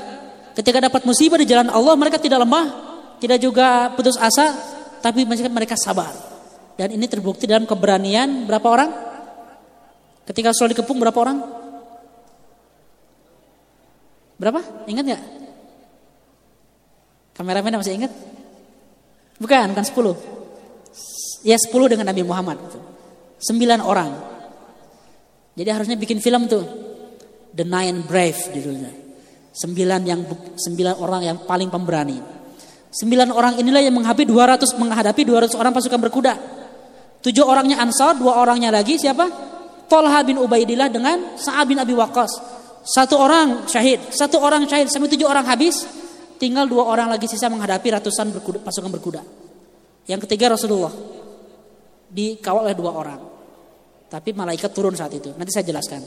ketika 0.54 0.84
dapat 0.84 1.08
musibah 1.08 1.40
di 1.40 1.48
jalan 1.48 1.72
Allah 1.72 1.96
mereka 1.96 2.20
tidak 2.20 2.44
lemah, 2.44 2.66
tidak 3.24 3.40
juga 3.40 3.92
putus 3.96 4.20
asa, 4.20 4.52
tapi 5.00 5.24
mereka 5.24 5.80
sabar. 5.80 6.12
Dan 6.74 6.92
ini 6.92 7.06
terbukti 7.06 7.46
dalam 7.46 7.64
keberanian 7.70 8.50
berapa 8.50 8.68
orang? 8.68 8.92
Ketika 10.26 10.52
Rasul 10.52 10.74
dikepung 10.74 10.98
berapa 10.98 11.20
orang? 11.20 11.38
Berapa? 14.40 14.60
Ingat 14.90 15.04
nggak? 15.06 15.24
Kameramen 17.34 17.82
masih 17.82 17.98
ingat? 17.98 18.14
Bukan, 19.42 19.74
bukan 19.74 19.86
10. 19.86 21.46
Ya 21.46 21.58
10 21.58 21.92
dengan 21.92 22.06
Nabi 22.08 22.22
Muhammad. 22.24 22.58
9 23.42 23.82
orang. 23.84 24.12
Jadi 25.54 25.70
harusnya 25.70 25.98
bikin 25.98 26.22
film 26.22 26.46
tuh. 26.46 26.64
The 27.54 27.66
Nine 27.66 28.06
Brave 28.06 28.40
judulnya. 28.54 28.92
Sembilan 29.54 30.02
yang 30.10 30.26
sembilan 30.58 30.98
orang 30.98 31.22
yang 31.22 31.38
paling 31.46 31.70
pemberani. 31.70 32.18
Sembilan 32.90 33.30
orang 33.30 33.62
inilah 33.62 33.82
yang 33.86 33.94
menghadapi 33.94 34.26
200 34.26 34.82
menghadapi 34.82 35.22
200 35.22 35.54
orang 35.58 35.74
pasukan 35.74 36.00
berkuda. 36.10 36.34
Tujuh 37.22 37.46
orangnya 37.46 37.82
Ansar, 37.82 38.18
dua 38.18 38.42
orangnya 38.42 38.74
lagi 38.74 38.98
siapa? 38.98 39.30
Tolha 39.86 40.26
bin 40.26 40.42
Ubaidillah 40.42 40.90
dengan 40.90 41.38
Sa'ad 41.38 41.70
bin 41.70 41.78
Abi 41.78 41.94
Waqqas. 41.94 42.32
Satu 42.84 43.16
orang 43.16 43.70
syahid, 43.70 44.12
satu 44.12 44.42
orang 44.42 44.66
syahid, 44.66 44.90
sampai 44.90 45.08
tujuh 45.14 45.30
orang 45.30 45.46
habis. 45.48 45.86
Tinggal 46.44 46.68
dua 46.68 46.92
orang 46.92 47.08
lagi 47.08 47.24
sisa 47.32 47.48
menghadapi 47.48 47.88
ratusan 47.88 48.36
berkuda, 48.36 48.60
pasukan 48.60 48.92
berkuda. 48.92 49.24
Yang 50.12 50.28
ketiga 50.28 50.52
Rasulullah 50.52 50.92
dikawal 52.12 52.68
oleh 52.68 52.76
dua 52.76 52.92
orang. 52.92 53.22
Tapi 54.12 54.36
malaikat 54.36 54.76
turun 54.76 54.92
saat 54.92 55.16
itu. 55.16 55.32
Nanti 55.40 55.56
saya 55.56 55.64
jelaskan. 55.64 56.04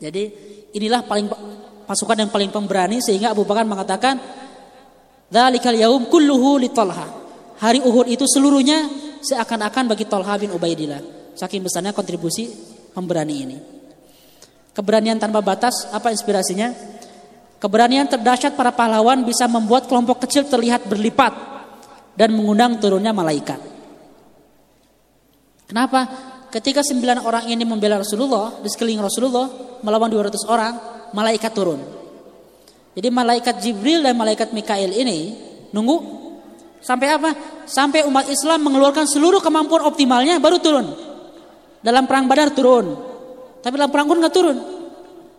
Jadi 0.00 0.22
inilah 0.72 1.04
paling 1.04 1.28
pasukan 1.84 2.16
yang 2.16 2.32
paling 2.32 2.48
pemberani 2.48 3.04
sehingga 3.04 3.36
Abu 3.36 3.44
Bakar 3.44 3.68
mengatakan 3.68 4.16
Dzalikal 5.28 5.76
yaum 5.84 6.08
kulluhu 6.08 6.56
li 6.56 6.72
Talha. 6.72 7.04
Hari 7.60 7.84
Uhud 7.84 8.08
itu 8.08 8.24
seluruhnya 8.24 8.88
seakan-akan 9.20 9.92
bagi 9.92 10.08
Talha 10.08 10.40
bin 10.40 10.48
Ubaidillah. 10.56 11.36
Saking 11.36 11.60
besarnya 11.60 11.92
kontribusi 11.92 12.48
pemberani 12.96 13.34
ini. 13.36 13.56
Keberanian 14.72 15.20
tanpa 15.20 15.44
batas, 15.44 15.92
apa 15.92 16.08
inspirasinya? 16.08 16.95
Keberanian 17.56 18.04
terdahsyat 18.04 18.52
para 18.52 18.68
pahlawan 18.68 19.24
bisa 19.24 19.48
membuat 19.48 19.88
kelompok 19.88 20.28
kecil 20.28 20.44
terlihat 20.44 20.84
berlipat 20.84 21.32
dan 22.12 22.36
mengundang 22.36 22.76
turunnya 22.76 23.16
malaikat. 23.16 23.56
Kenapa? 25.66 26.04
Ketika 26.52 26.84
sembilan 26.84 27.24
orang 27.24 27.48
ini 27.48 27.64
membela 27.64 28.00
Rasulullah 28.00 28.60
di 28.60 28.68
sekeliling 28.68 29.02
Rasulullah 29.02 29.46
melawan 29.82 30.08
200 30.08 30.46
orang, 30.46 30.72
malaikat 31.12 31.52
turun. 31.52 31.80
Jadi 32.96 33.08
malaikat 33.12 33.60
Jibril 33.60 34.00
dan 34.00 34.16
malaikat 34.16 34.56
Mikail 34.56 34.88
ini 34.92 35.36
nunggu 35.72 35.96
sampai 36.80 37.08
apa? 37.12 37.30
Sampai 37.68 38.06
umat 38.08 38.30
Islam 38.30 38.68
mengeluarkan 38.68 39.04
seluruh 39.04 39.40
kemampuan 39.44 39.84
optimalnya 39.84 40.40
baru 40.40 40.56
turun. 40.60 40.86
Dalam 41.84 42.08
perang 42.08 42.24
Badar 42.24 42.52
turun. 42.56 42.96
Tapi 43.60 43.74
dalam 43.74 43.90
perang 43.90 44.06
Uhud 44.06 44.18
nggak 44.22 44.34
turun. 44.34 44.56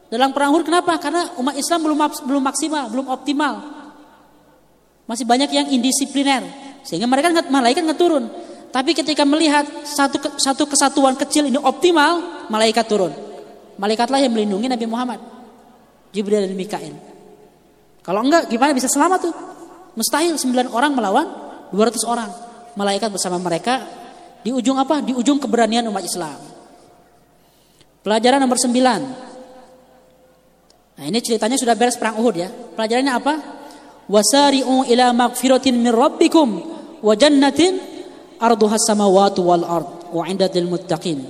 Dalam 0.08 0.32
perang 0.32 0.56
Uhud 0.56 0.64
kenapa? 0.64 0.96
Karena 1.04 1.28
umat 1.36 1.56
Islam 1.60 1.84
belum 1.84 2.00
belum 2.00 2.44
maksimal, 2.44 2.88
belum 2.88 3.08
optimal. 3.12 3.54
Masih 5.08 5.28
banyak 5.28 5.52
yang 5.52 5.68
indisipliner 5.72 6.44
sehingga 6.84 7.08
mereka 7.08 7.32
malaikat 7.52 7.84
nggak 7.84 8.00
turun. 8.00 8.32
Tapi 8.72 8.92
ketika 8.96 9.24
melihat 9.28 9.68
satu 9.84 10.40
satu 10.40 10.64
kesatuan 10.68 11.16
kecil 11.20 11.48
ini 11.48 11.60
optimal, 11.60 12.48
malaikat 12.48 12.88
turun. 12.88 13.12
Malaikatlah 13.76 14.24
yang 14.24 14.32
melindungi 14.32 14.68
Nabi 14.72 14.86
Muhammad. 14.88 15.20
Jibril 16.16 16.48
dan 16.48 16.56
Mikail. 16.56 16.96
Kalau 18.04 18.24
enggak 18.24 18.48
gimana 18.48 18.72
bisa 18.72 18.88
selamat 18.88 19.20
tuh? 19.28 19.36
Mustahil 20.00 20.40
9 20.40 20.72
orang 20.72 20.92
melawan 20.96 21.28
200 21.76 22.08
orang. 22.08 22.32
Malaikat 22.80 23.12
bersama 23.12 23.36
mereka 23.42 23.84
di 24.40 24.56
ujung 24.56 24.80
apa? 24.80 25.04
Di 25.04 25.12
ujung 25.12 25.42
keberanian 25.42 25.84
umat 25.92 26.06
Islam. 26.08 26.40
Pelajaran 28.08 28.40
nomor 28.40 28.56
9. 28.56 29.27
Nah, 30.98 31.06
ini 31.06 31.22
ceritanya 31.22 31.58
sudah 31.62 31.78
beres 31.78 31.94
perang 31.94 32.18
Uhud 32.18 32.36
ya. 32.36 32.50
Pelajarannya 32.50 33.14
apa? 33.14 33.34
Wasari'u 34.10 34.88
ila 34.90 35.14
magfiratin 35.14 35.78
min 35.78 35.94
rabbikum 35.94 36.50
wa 37.06 37.14
jannatin 37.14 37.78
arduhas 38.42 38.82
samawati 38.90 39.40
wal 39.46 39.62
ard 39.62 39.90
wa 40.10 40.24
indatil 40.26 40.66
muttaqin. 40.66 41.22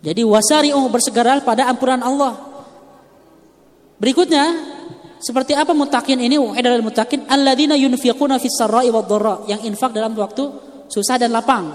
Jadi 0.00 0.22
wasari'u 0.24 0.80
bersegera 0.90 1.38
pada 1.44 1.70
ampunan 1.70 2.00
Allah. 2.02 2.32
Berikutnya 4.00 4.56
seperti 5.20 5.52
apa 5.52 5.76
mutakin 5.76 6.16
ini? 6.16 6.40
Wa'idal 6.40 6.80
mutakin 6.80 7.28
alladzina 7.28 7.76
yunfiquna 7.76 8.40
fis 8.40 8.56
sarra'i 8.56 8.88
wad 8.88 9.04
dharra, 9.04 9.44
yang 9.44 9.60
infak 9.68 9.92
dalam 9.92 10.16
waktu 10.16 10.48
susah 10.88 11.20
dan 11.20 11.36
lapang. 11.36 11.68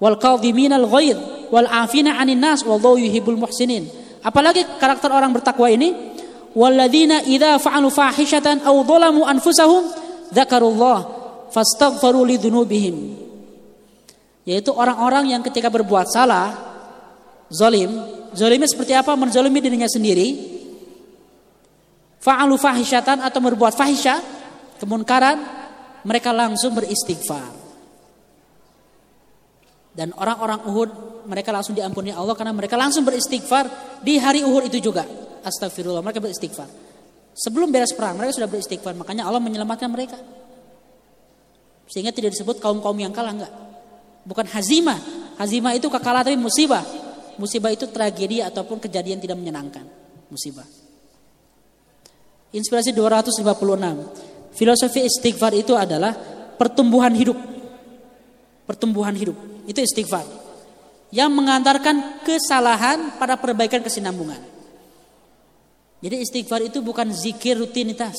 Wal 0.00 0.16
kadhiminal 0.16 0.88
ghaidh 0.88 1.52
wal 1.52 1.68
afina 1.68 2.16
'anil 2.16 2.40
nas 2.40 2.64
wallahu 2.64 2.96
yuhibbul 2.96 3.36
muhsinin. 3.36 4.07
Apalagi 4.28 4.60
karakter 4.76 5.08
orang 5.08 5.32
bertakwa 5.32 5.72
ini? 5.72 6.12
Walladzina 6.52 7.24
idza 7.24 7.56
fa'alu 7.56 7.88
fahishatan 7.88 8.60
aw 8.60 8.76
dhalamu 8.84 9.24
anfusahum 9.24 9.88
dzakarullah 10.28 10.98
fastaghfaru 11.48 12.28
lidzunubihim. 12.28 13.24
Yaitu 14.44 14.68
orang-orang 14.76 15.32
yang 15.32 15.40
ketika 15.40 15.72
berbuat 15.72 16.12
salah, 16.12 16.52
zalim, 17.48 17.88
zalimnya 18.36 18.68
seperti 18.68 18.92
apa? 18.92 19.16
Menzalimi 19.16 19.64
dirinya 19.64 19.88
sendiri, 19.88 20.36
fa'alu 22.20 22.60
fahisyatan 22.60 23.24
atau 23.24 23.40
berbuat 23.40 23.72
fahisya, 23.72 24.20
kemunkaran, 24.76 25.40
mereka 26.04 26.36
langsung 26.36 26.76
beristighfar. 26.76 27.56
Dan 29.96 30.12
orang-orang 30.16 30.60
Uhud 30.68 30.90
mereka 31.28 31.52
langsung 31.52 31.76
diampuni 31.76 32.08
Allah 32.08 32.32
karena 32.32 32.56
mereka 32.56 32.80
langsung 32.80 33.04
beristighfar 33.04 33.68
di 34.00 34.16
hari 34.16 34.40
Uhud 34.40 34.72
itu 34.72 34.80
juga. 34.80 35.04
Astagfirullah, 35.44 36.00
mereka 36.00 36.24
beristighfar. 36.24 36.66
Sebelum 37.36 37.68
beres 37.68 37.92
perang 37.92 38.16
mereka 38.16 38.40
sudah 38.40 38.48
beristighfar, 38.48 38.96
makanya 38.96 39.28
Allah 39.28 39.38
menyelamatkan 39.38 39.86
mereka. 39.92 40.16
Sehingga 41.86 42.10
tidak 42.10 42.32
disebut 42.32 42.58
kaum-kaum 42.58 42.96
yang 42.96 43.12
kalah 43.12 43.36
enggak. 43.36 43.52
Bukan 44.24 44.48
hazimah. 44.48 44.98
Hazimah 45.36 45.76
itu 45.76 45.86
kekalahan 45.92 46.32
tapi 46.32 46.40
musibah. 46.40 46.82
Musibah 47.38 47.70
itu 47.70 47.86
tragedi 47.86 48.42
ataupun 48.42 48.82
kejadian 48.82 49.22
tidak 49.22 49.38
menyenangkan. 49.38 49.86
Musibah. 50.32 50.66
Inspirasi 52.52 52.96
256. 52.96 54.56
Filosofi 54.56 55.00
istighfar 55.04 55.52
itu 55.54 55.76
adalah 55.76 56.16
pertumbuhan 56.58 57.14
hidup. 57.14 57.38
Pertumbuhan 58.66 59.14
hidup. 59.14 59.36
Itu 59.64 59.78
istighfar. 59.78 60.37
Yang 61.08 61.30
mengantarkan 61.32 62.20
kesalahan 62.20 63.16
pada 63.16 63.40
perbaikan 63.40 63.80
kesinambungan. 63.80 64.38
Jadi 66.04 66.16
istighfar 66.20 66.62
itu 66.62 66.84
bukan 66.84 67.10
zikir 67.10 67.56
rutinitas. 67.58 68.14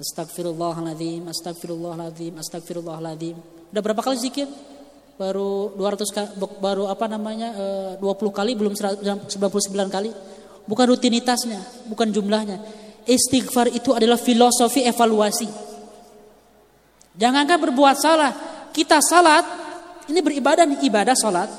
Astagfirullahaladzim, 0.00 1.28
astagfirullahaladzim, 1.28 2.40
astagfirullahaladzim. 2.40 3.36
Udah 3.68 3.82
berapa 3.84 4.00
kali 4.00 4.16
zikir? 4.16 4.48
Baru 5.20 5.76
200 5.76 6.40
baru 6.56 6.88
apa 6.88 7.04
namanya? 7.04 7.52
20 8.00 8.00
eh, 8.00 8.32
kali 8.32 8.52
belum 8.56 8.72
99 8.72 9.28
kali. 9.92 10.10
Bukan 10.64 10.86
rutinitasnya, 10.88 11.60
bukan 11.92 12.08
jumlahnya 12.08 12.58
istighfar 13.08 13.70
itu 13.72 13.90
adalah 13.90 14.18
filosofi 14.20 14.84
evaluasi. 14.84 15.48
Jangankan 17.16 17.58
berbuat 17.68 17.96
salah, 17.98 18.32
kita 18.72 19.02
salat, 19.02 19.44
ini 20.08 20.20
beribadah 20.22 20.64
ibadah 20.64 21.16
salat. 21.18 21.50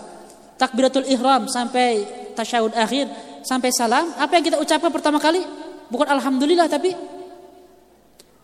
Takbiratul 0.62 1.10
ihram 1.10 1.50
sampai 1.50 2.06
tasyahud 2.38 2.78
akhir, 2.78 3.10
sampai 3.42 3.74
salam, 3.74 4.14
apa 4.14 4.38
yang 4.38 4.46
kita 4.46 4.58
ucapkan 4.62 4.94
pertama 4.94 5.18
kali? 5.18 5.42
Bukan 5.90 6.06
alhamdulillah 6.06 6.70
tapi 6.70 6.94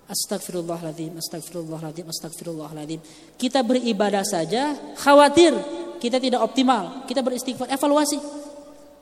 Astagfirullahaladzim, 0.07 1.19
astagfirullahaladzim, 1.19 2.07
astagfirullahaladzim. 2.07 2.99
Kita 3.35 3.59
beribadah 3.59 4.23
saja, 4.23 4.71
khawatir 4.95 5.51
kita 5.99 6.15
tidak 6.15 6.39
optimal. 6.39 7.03
Kita 7.03 7.19
beristighfar, 7.19 7.67
evaluasi. 7.67 8.15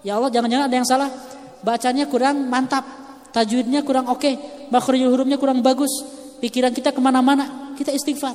Ya 0.02 0.18
Allah, 0.18 0.34
jangan-jangan 0.34 0.66
ada 0.66 0.76
yang 0.76 0.90
salah. 0.90 1.14
Bacanya 1.62 2.10
kurang 2.10 2.50
mantap 2.50 3.06
tajwidnya 3.36 3.84
kurang 3.84 4.08
oke, 4.08 4.24
okay, 4.24 4.40
makhrajul 4.72 5.12
hurufnya 5.12 5.36
kurang 5.36 5.60
bagus, 5.60 5.92
pikiran 6.40 6.72
kita 6.72 6.96
ke 6.96 7.04
mana-mana, 7.04 7.76
kita 7.76 7.92
istighfar. 7.92 8.32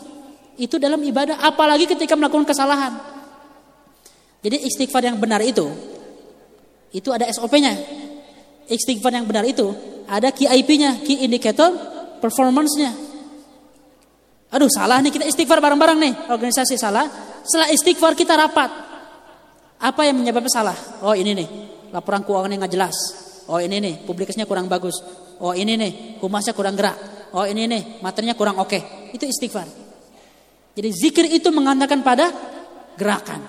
Itu 0.61 0.77
dalam 0.77 1.01
ibadah, 1.01 1.41
apalagi 1.41 1.89
ketika 1.89 2.13
melakukan 2.13 2.45
kesalahan. 2.45 3.20
Jadi 4.41 4.57
istighfar 4.65 5.05
yang 5.05 5.21
benar 5.21 5.45
itu, 5.45 5.69
itu 6.91 7.09
ada 7.13 7.29
SOP-nya. 7.29 7.77
Istighfar 8.71 9.13
yang 9.13 9.29
benar 9.29 9.45
itu 9.45 9.71
ada 10.09 10.33
KIP-nya, 10.33 11.05
key 11.05 11.23
indicator 11.27 11.77
performance-nya. 12.25 12.93
Aduh 14.51 14.67
salah 14.67 14.99
nih 14.99 15.15
kita 15.15 15.29
istighfar 15.29 15.63
bareng-bareng 15.63 15.99
nih 16.01 16.13
organisasi 16.33 16.75
salah. 16.75 17.07
Setelah 17.47 17.71
istighfar 17.71 18.19
kita 18.19 18.35
rapat. 18.35 18.71
Apa 19.81 20.05
yang 20.05 20.21
menyebabkan 20.21 20.51
salah? 20.51 20.77
Oh 21.07 21.15
ini 21.15 21.33
nih 21.33 21.49
laporan 21.95 22.21
keuangan 22.27 22.53
yang 22.53 22.61
nggak 22.61 22.75
jelas 22.75 22.97
Oh 23.51 23.59
ini 23.59 23.83
nih 23.83 23.95
publikasinya 24.07 24.47
kurang 24.47 24.71
bagus. 24.71 25.03
Oh 25.43 25.51
ini 25.51 25.75
nih 25.75 26.23
humasnya 26.23 26.55
kurang 26.55 26.79
gerak. 26.79 26.95
Oh 27.35 27.43
ini 27.43 27.67
nih 27.67 27.99
materinya 27.99 28.39
kurang 28.39 28.63
oke. 28.63 28.71
Okay. 28.71 28.83
Itu 29.11 29.27
istighfar. 29.27 29.67
Jadi 30.79 30.89
zikir 30.95 31.27
itu 31.27 31.51
mengatakan 31.51 31.99
pada 32.07 32.31
gerakan. 32.95 33.43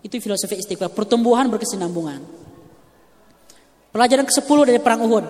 Itu 0.00 0.20
filosofi 0.20 0.56
istighfar. 0.60 0.90
Pertumbuhan 0.92 1.50
berkesinambungan. 1.52 2.20
Pelajaran 3.90 4.24
ke-10 4.24 4.58
dari 4.66 4.78
perang 4.80 5.00
Uhud. 5.04 5.24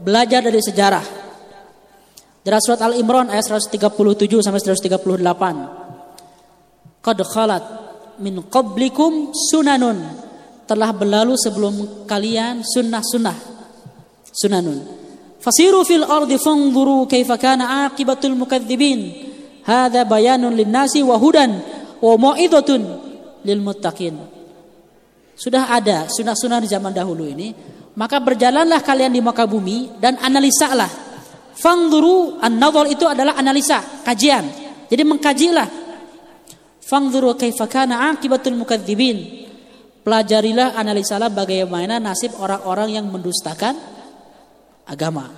Belajar 0.00 0.42
dari 0.44 0.60
sejarah. 0.60 1.04
Dari 2.40 2.60
surat 2.64 2.80
Al-Imran 2.80 3.28
ayat 3.28 3.44
137 3.48 4.40
sampai 4.40 4.60
138. 4.60 7.00
Qad 7.00 7.18
khalat 7.32 7.64
min 8.20 8.44
qablikum 8.52 9.32
sunanun 9.32 9.96
telah 10.68 10.92
berlalu 10.94 11.34
sebelum 11.34 12.06
kalian 12.06 12.62
sunnah-sunnah 12.62 13.34
sunanun 14.30 14.78
fasiru 15.42 15.82
fil 15.82 16.06
ardi 16.06 16.38
fanzuru 16.38 17.10
kaifa 17.10 17.34
kana 17.40 17.90
aqibatul 17.90 18.38
mukadzibin 18.38 19.26
hadza 19.66 20.06
bayanun 20.06 20.54
linnasi 20.54 21.02
wa 21.02 21.18
hudan 21.18 21.58
wa 21.98 22.14
mau'izatun 22.14 23.09
lil 23.46 23.60
muttaqin 23.60 24.16
sudah 25.36 25.72
ada 25.72 26.08
sunnah-sunnah 26.10 26.60
di 26.60 26.68
zaman 26.68 26.92
dahulu 26.92 27.24
ini 27.28 27.52
maka 27.96 28.20
berjalanlah 28.20 28.84
kalian 28.84 29.12
di 29.12 29.20
muka 29.24 29.48
bumi 29.48 30.00
dan 30.00 30.20
analisalah 30.20 30.88
fanzuru 31.56 32.40
an-nadhar 32.40 32.86
itu 32.88 33.04
adalah 33.08 33.36
analisa 33.36 34.04
kajian 34.04 34.44
jadi 34.88 35.02
mengkajilah 35.04 35.68
fanzuru 36.84 37.36
kaifa 37.36 37.64
kana 37.70 38.12
aqibatul 38.12 38.56
mukadzibin 38.56 39.40
Pelajarilah, 40.00 40.80
analisalah 40.80 41.28
bagaimana 41.28 42.00
nasib 42.00 42.32
orang-orang 42.40 42.96
yang 42.96 43.06
mendustakan 43.12 43.76
agama. 44.88 45.28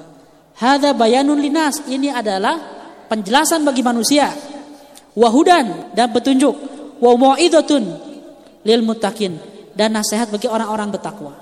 Hada 0.55 0.95
bayanun 0.95 1.43
linas. 1.43 1.83
Ini 1.91 2.15
adalah 2.15 2.55
penjelasan 3.11 3.67
bagi 3.67 3.83
manusia. 3.83 4.31
Wahudan 5.19 5.93
dan 5.99 6.15
petunjuk. 6.15 6.55
Wa 7.03 7.35
lil 8.63 8.81
mutakin 8.87 9.35
dan 9.75 9.99
nasihat 9.99 10.31
bagi 10.31 10.47
orang-orang 10.47 10.95
bertakwa. 10.95 11.35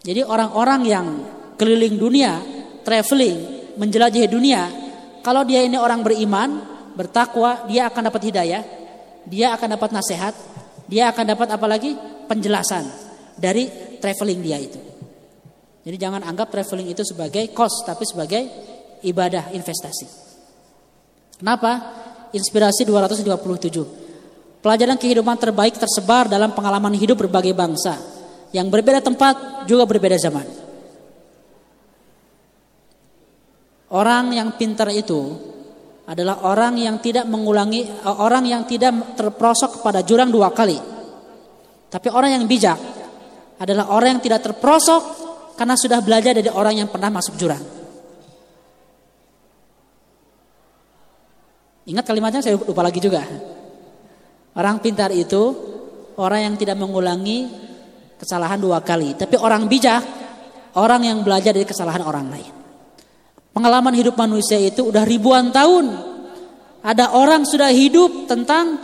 Jadi 0.00 0.24
orang-orang 0.24 0.80
yang 0.88 1.06
keliling 1.60 2.00
dunia, 2.00 2.40
traveling, 2.86 3.68
menjelajahi 3.76 4.28
dunia, 4.30 4.62
kalau 5.20 5.44
dia 5.44 5.60
ini 5.60 5.76
orang 5.76 6.00
beriman, 6.00 6.64
bertakwa, 6.96 7.68
dia 7.68 7.92
akan 7.92 8.08
dapat 8.08 8.22
hidayah, 8.32 8.62
dia 9.28 9.52
akan 9.52 9.76
dapat 9.76 9.90
nasihat, 9.92 10.32
dia 10.88 11.12
akan 11.12 11.24
dapat 11.36 11.48
apa 11.52 11.66
lagi? 11.68 11.92
Penjelasan 12.24 12.88
dari 13.36 13.68
traveling 14.00 14.40
dia 14.40 14.56
itu. 14.56 14.80
Jadi 15.84 15.96
jangan 16.00 16.24
anggap 16.24 16.48
traveling 16.48 16.88
itu 16.88 17.04
sebagai 17.04 17.52
cost, 17.52 17.84
tapi 17.84 18.08
sebagai 18.08 18.42
ibadah 19.04 19.52
investasi. 19.52 20.06
Kenapa? 21.38 21.72
Inspirasi 22.34 22.84
227. 22.84 24.60
Pelajaran 24.60 24.98
kehidupan 24.98 25.38
terbaik 25.38 25.78
tersebar 25.78 26.26
dalam 26.26 26.52
pengalaman 26.52 26.92
hidup 26.92 27.24
berbagai 27.24 27.54
bangsa 27.54 27.94
yang 28.50 28.68
berbeda 28.68 29.00
tempat 29.00 29.64
juga 29.70 29.86
berbeda 29.86 30.18
zaman. 30.18 30.44
Orang 33.88 34.36
yang 34.36 34.52
pintar 34.60 34.92
itu 34.92 35.32
adalah 36.08 36.44
orang 36.44 36.76
yang 36.76 37.00
tidak 37.00 37.24
mengulangi 37.24 37.88
orang 38.04 38.44
yang 38.44 38.68
tidak 38.68 39.16
terprosok 39.16 39.80
kepada 39.80 40.04
jurang 40.04 40.28
dua 40.28 40.52
kali. 40.52 40.76
Tapi 41.88 42.08
orang 42.12 42.36
yang 42.36 42.44
bijak 42.44 42.76
adalah 43.56 43.88
orang 43.94 44.16
yang 44.16 44.22
tidak 44.24 44.44
terprosok 44.44 45.02
karena 45.56 45.74
sudah 45.78 46.04
belajar 46.04 46.36
dari 46.36 46.52
orang 46.52 46.84
yang 46.84 46.88
pernah 46.92 47.08
masuk 47.08 47.40
jurang. 47.40 47.77
Ingat 51.88 52.04
kalimatnya 52.04 52.44
saya 52.44 52.60
lupa 52.60 52.84
lagi 52.84 53.00
juga. 53.00 53.24
Orang 54.52 54.84
pintar 54.84 55.08
itu 55.08 55.56
orang 56.20 56.52
yang 56.52 56.54
tidak 56.60 56.76
mengulangi 56.76 57.48
kesalahan 58.20 58.60
dua 58.60 58.84
kali, 58.84 59.16
tapi 59.16 59.40
orang 59.40 59.64
bijak 59.64 60.04
orang 60.76 61.08
yang 61.08 61.18
belajar 61.24 61.56
dari 61.56 61.64
kesalahan 61.64 62.04
orang 62.04 62.28
lain. 62.28 62.52
Pengalaman 63.56 63.94
hidup 63.96 64.14
manusia 64.20 64.60
itu 64.60 64.84
udah 64.84 65.02
ribuan 65.08 65.48
tahun. 65.48 65.90
Ada 66.84 67.16
orang 67.16 67.48
sudah 67.48 67.72
hidup 67.72 68.28
tentang 68.28 68.78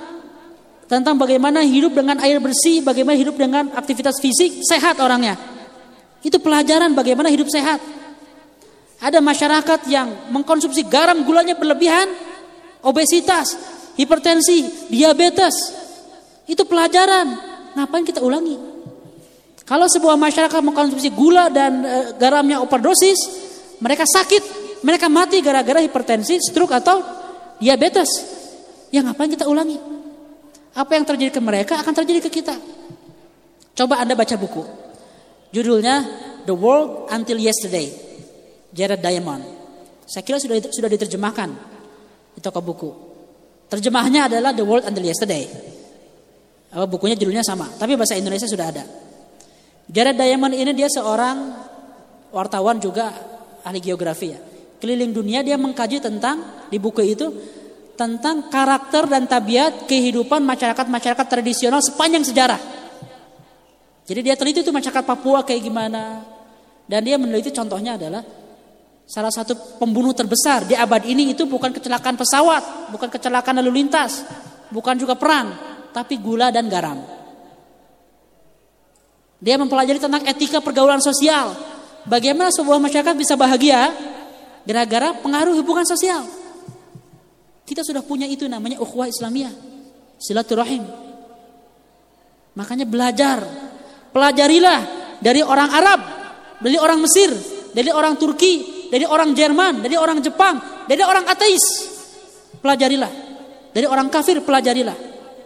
tentang 0.88 1.14
bagaimana 1.20 1.60
hidup 1.62 1.94
dengan 1.94 2.18
air 2.24 2.40
bersih, 2.40 2.80
bagaimana 2.80 3.16
hidup 3.16 3.36
dengan 3.36 3.68
aktivitas 3.76 4.18
fisik, 4.18 4.64
sehat 4.64 4.96
orangnya. 4.98 5.36
Itu 6.24 6.40
pelajaran 6.40 6.96
bagaimana 6.96 7.28
hidup 7.28 7.52
sehat. 7.52 7.78
Ada 9.04 9.20
masyarakat 9.20 9.80
yang 9.92 10.32
mengkonsumsi 10.32 10.88
garam 10.88 11.20
gulanya 11.22 11.52
berlebihan, 11.52 12.08
obesitas, 12.84 13.56
hipertensi, 13.96 14.88
diabetes. 14.92 15.54
Itu 16.44 16.68
pelajaran. 16.68 17.26
Ngapain 17.74 18.04
kita 18.04 18.20
ulangi? 18.20 18.54
Kalau 19.64 19.88
sebuah 19.88 20.20
masyarakat 20.20 20.60
mengkonsumsi 20.60 21.08
gula 21.16 21.48
dan 21.48 21.80
e, 21.80 21.96
garamnya 22.20 22.60
overdosis, 22.60 23.16
mereka 23.80 24.04
sakit, 24.04 24.44
mereka 24.84 25.08
mati 25.08 25.40
gara-gara 25.40 25.80
hipertensi, 25.80 26.36
stroke 26.36 26.76
atau 26.76 27.00
diabetes. 27.56 28.08
Ya 28.92 29.00
ngapain 29.00 29.32
kita 29.32 29.48
ulangi? 29.48 29.80
Apa 30.76 31.00
yang 31.00 31.08
terjadi 31.08 31.32
ke 31.32 31.40
mereka 31.40 31.80
akan 31.80 31.92
terjadi 31.96 32.28
ke 32.28 32.30
kita. 32.30 32.54
Coba 33.74 34.04
Anda 34.04 34.12
baca 34.14 34.36
buku. 34.36 34.62
Judulnya 35.50 36.04
The 36.44 36.54
World 36.54 37.08
Until 37.10 37.40
Yesterday. 37.40 37.88
Jared 38.74 39.00
Diamond. 39.00 39.42
Saya 40.04 40.26
kira 40.26 40.36
sudah 40.36 40.60
sudah 40.68 40.90
diterjemahkan 40.90 41.73
di 42.34 42.40
toko 42.42 42.60
buku. 42.60 42.90
Terjemahnya 43.70 44.28
adalah 44.28 44.52
The 44.52 44.66
World 44.66 44.84
Until 44.90 45.06
Yesterday. 45.06 45.44
Oh, 46.74 46.90
bukunya 46.90 47.14
judulnya 47.14 47.46
sama, 47.46 47.70
tapi 47.78 47.94
bahasa 47.94 48.18
Indonesia 48.18 48.50
sudah 48.50 48.66
ada. 48.66 48.84
Jared 49.86 50.18
Diamond 50.18 50.58
ini 50.58 50.74
dia 50.74 50.90
seorang 50.90 51.54
wartawan 52.34 52.82
juga 52.82 53.14
ahli 53.62 53.78
geografi 53.78 54.28
ya 54.34 54.40
keliling 54.84 55.16
dunia 55.16 55.40
dia 55.40 55.56
mengkaji 55.56 55.96
tentang 55.96 56.68
di 56.68 56.76
buku 56.76 57.00
itu 57.16 57.32
tentang 57.96 58.52
karakter 58.52 59.08
dan 59.08 59.24
tabiat 59.24 59.88
kehidupan 59.88 60.44
masyarakat-masyarakat 60.44 61.24
tradisional 61.24 61.80
sepanjang 61.80 62.20
sejarah. 62.20 62.60
Jadi 64.04 64.20
dia 64.20 64.36
teliti 64.36 64.60
itu 64.60 64.68
masyarakat 64.68 65.04
Papua 65.08 65.40
kayak 65.40 65.64
gimana. 65.64 66.20
Dan 66.84 67.00
dia 67.00 67.16
meneliti 67.16 67.48
contohnya 67.48 67.96
adalah 67.96 68.20
salah 69.04 69.32
satu 69.32 69.76
pembunuh 69.76 70.16
terbesar 70.16 70.64
di 70.64 70.72
abad 70.72 71.04
ini 71.04 71.36
itu 71.36 71.44
bukan 71.44 71.70
kecelakaan 71.70 72.16
pesawat, 72.16 72.90
bukan 72.92 73.08
kecelakaan 73.12 73.60
lalu 73.60 73.84
lintas, 73.84 74.24
bukan 74.72 74.96
juga 74.96 75.14
perang, 75.14 75.54
tapi 75.92 76.16
gula 76.16 76.48
dan 76.48 76.66
garam. 76.66 77.00
Dia 79.44 79.60
mempelajari 79.60 80.00
tentang 80.00 80.24
etika 80.24 80.64
pergaulan 80.64 81.04
sosial. 81.04 81.52
Bagaimana 82.08 82.48
sebuah 82.48 82.80
masyarakat 82.80 83.12
bisa 83.16 83.36
bahagia 83.36 83.92
Gara-gara 84.64 85.12
pengaruh 85.20 85.52
hubungan 85.60 85.84
sosial. 85.84 86.24
Kita 87.68 87.84
sudah 87.84 88.00
punya 88.00 88.24
itu 88.24 88.48
namanya 88.48 88.80
ukhuwah 88.80 89.08
Islamiyah. 89.08 89.52
Silaturahim. 90.16 90.84
Makanya 92.56 92.88
belajar. 92.88 93.44
Pelajarilah 94.08 94.80
dari 95.20 95.44
orang 95.44 95.68
Arab, 95.68 96.00
dari 96.64 96.80
orang 96.80 97.02
Mesir, 97.04 97.28
dari 97.76 97.92
orang 97.92 98.16
Turki, 98.16 98.73
dari 98.90 99.04
orang 99.06 99.32
Jerman, 99.32 99.84
dari 99.84 99.96
orang 99.96 100.18
Jepang, 100.20 100.86
dari 100.88 101.02
orang 101.04 101.24
ateis. 101.28 101.92
Pelajarilah. 102.60 103.12
Dari 103.74 103.86
orang 103.90 104.06
kafir 104.08 104.38
pelajarilah. 104.40 104.94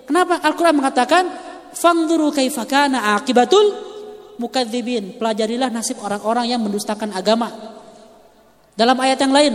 Kenapa 0.04 0.40
Al-Qur'an 0.44 0.76
mengatakan 0.76 1.24
fangduru 1.72 2.28
kaifakana 2.28 3.16
akibatul 3.16 3.72
mukadzibin. 4.36 5.16
Pelajarilah 5.16 5.72
nasib 5.72 5.98
orang-orang 6.04 6.52
yang 6.52 6.60
mendustakan 6.60 7.12
agama. 7.16 7.50
Dalam 8.78 8.94
ayat 9.00 9.18
yang 9.18 9.34
lain, 9.34 9.52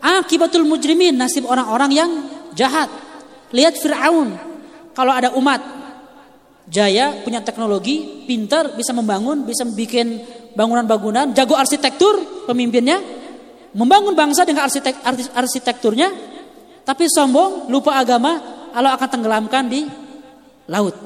akibatul 0.00 0.64
mujrimin 0.64 1.18
nasib 1.18 1.44
orang-orang 1.44 1.90
yang 1.92 2.10
jahat. 2.56 2.88
Lihat 3.52 3.76
Fir'aun. 3.76 4.32
Kalau 4.96 5.12
ada 5.12 5.34
umat 5.36 5.60
jaya, 6.66 7.20
punya 7.20 7.44
teknologi, 7.44 8.24
pintar, 8.24 8.72
bisa 8.72 8.96
membangun, 8.96 9.44
bisa 9.44 9.68
bikin 9.68 10.24
bangunan-bangunan, 10.56 11.36
jago 11.36 11.52
arsitektur 11.52 12.48
pemimpinnya, 12.48 12.96
membangun 13.76 14.16
bangsa 14.16 14.48
dengan 14.48 14.64
arsitek, 14.64 15.04
arsitekturnya, 15.36 16.08
tapi 16.82 17.04
sombong, 17.12 17.68
lupa 17.68 18.00
agama, 18.00 18.40
Allah 18.72 18.96
akan 18.96 19.08
tenggelamkan 19.08 19.68
di 19.68 19.84
laut. 20.72 20.96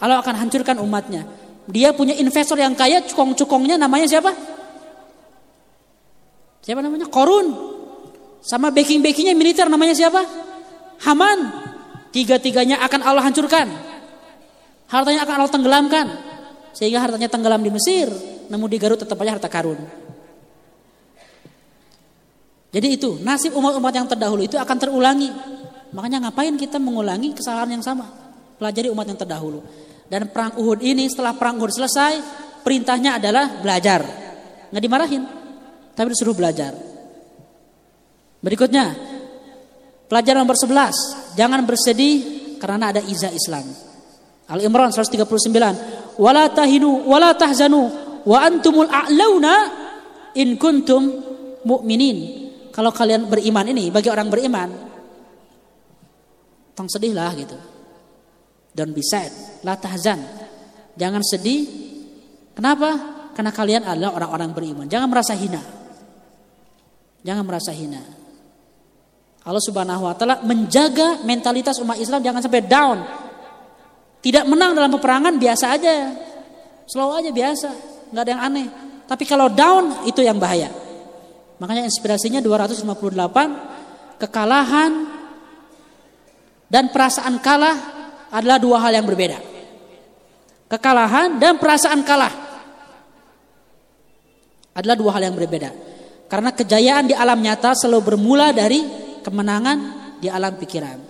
Allah 0.00 0.24
akan 0.24 0.34
hancurkan 0.48 0.80
umatnya. 0.80 1.28
Dia 1.68 1.92
punya 1.92 2.16
investor 2.16 2.56
yang 2.56 2.72
kaya, 2.72 3.04
cukong-cukongnya 3.04 3.76
namanya 3.76 4.08
siapa? 4.08 4.32
Siapa 6.64 6.80
namanya? 6.80 7.06
Korun. 7.06 7.46
Sama 8.42 8.70
backing-backingnya 8.70 9.34
militer 9.34 9.66
namanya 9.66 9.92
siapa? 9.94 10.22
Haman. 11.04 11.38
Tiga-tiganya 12.14 12.80
akan 12.86 13.00
Allah 13.02 13.22
hancurkan. 13.26 13.66
Hartanya 14.86 15.26
akan 15.26 15.34
Allah 15.42 15.52
tenggelamkan. 15.52 16.06
Sehingga 16.76 17.00
hartanya 17.00 17.32
tenggelam 17.32 17.64
di 17.64 17.72
Mesir. 17.72 18.12
Namun 18.52 18.68
di 18.68 18.76
Garut 18.76 19.00
tetap 19.00 19.16
aja 19.24 19.40
harta 19.40 19.48
karun. 19.48 19.80
Jadi 22.76 22.88
itu 22.92 23.16
nasib 23.24 23.56
umat-umat 23.56 23.92
yang 23.96 24.04
terdahulu 24.04 24.44
itu 24.44 24.60
akan 24.60 24.76
terulangi. 24.76 25.32
Makanya 25.96 26.28
ngapain 26.28 26.52
kita 26.60 26.76
mengulangi 26.76 27.32
kesalahan 27.32 27.80
yang 27.80 27.80
sama? 27.80 28.04
Pelajari 28.60 28.92
umat 28.92 29.08
yang 29.08 29.16
terdahulu. 29.16 29.64
Dan 30.06 30.28
perang 30.28 30.60
Uhud 30.60 30.84
ini 30.84 31.08
setelah 31.08 31.32
perang 31.32 31.56
Uhud 31.56 31.72
selesai, 31.72 32.20
perintahnya 32.60 33.16
adalah 33.16 33.64
belajar. 33.64 34.04
Nggak 34.68 34.84
dimarahin 34.84 35.24
tapi 35.96 36.12
disuruh 36.12 36.36
belajar. 36.36 36.76
Berikutnya, 38.44 38.92
pelajaran 40.06 40.44
nomor 40.44 40.54
11, 40.60 41.34
jangan 41.40 41.64
bersedih 41.64 42.16
karena 42.60 42.92
ada 42.92 43.00
izah 43.00 43.32
Islam. 43.32 43.64
Al-Imran 44.46 44.94
139, 44.94 46.18
wala 46.22 46.46
tahinu 46.54 47.02
wala 47.02 47.34
tahzanu 47.34 47.90
wa 48.22 48.38
antumul 48.42 48.86
a'launa 48.86 49.54
in 50.38 50.54
kuntum 50.54 51.02
mu'minin. 51.66 52.46
Kalau 52.70 52.92
kalian 52.92 53.26
beriman 53.26 53.66
ini 53.72 53.90
bagi 53.90 54.06
orang 54.12 54.28
beriman, 54.30 54.68
tong 56.76 56.86
sedihlah 56.86 57.30
gitu. 57.34 57.58
Don't 58.76 58.92
be 58.92 59.00
sad, 59.00 59.32
la 59.64 59.74
tahzan. 59.80 60.20
Jangan 60.94 61.24
sedih. 61.24 61.64
Kenapa? 62.52 63.16
Karena 63.32 63.52
kalian 63.52 63.82
adalah 63.84 64.16
orang-orang 64.16 64.50
beriman. 64.52 64.86
Jangan 64.88 65.08
merasa 65.08 65.32
hina. 65.36 65.60
Jangan 67.24 67.44
merasa 67.44 67.72
hina. 67.72 68.00
Allah 69.46 69.62
Subhanahu 69.62 70.02
wa 70.06 70.14
taala 70.14 70.42
menjaga 70.42 71.22
mentalitas 71.22 71.78
umat 71.80 71.98
Islam 71.98 72.20
jangan 72.22 72.40
sampai 72.44 72.62
down. 72.64 73.25
Tidak 74.26 74.42
menang 74.42 74.74
dalam 74.74 74.90
peperangan 74.90 75.38
biasa 75.38 75.78
aja. 75.78 76.10
Slow 76.90 77.14
aja 77.14 77.30
biasa, 77.30 77.70
nggak 78.10 78.22
ada 78.26 78.32
yang 78.34 78.42
aneh. 78.42 78.66
Tapi 79.06 79.22
kalau 79.22 79.46
down 79.46 80.02
itu 80.02 80.18
yang 80.18 80.34
bahaya. 80.34 80.66
Makanya 81.62 81.86
inspirasinya 81.86 82.42
258 82.42 84.18
kekalahan 84.18 84.92
dan 86.66 86.90
perasaan 86.90 87.38
kalah 87.38 87.78
adalah 88.34 88.58
dua 88.58 88.82
hal 88.82 88.98
yang 88.98 89.06
berbeda. 89.06 89.38
Kekalahan 90.66 91.38
dan 91.38 91.62
perasaan 91.62 92.02
kalah 92.02 92.34
adalah 94.74 94.98
dua 94.98 95.14
hal 95.14 95.22
yang 95.30 95.38
berbeda. 95.38 95.70
Karena 96.26 96.50
kejayaan 96.50 97.06
di 97.06 97.14
alam 97.14 97.38
nyata 97.38 97.78
selalu 97.78 98.02
bermula 98.02 98.50
dari 98.50 98.82
kemenangan 99.22 99.78
di 100.18 100.26
alam 100.26 100.58
pikiran. 100.58 101.05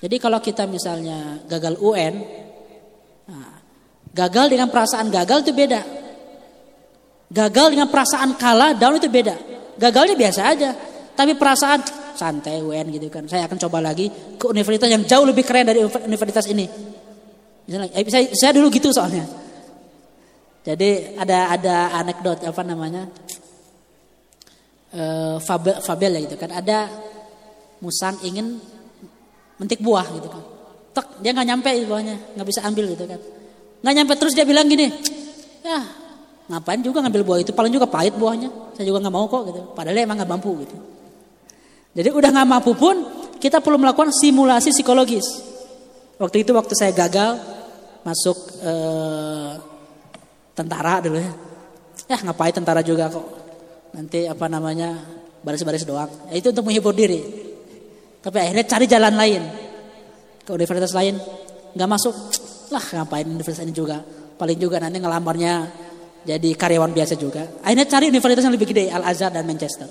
Jadi 0.00 0.16
kalau 0.16 0.40
kita 0.40 0.64
misalnya 0.64 1.44
gagal 1.44 1.76
UN, 1.76 2.14
nah, 3.28 3.52
gagal 4.16 4.48
dengan 4.48 4.72
perasaan 4.72 5.12
gagal 5.12 5.44
itu 5.44 5.52
beda. 5.52 5.80
Gagal 7.30 7.66
dengan 7.76 7.86
perasaan 7.92 8.34
kalah, 8.34 8.74
down 8.74 8.96
itu 8.96 9.06
beda. 9.06 9.36
Gagalnya 9.76 10.16
biasa 10.16 10.40
aja, 10.50 10.70
tapi 11.14 11.36
perasaan 11.36 11.84
santai 12.16 12.58
UN 12.64 12.90
gitu 12.96 13.06
kan. 13.12 13.28
Saya 13.28 13.46
akan 13.46 13.60
coba 13.60 13.78
lagi 13.84 14.10
ke 14.40 14.44
universitas 14.48 14.90
yang 14.90 15.04
jauh 15.06 15.22
lebih 15.28 15.44
keren 15.46 15.68
dari 15.68 15.84
universitas 15.84 16.48
ini. 16.50 16.66
Misalnya, 17.68 17.92
eh, 17.94 18.04
saya, 18.08 18.26
saya 18.34 18.50
dulu 18.56 18.66
gitu 18.72 18.90
soalnya. 18.90 19.22
Jadi 20.64 21.16
ada 21.16 21.54
ada 21.54 21.76
anekdot 22.02 22.44
apa 22.44 22.62
namanya? 22.66 23.04
uh, 24.94 25.36
fabel, 25.42 25.78
fabel 25.82 26.18
ya 26.18 26.20
gitu 26.26 26.36
kan. 26.38 26.50
Ada 26.50 26.90
musang 27.82 28.18
ingin 28.26 28.58
mentik 29.60 29.84
buah 29.84 30.08
gitu 30.08 30.28
kan. 30.32 30.42
Tek, 30.96 31.06
dia 31.20 31.30
nggak 31.36 31.48
nyampe 31.52 31.70
buahnya, 31.84 32.16
nggak 32.34 32.46
bisa 32.48 32.64
ambil 32.64 32.88
gitu 32.88 33.04
kan. 33.04 33.20
Nggak 33.84 33.94
nyampe 34.00 34.12
terus 34.16 34.32
dia 34.32 34.48
bilang 34.48 34.66
gini, 34.66 34.88
ya 35.60 35.80
ngapain 36.50 36.82
juga 36.82 37.04
ngambil 37.04 37.22
buah 37.22 37.38
itu, 37.44 37.52
paling 37.52 37.70
juga 37.70 37.86
pahit 37.86 38.16
buahnya. 38.16 38.48
Saya 38.74 38.88
juga 38.88 38.98
nggak 39.04 39.14
mau 39.14 39.28
kok 39.28 39.42
gitu. 39.52 39.60
Padahal 39.76 40.00
emang 40.00 40.16
nggak 40.18 40.30
mampu 40.32 40.50
gitu. 40.64 40.76
Jadi 41.94 42.08
udah 42.10 42.30
nggak 42.32 42.48
mampu 42.48 42.72
pun 42.74 42.96
kita 43.38 43.60
perlu 43.60 43.78
melakukan 43.78 44.10
simulasi 44.10 44.72
psikologis. 44.72 45.26
Waktu 46.16 46.42
itu 46.42 46.50
waktu 46.56 46.74
saya 46.74 46.92
gagal 46.96 47.38
masuk 48.02 48.36
eh, 48.64 49.52
tentara 50.56 51.04
dulu 51.04 51.20
ya. 51.20 51.32
Ya 52.10 52.16
ngapain 52.26 52.50
tentara 52.50 52.82
juga 52.82 53.12
kok. 53.12 53.26
Nanti 53.94 54.26
apa 54.26 54.46
namanya 54.50 54.98
baris-baris 55.42 55.86
doang. 55.86 56.10
Ya, 56.30 56.38
itu 56.38 56.50
untuk 56.50 56.66
menghibur 56.66 56.94
diri. 56.94 57.49
Tapi 58.20 58.36
akhirnya 58.36 58.64
cari 58.68 58.84
jalan 58.84 59.14
lain. 59.16 59.42
Ke 60.44 60.50
universitas 60.52 60.92
lain 60.92 61.16
nggak 61.72 61.88
masuk. 61.88 62.14
Lah 62.70 62.84
ngapain 63.00 63.24
universitas 63.26 63.64
ini 63.64 63.74
juga. 63.74 64.00
Paling 64.36 64.56
juga 64.56 64.80
nanti 64.80 65.00
ngelamarnya 65.00 65.54
jadi 66.24 66.52
karyawan 66.52 66.92
biasa 66.92 67.16
juga. 67.16 67.48
Akhirnya 67.64 67.88
cari 67.88 68.12
universitas 68.12 68.44
yang 68.44 68.54
lebih 68.54 68.68
gede, 68.68 68.92
Al 68.92 69.04
Azhar 69.08 69.32
dan 69.32 69.44
Manchester. 69.48 69.88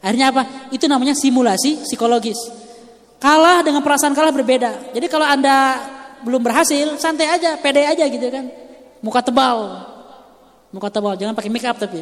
Akhirnya 0.00 0.32
apa? 0.32 0.72
Itu 0.72 0.88
namanya 0.88 1.12
simulasi 1.12 1.84
psikologis. 1.84 2.40
Kalah 3.20 3.60
dengan 3.60 3.84
perasaan 3.84 4.16
kalah 4.16 4.32
berbeda. 4.32 4.96
Jadi 4.96 5.06
kalau 5.12 5.28
anda 5.28 5.76
belum 6.24 6.40
berhasil, 6.40 6.96
santai 6.96 7.28
aja, 7.28 7.60
pede 7.60 7.84
aja 7.84 8.04
gitu 8.08 8.24
kan. 8.32 8.48
Muka 9.04 9.20
tebal, 9.20 9.84
muka 10.72 10.88
tebal, 10.88 11.16
jangan 11.20 11.36
pakai 11.36 11.52
make 11.52 11.68
up 11.68 11.76
tapi. 11.76 12.00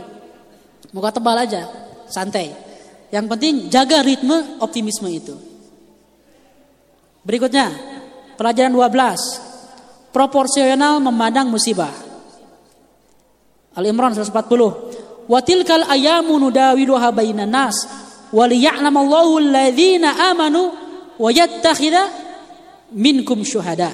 Muka 0.95 1.11
tebal 1.11 1.43
aja, 1.43 1.67
santai. 2.07 2.55
Yang 3.11 3.27
penting 3.35 3.55
jaga 3.67 4.03
ritme 4.07 4.63
optimisme 4.63 5.11
itu. 5.11 5.48
Berikutnya, 7.23 7.73
pelajaran 8.39 8.73
12. 8.73 10.15
Proporsional 10.15 11.03
memandang 11.03 11.53
musibah. 11.53 11.93
Al-Imran 13.79 14.17
140. 14.17 15.29
Wa 15.29 15.39
tilkal 15.45 15.85
ayamu 15.85 16.41
nudawiluha 16.41 17.13
bainan 17.13 17.53
nas 17.53 17.85
wa 18.33 18.49
liya'lamallahu 18.49 19.45
alladhina 19.45 20.33
amanu 20.33 20.73
wa 21.21 21.29
yattakhidha 21.29 22.09
minkum 22.97 23.45
syuhada. 23.45 23.93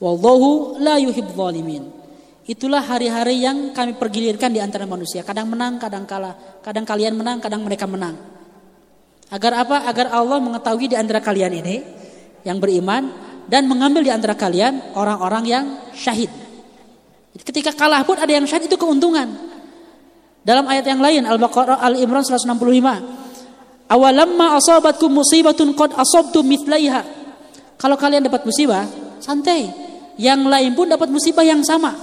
Wallahu 0.00 0.80
la 0.80 0.96
yuhib 0.98 1.30
zalimin. 1.36 1.92
Itulah 2.42 2.82
hari-hari 2.82 3.38
yang 3.44 3.70
kami 3.70 3.94
pergilirkan 3.94 4.50
di 4.50 4.58
antara 4.58 4.82
manusia. 4.82 5.22
Kadang 5.22 5.46
menang, 5.46 5.78
kadang 5.78 6.02
kalah. 6.02 6.34
Kadang 6.58 6.82
kalian 6.82 7.14
menang, 7.14 7.38
kadang 7.38 7.62
mereka 7.62 7.86
menang. 7.86 8.31
Agar 9.32 9.64
apa? 9.64 9.88
Agar 9.88 10.12
Allah 10.12 10.36
mengetahui 10.44 10.92
di 10.92 10.96
antara 10.96 11.24
kalian 11.24 11.64
ini 11.64 11.76
yang 12.44 12.60
beriman 12.60 13.08
dan 13.48 13.64
mengambil 13.64 14.04
di 14.04 14.12
antara 14.12 14.36
kalian 14.36 14.92
orang-orang 14.92 15.44
yang 15.48 15.64
syahid. 15.96 16.28
Ketika 17.32 17.72
kalah 17.72 18.04
pun 18.04 18.20
ada 18.20 18.28
yang 18.28 18.44
syahid 18.44 18.68
itu 18.68 18.76
keuntungan. 18.76 19.32
Dalam 20.44 20.68
ayat 20.68 20.84
yang 20.84 21.00
lain 21.00 21.24
Al-Baqarah 21.24 21.80
Al-Imran 21.80 22.20
165. 22.20 23.88
Awalamma 23.88 24.60
asabatkum 24.60 25.08
musibatun 25.08 25.72
qad 25.72 25.96
asabtum 25.96 26.44
mithlaiha. 26.44 27.00
Kalau 27.80 27.96
kalian 27.96 28.28
dapat 28.28 28.44
musibah, 28.44 28.84
santai. 29.16 29.72
Yang 30.20 30.40
lain 30.44 30.70
pun 30.76 30.92
dapat 30.92 31.08
musibah 31.08 31.40
yang 31.40 31.64
sama. 31.64 31.96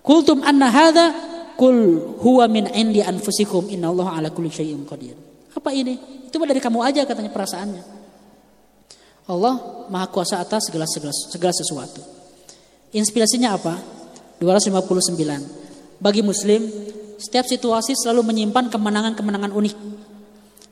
Kultum 0.00 0.40
anna 0.40 0.72
hadha 0.72 1.12
kul 1.60 2.16
huwa 2.24 2.48
min 2.48 2.72
indi 2.72 3.04
anfusikum 3.04 3.68
innallaha 3.68 4.16
ala 4.16 4.32
kulli 4.32 4.48
syai'in 4.48 4.82
qadir. 4.88 5.14
Apa 5.52 5.70
ini? 5.76 6.21
Itu 6.32 6.40
dari 6.40 6.64
kamu 6.64 6.80
aja 6.80 7.04
katanya 7.04 7.28
perasaannya. 7.28 7.84
Allah 9.28 9.86
Maha 9.92 10.08
Kuasa 10.08 10.40
atas 10.40 10.72
segala 10.72 10.88
segala, 10.88 11.12
segala 11.12 11.52
sesuatu. 11.52 12.00
Inspirasinya 12.96 13.52
apa? 13.52 13.76
259. 14.40 16.00
Bagi 16.00 16.24
muslim, 16.24 16.64
setiap 17.20 17.44
situasi 17.44 17.92
selalu 17.92 18.32
menyimpan 18.32 18.72
kemenangan-kemenangan 18.72 19.52
unik. 19.52 19.76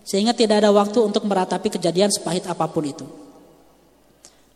Sehingga 0.08 0.32
tidak 0.32 0.64
ada 0.64 0.72
waktu 0.72 0.96
untuk 1.04 1.28
meratapi 1.28 1.68
kejadian 1.68 2.08
sepahit 2.08 2.48
apa 2.48 2.64
pun 2.72 2.88
itu. 2.88 3.04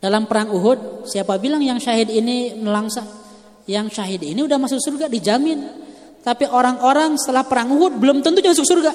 Dalam 0.01 0.25
perang 0.25 0.49
Uhud, 0.51 1.05
siapa 1.05 1.37
bilang 1.37 1.61
yang 1.61 1.77
syahid 1.77 2.09
ini 2.09 2.57
melangsa? 2.57 3.25
yang 3.65 3.89
syahid 3.89 4.21
ini 4.21 4.45
udah 4.45 4.57
masuk 4.61 4.77
surga 4.77 5.09
dijamin. 5.09 5.85
Tapi 6.21 6.49
orang-orang 6.49 7.21
setelah 7.21 7.45
perang 7.45 7.69
Uhud 7.69 8.01
belum 8.01 8.25
tentu 8.25 8.41
masuk 8.41 8.65
surga. 8.65 8.91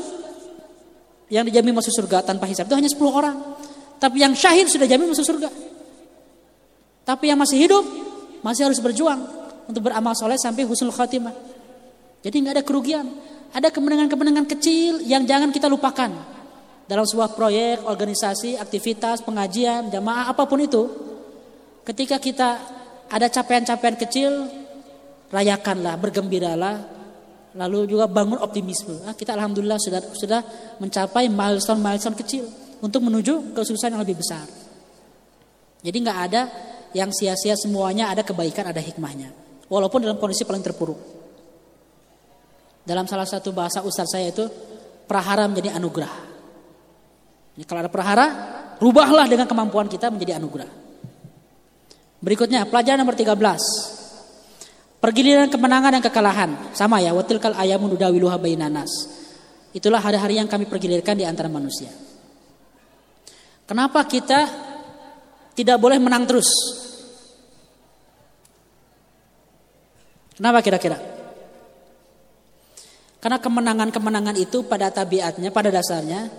Yang 1.30 1.54
dijamin 1.54 1.78
masuk 1.78 1.94
surga 1.94 2.26
tanpa 2.26 2.50
hisab 2.50 2.66
itu 2.66 2.74
hanya 2.74 2.90
10 2.90 3.00
orang. 3.06 3.36
Tapi 4.02 4.16
yang 4.18 4.34
syahid 4.34 4.66
sudah 4.66 4.90
jamin 4.90 5.14
masuk 5.14 5.22
surga. 5.22 5.48
Tapi 7.06 7.24
yang 7.30 7.38
masih 7.38 7.58
hidup 7.58 7.84
masih 8.42 8.66
harus 8.66 8.82
berjuang 8.82 9.20
untuk 9.70 9.86
beramal 9.86 10.16
soleh 10.18 10.36
sampai 10.36 10.66
husnul 10.66 10.90
khatimah. 10.90 11.32
Jadi 12.20 12.36
nggak 12.42 12.54
ada 12.60 12.64
kerugian. 12.66 13.06
Ada 13.50 13.70
kemenangan-kemenangan 13.70 14.46
kecil 14.46 15.02
yang 15.06 15.22
jangan 15.26 15.50
kita 15.54 15.70
lupakan. 15.70 16.10
Dalam 16.90 17.06
sebuah 17.06 17.38
proyek, 17.38 17.86
organisasi, 17.86 18.58
aktivitas, 18.58 19.22
pengajian, 19.22 19.90
jamaah, 19.94 20.26
apa 20.26 20.42
pun 20.50 20.58
itu. 20.58 20.82
Ketika 21.86 22.18
kita 22.18 22.48
ada 23.10 23.26
capaian-capaian 23.30 23.96
kecil, 23.98 24.30
rayakanlah, 25.30 25.94
bergembiralah, 25.98 26.99
lalu 27.58 27.90
juga 27.90 28.06
bangun 28.06 28.38
optimisme. 28.38 29.02
Nah, 29.02 29.14
kita 29.14 29.34
alhamdulillah 29.34 29.78
sudah 29.80 30.00
sudah 30.14 30.40
mencapai 30.78 31.26
milestone-milestone 31.26 32.16
kecil 32.18 32.44
untuk 32.78 33.02
menuju 33.02 33.54
kesuksesan 33.56 33.98
yang 33.98 34.02
lebih 34.02 34.18
besar. 34.18 34.46
Jadi 35.80 35.96
nggak 35.96 36.18
ada 36.30 36.42
yang 36.92 37.10
sia-sia 37.14 37.56
semuanya 37.56 38.10
ada 38.12 38.22
kebaikan, 38.22 38.70
ada 38.70 38.78
hikmahnya. 38.82 39.32
Walaupun 39.70 40.02
dalam 40.02 40.18
kondisi 40.18 40.42
paling 40.42 40.62
terpuruk. 40.62 40.98
Dalam 42.82 43.06
salah 43.06 43.28
satu 43.28 43.54
bahasa 43.54 43.84
ustaz 43.86 44.10
saya 44.10 44.34
itu 44.34 44.46
prahara 45.06 45.46
menjadi 45.46 45.78
anugerah. 45.78 46.14
Jadi 47.54 47.64
kalau 47.66 47.80
ada 47.86 47.92
prahara, 47.92 48.26
rubahlah 48.82 49.26
dengan 49.30 49.46
kemampuan 49.46 49.86
kita 49.86 50.10
menjadi 50.10 50.38
anugerah. 50.42 50.70
Berikutnya 52.20 52.68
pelajaran 52.68 53.00
nomor 53.00 53.16
13. 53.16 53.89
Pergiliran 55.00 55.48
kemenangan 55.48 55.96
dan 55.96 56.02
kekalahan. 56.04 56.50
Sama 56.76 57.00
ya, 57.00 57.16
watilkal 57.16 57.56
ayamun 57.56 57.96
udawiluha 57.96 58.36
bainanas. 58.36 59.08
Itulah 59.72 59.96
hari-hari 59.96 60.36
yang 60.36 60.44
kami 60.44 60.68
pergilirkan 60.68 61.16
di 61.16 61.24
antara 61.24 61.48
manusia. 61.48 61.88
Kenapa 63.64 64.04
kita 64.04 64.44
tidak 65.56 65.80
boleh 65.80 65.96
menang 65.96 66.28
terus? 66.28 66.48
Kenapa 70.36 70.60
kira-kira? 70.60 71.00
Karena 73.20 73.36
kemenangan-kemenangan 73.36 74.36
itu 74.40 74.64
pada 74.64 74.88
tabiatnya, 74.88 75.52
pada 75.52 75.68
dasarnya 75.68 76.32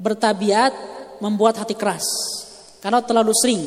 bertabiat 0.00 0.72
membuat 1.20 1.60
hati 1.60 1.76
keras. 1.76 2.04
Karena 2.80 3.04
terlalu 3.04 3.36
sering 3.36 3.62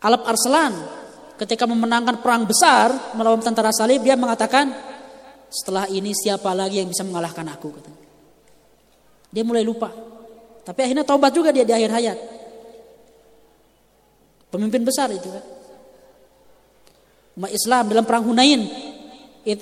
Alap 0.00 0.24
Arslan 0.24 0.72
ketika 1.38 1.66
memenangkan 1.66 2.22
perang 2.22 2.46
besar 2.46 3.14
melawan 3.18 3.42
tentara 3.42 3.74
salib 3.74 4.02
dia 4.02 4.14
mengatakan 4.14 4.70
setelah 5.50 5.86
ini 5.90 6.10
siapa 6.14 6.50
lagi 6.54 6.82
yang 6.82 6.90
bisa 6.90 7.06
mengalahkan 7.06 7.46
aku 7.46 7.68
Dia 9.34 9.42
mulai 9.42 9.66
lupa. 9.66 9.90
Tapi 10.64 10.80
akhirnya 10.82 11.02
taubat 11.02 11.34
juga 11.34 11.50
dia 11.50 11.66
di 11.66 11.74
akhir 11.74 11.90
hayat. 11.90 12.18
Pemimpin 14.50 14.86
besar 14.86 15.10
itu 15.10 15.26
kan. 15.26 15.44
Umat 17.34 17.50
Islam 17.50 17.84
dalam 17.90 18.06
perang 18.06 18.24
Hunain 18.30 18.62
id 19.42 19.60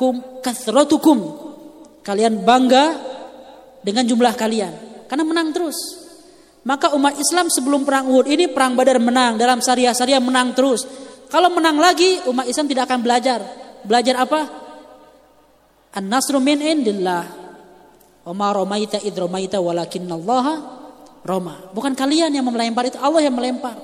kum 0.00 0.40
kathratukum 0.40 1.18
kalian 2.00 2.40
bangga 2.40 2.96
dengan 3.84 4.08
jumlah 4.08 4.32
kalian 4.32 5.04
karena 5.04 5.24
menang 5.28 5.52
terus 5.52 5.76
maka 6.60 6.92
umat 6.92 7.16
Islam 7.16 7.48
sebelum 7.48 7.88
perang 7.88 8.04
Uhud 8.12 8.28
ini 8.28 8.52
perang 8.52 8.76
Badar 8.76 9.00
menang, 9.00 9.40
dalam 9.40 9.64
syariah-syariah 9.64 10.20
menang 10.20 10.52
terus. 10.52 10.84
Kalau 11.32 11.48
menang 11.48 11.80
lagi 11.80 12.20
umat 12.28 12.44
Islam 12.44 12.68
tidak 12.68 12.90
akan 12.90 13.00
belajar. 13.00 13.40
Belajar 13.80 14.14
apa? 14.20 14.40
An-nasru 15.96 16.36
min 16.36 16.60
indillah. 16.60 17.24
Wa 18.28 18.32
ma 18.36 18.52
ramaita 18.52 19.00
id 19.00 19.16
ramaita 19.16 19.56
walakinallaha 19.56 20.54
roma. 21.24 21.72
Bukan 21.72 21.96
kalian 21.96 22.28
yang 22.28 22.44
melempar 22.44 22.92
itu, 22.92 23.00
Allah 23.00 23.24
yang 23.24 23.32
melempar. 23.32 23.76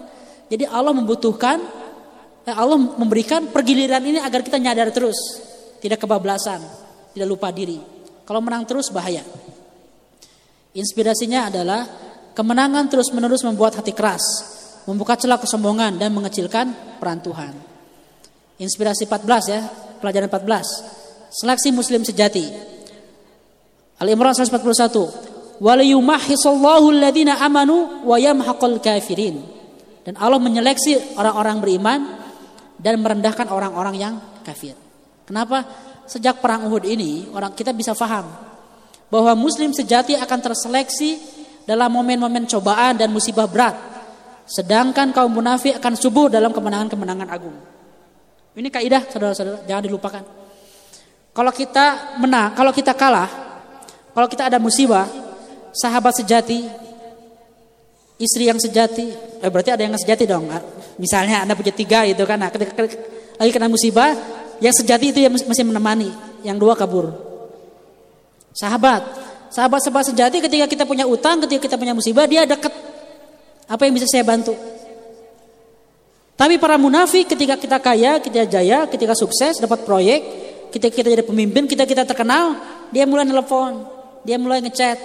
Jadi 0.53 0.69
Allah 0.69 0.93
membutuhkan 0.93 1.59
eh, 2.45 2.53
Allah 2.53 2.77
memberikan 2.77 3.49
pergiliran 3.49 4.05
ini 4.05 4.21
agar 4.21 4.45
kita 4.45 4.61
nyadar 4.61 4.93
terus, 4.93 5.17
tidak 5.81 6.05
kebablasan, 6.05 6.61
tidak 7.17 7.29
lupa 7.31 7.49
diri. 7.51 7.81
Kalau 8.29 8.45
menang 8.45 8.69
terus 8.69 8.93
bahaya. 8.93 9.25
Inspirasinya 10.77 11.49
adalah 11.49 12.06
Kemenangan 12.37 12.93
terus-menerus 12.93 13.41
membuat 13.49 13.81
hati 13.81 13.97
keras, 13.97 14.21
membuka 14.85 15.17
celah 15.17 15.41
kesombongan 15.41 15.97
dan 15.97 16.13
mengecilkan 16.13 17.01
peran 17.01 17.25
Tuhan. 17.25 17.57
Inspirasi 18.61 19.09
14 19.09 19.49
ya, 19.49 19.61
pelajaran 20.05 20.29
14. 20.29 21.33
Seleksi 21.33 21.73
muslim 21.73 22.05
sejati. 22.05 22.45
Al-Imran 24.05 24.37
141. 24.37 25.65
Waliyumahhisallahu 25.65 26.93
alladhina 26.93 27.41
amanu 27.41 28.05
wa 28.05 28.21
yamhaqal 28.21 28.85
kafirin. 28.85 29.41
Dan 30.05 30.21
Allah 30.21 30.37
menyeleksi 30.37 31.17
orang-orang 31.17 31.57
beriman 31.65 32.01
dan 32.77 33.01
merendahkan 33.01 33.49
orang-orang 33.49 33.97
yang 33.97 34.15
kafir. 34.45 34.77
Kenapa? 35.25 35.65
Sejak 36.07 36.39
perang 36.39 36.69
Uhud 36.69 36.85
ini 36.87 37.27
orang 37.35 37.57
kita 37.57 37.75
bisa 37.75 37.97
faham 37.97 38.29
bahwa 39.11 39.33
muslim 39.35 39.75
sejati 39.75 40.15
akan 40.15 40.39
terseleksi 40.39 41.19
dalam 41.67 41.91
momen-momen 41.91 42.47
cobaan 42.47 42.97
dan 42.97 43.11
musibah 43.11 43.51
berat. 43.51 43.75
Sedangkan 44.47 45.11
kaum 45.11 45.35
munafik 45.35 45.77
akan 45.83 45.99
subuh 45.99 46.31
dalam 46.31 46.55
kemenangan-kemenangan 46.55 47.29
agung. 47.29 47.57
Ini 48.57 48.71
kaidah 48.71 49.03
saudara-saudara, 49.11 49.67
jangan 49.69 49.83
dilupakan. 49.85 50.23
Kalau 51.37 51.53
kita 51.53 52.17
menang, 52.23 52.57
kalau 52.57 52.73
kita 52.73 52.97
kalah, 52.97 53.29
kalau 54.17 54.25
kita 54.31 54.49
ada 54.49 54.57
musibah, 54.57 55.05
sahabat 55.77 56.17
sejati, 56.17 56.65
istri 58.17 58.49
yang 58.49 58.57
sejati, 58.57 59.13
eh 59.45 59.51
berarti 59.53 59.77
ada 59.77 59.85
yang 59.85 59.93
sejati 59.99 60.25
dong. 60.25 60.49
Misalnya 60.97 61.45
anda 61.45 61.53
punya 61.53 61.75
tiga 61.77 62.09
itu 62.09 62.25
kan, 62.25 62.41
nah, 62.41 62.49
ketika 62.49 62.73
lagi 63.37 63.53
kena 63.53 63.69
musibah, 63.69 64.17
yang 64.65 64.73
sejati 64.73 65.13
itu 65.13 65.21
yang 65.21 65.37
masih 65.37 65.69
menemani, 65.69 66.09
yang 66.41 66.57
dua 66.57 66.73
kabur. 66.73 67.13
Sahabat, 68.57 69.05
sahabat-sahabat 69.57 70.13
sejati 70.13 70.45
ketika 70.45 70.69
kita 70.69 70.85
punya 70.85 71.09
utang, 71.09 71.41
ketika 71.49 71.65
kita 71.65 71.77
punya 71.81 71.97
musibah, 71.97 72.29
dia 72.29 72.45
dekat. 72.45 72.69
Apa 73.65 73.89
yang 73.89 73.97
bisa 73.97 74.05
saya 74.05 74.21
bantu? 74.21 74.53
Tapi 76.37 76.61
para 76.61 76.77
munafik 76.77 77.33
ketika 77.33 77.57
kita 77.57 77.81
kaya, 77.81 78.21
kita 78.21 78.45
jaya, 78.45 78.85
ketika 78.85 79.17
sukses, 79.17 79.57
dapat 79.57 79.89
proyek, 79.89 80.21
ketika 80.69 80.93
kita 80.93 81.09
jadi 81.09 81.25
pemimpin, 81.25 81.65
kita 81.65 81.89
kita 81.89 82.05
terkenal, 82.05 82.61
dia 82.93 83.09
mulai 83.09 83.25
nelpon, 83.25 83.89
dia 84.21 84.37
mulai 84.37 84.61
ngechat. 84.61 85.01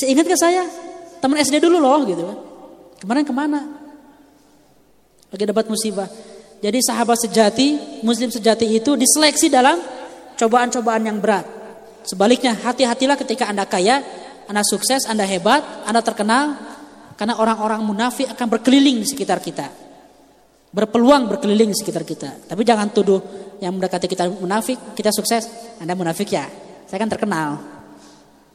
Saya 0.00 0.08
ingat 0.08 0.24
ke 0.24 0.36
saya? 0.40 0.64
Teman 1.20 1.36
SD 1.36 1.60
dulu 1.60 1.76
loh 1.76 2.00
gitu 2.08 2.24
kan. 2.24 2.38
Kemarin 3.04 3.22
ke 3.28 3.34
mana? 3.36 3.60
Lagi 5.28 5.44
dapat 5.44 5.68
musibah. 5.68 6.08
Jadi 6.64 6.78
sahabat 6.80 7.20
sejati, 7.20 8.00
muslim 8.00 8.32
sejati 8.32 8.64
itu 8.64 8.96
diseleksi 8.96 9.52
dalam 9.52 9.76
cobaan-cobaan 10.40 11.04
yang 11.04 11.20
berat. 11.20 11.61
Sebaliknya, 12.02 12.54
hati-hatilah 12.54 13.14
ketika 13.18 13.46
Anda 13.46 13.66
kaya, 13.66 14.02
Anda 14.50 14.66
sukses, 14.66 15.06
Anda 15.06 15.22
hebat, 15.22 15.62
Anda 15.86 16.02
terkenal, 16.02 16.58
karena 17.14 17.38
orang-orang 17.38 17.82
munafik 17.86 18.26
akan 18.30 18.46
berkeliling 18.58 19.02
di 19.02 19.06
sekitar 19.06 19.38
kita. 19.38 19.70
Berpeluang 20.72 21.28
berkeliling 21.28 21.70
di 21.70 21.76
sekitar 21.76 22.02
kita. 22.02 22.48
Tapi 22.48 22.62
jangan 22.64 22.90
tuduh 22.90 23.20
yang 23.62 23.76
mendekati 23.76 24.10
kita 24.10 24.26
munafik, 24.26 24.96
kita 24.98 25.14
sukses, 25.14 25.46
Anda 25.78 25.94
munafik 25.94 26.32
ya. 26.32 26.48
Saya 26.88 26.98
kan 26.98 27.10
terkenal. 27.12 27.60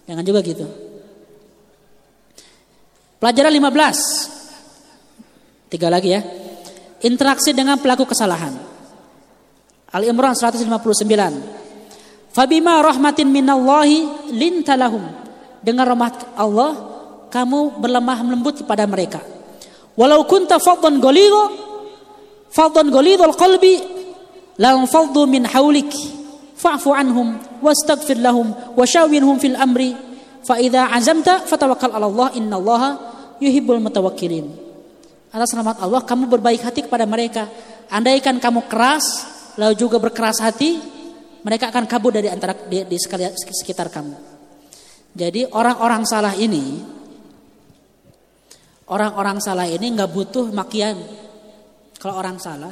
Jangan 0.03 0.23
juga 0.25 0.43
gitu. 0.43 0.67
Pelajaran 3.17 3.49
15. 3.49 4.29
Tiga 5.67 5.89
lagi 5.89 6.13
ya. 6.13 6.21
Interaksi 7.03 7.53
dengan 7.53 7.77
pelaku 7.77 8.09
kesalahan. 8.09 8.57
Al-Imran 9.93 10.35
159. 10.35 11.66
Fabima 12.37 12.85
rahmatin 12.85 13.33
minallahi 13.33 14.29
lintalahum. 14.29 15.01
Dengan 15.65 15.89
rahmat 15.89 16.37
Allah, 16.37 16.77
kamu 17.33 17.81
berlemah 17.81 18.21
lembut 18.21 18.61
kepada 18.61 18.85
mereka. 18.85 19.25
Walau 19.97 20.21
kunta 20.29 20.61
faddan 20.61 21.01
ghalidha 21.01 21.49
faddan 22.53 22.93
ghalidhal 22.93 23.33
qalbi 23.33 23.81
lan 24.61 24.85
faddu 24.85 25.25
min 25.25 25.49
haulik 25.49 25.89
fa'fu 26.53 26.93
anhum 26.93 27.41
wastaghfir 27.65 28.21
lahum 28.21 28.53
washawirhum 28.77 29.41
fil 29.41 29.57
amri 29.57 29.97
fa 30.45 30.61
idza 30.61 30.93
azamta 30.93 31.41
fatawakkal 31.41 31.89
'ala 31.89 32.05
Allah 32.05 32.29
innallaha 32.37 32.89
yuhibbul 33.41 33.81
mutawakkilin 33.81 34.45
atas 35.33 35.57
rahmat 35.57 35.81
Allah 35.81 36.05
kamu 36.05 36.29
berbaik 36.29 36.61
hati 36.61 36.85
kepada 36.85 37.09
mereka. 37.09 37.49
Andaikan 37.89 38.37
kamu 38.37 38.69
keras 38.69 39.25
lalu 39.57 39.73
juga 39.73 39.97
berkeras 39.97 40.37
hati, 40.43 40.77
mereka 41.43 41.69
akan 41.69 41.85
kabur 41.85 42.13
dari 42.15 42.29
antara 42.31 42.55
di, 42.55 42.85
di 42.87 42.97
sekitar 42.97 43.91
kamu. 43.91 44.15
Jadi 45.17 45.49
orang-orang 45.49 46.05
salah 46.05 46.33
ini, 46.37 46.81
orang-orang 48.89 49.41
salah 49.41 49.65
ini 49.65 49.87
nggak 49.97 50.11
butuh 50.13 50.45
makian. 50.53 50.97
Kalau 51.97 52.21
orang 52.21 52.37
salah, 52.37 52.69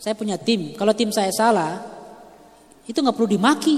saya 0.00 0.16
punya 0.16 0.40
tim. 0.40 0.72
Kalau 0.72 0.96
tim 0.96 1.12
saya 1.12 1.28
salah, 1.28 1.76
itu 2.88 2.96
nggak 2.96 3.12
perlu 3.12 3.28
dimaki. 3.28 3.76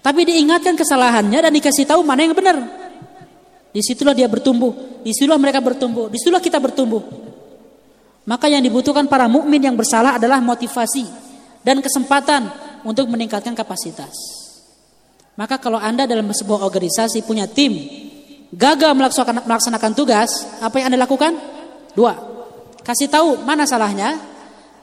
Tapi 0.00 0.20
diingatkan 0.24 0.76
kesalahannya 0.76 1.44
dan 1.44 1.52
dikasih 1.52 1.84
tahu 1.84 2.00
mana 2.04 2.24
yang 2.24 2.36
benar. 2.36 2.60
Di 3.72 3.80
situlah 3.84 4.16
dia 4.16 4.28
bertumbuh. 4.28 5.00
Di 5.04 5.12
situlah 5.12 5.36
mereka 5.36 5.60
bertumbuh, 5.60 6.08
di 6.08 6.16
situlah 6.16 6.40
kita 6.40 6.56
bertumbuh. 6.56 7.04
Maka 8.24 8.48
yang 8.48 8.64
dibutuhkan 8.64 9.04
para 9.04 9.28
mukmin 9.28 9.60
yang 9.60 9.76
bersalah 9.76 10.16
adalah 10.16 10.40
motivasi 10.40 11.04
dan 11.60 11.84
kesempatan 11.84 12.48
untuk 12.86 13.08
meningkatkan 13.10 13.56
kapasitas. 13.56 14.12
Maka 15.34 15.58
kalau 15.58 15.80
Anda 15.80 16.06
dalam 16.06 16.30
sebuah 16.30 16.62
organisasi 16.62 17.26
punya 17.26 17.50
tim 17.50 17.74
gagal 18.54 18.94
melaksanakan, 18.94 19.42
melaksanakan 19.48 19.92
tugas, 19.98 20.30
apa 20.62 20.78
yang 20.78 20.94
Anda 20.94 21.02
lakukan? 21.02 21.34
Dua. 21.96 22.14
Kasih 22.86 23.10
tahu 23.10 23.42
mana 23.42 23.66
salahnya, 23.66 24.14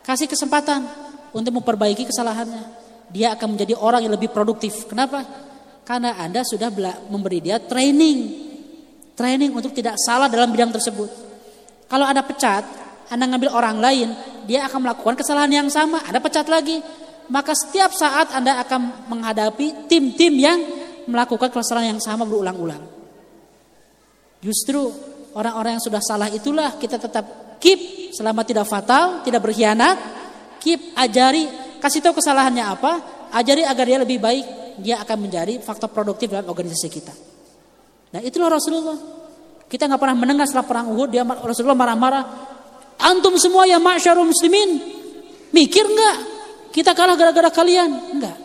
kasih 0.04 0.28
kesempatan 0.28 0.84
untuk 1.32 1.62
memperbaiki 1.62 2.10
kesalahannya. 2.10 2.82
Dia 3.14 3.38
akan 3.40 3.56
menjadi 3.56 3.80
orang 3.80 4.04
yang 4.04 4.12
lebih 4.12 4.34
produktif. 4.34 4.90
Kenapa? 4.90 5.24
Karena 5.88 6.20
Anda 6.20 6.44
sudah 6.44 6.68
memberi 7.08 7.40
dia 7.40 7.60
training 7.62 8.52
Training 9.22 9.52
untuk 9.52 9.76
tidak 9.76 10.00
salah 10.02 10.32
dalam 10.32 10.50
bidang 10.50 10.72
tersebut. 10.72 11.10
Kalau 11.86 12.08
ada 12.08 12.24
pecat, 12.24 12.64
Anda 13.12 13.28
ngambil 13.28 13.52
orang 13.52 13.78
lain, 13.78 14.08
dia 14.48 14.64
akan 14.66 14.88
melakukan 14.88 15.20
kesalahan 15.20 15.52
yang 15.52 15.68
sama, 15.68 16.00
Anda 16.08 16.24
pecat 16.24 16.48
lagi. 16.48 16.80
Maka 17.32 17.56
setiap 17.56 17.96
saat 17.96 18.36
Anda 18.36 18.60
akan 18.60 19.08
menghadapi 19.08 19.88
tim-tim 19.88 20.36
yang 20.36 20.60
melakukan 21.08 21.48
kesalahan 21.48 21.96
yang 21.96 22.04
sama 22.04 22.28
berulang-ulang. 22.28 22.84
Justru 24.44 24.92
orang-orang 25.32 25.80
yang 25.80 25.84
sudah 25.84 26.04
salah 26.04 26.28
itulah 26.28 26.76
kita 26.76 27.00
tetap 27.00 27.58
keep 27.62 28.12
selama 28.12 28.44
tidak 28.44 28.68
fatal, 28.68 29.24
tidak 29.24 29.40
berkhianat, 29.48 29.96
keep 30.60 30.92
ajari, 30.98 31.48
kasih 31.80 32.04
tahu 32.04 32.20
kesalahannya 32.20 32.68
apa, 32.68 32.92
ajari 33.32 33.64
agar 33.64 33.86
dia 33.88 34.00
lebih 34.02 34.20
baik, 34.20 34.46
dia 34.84 35.00
akan 35.00 35.18
menjadi 35.30 35.64
faktor 35.64 35.88
produktif 35.94 36.28
dalam 36.28 36.52
organisasi 36.52 36.90
kita. 36.92 37.14
Nah 38.12 38.20
itulah 38.20 38.52
Rasulullah. 38.52 39.00
Kita 39.72 39.88
nggak 39.88 40.02
pernah 40.04 40.18
mendengar 40.20 40.46
setelah 40.52 40.68
perang 40.68 40.92
Uhud 40.92 41.10
dia 41.16 41.24
Rasulullah 41.24 41.80
marah-marah. 41.80 42.24
Antum 43.08 43.40
semua 43.40 43.64
ya 43.64 43.80
masyarul 43.80 44.28
muslimin. 44.28 44.84
Mikir 45.56 45.88
nggak? 45.88 46.41
Kita 46.72 46.96
kalah 46.96 47.20
gara-gara 47.20 47.52
kalian? 47.52 48.16
Enggak. 48.16 48.38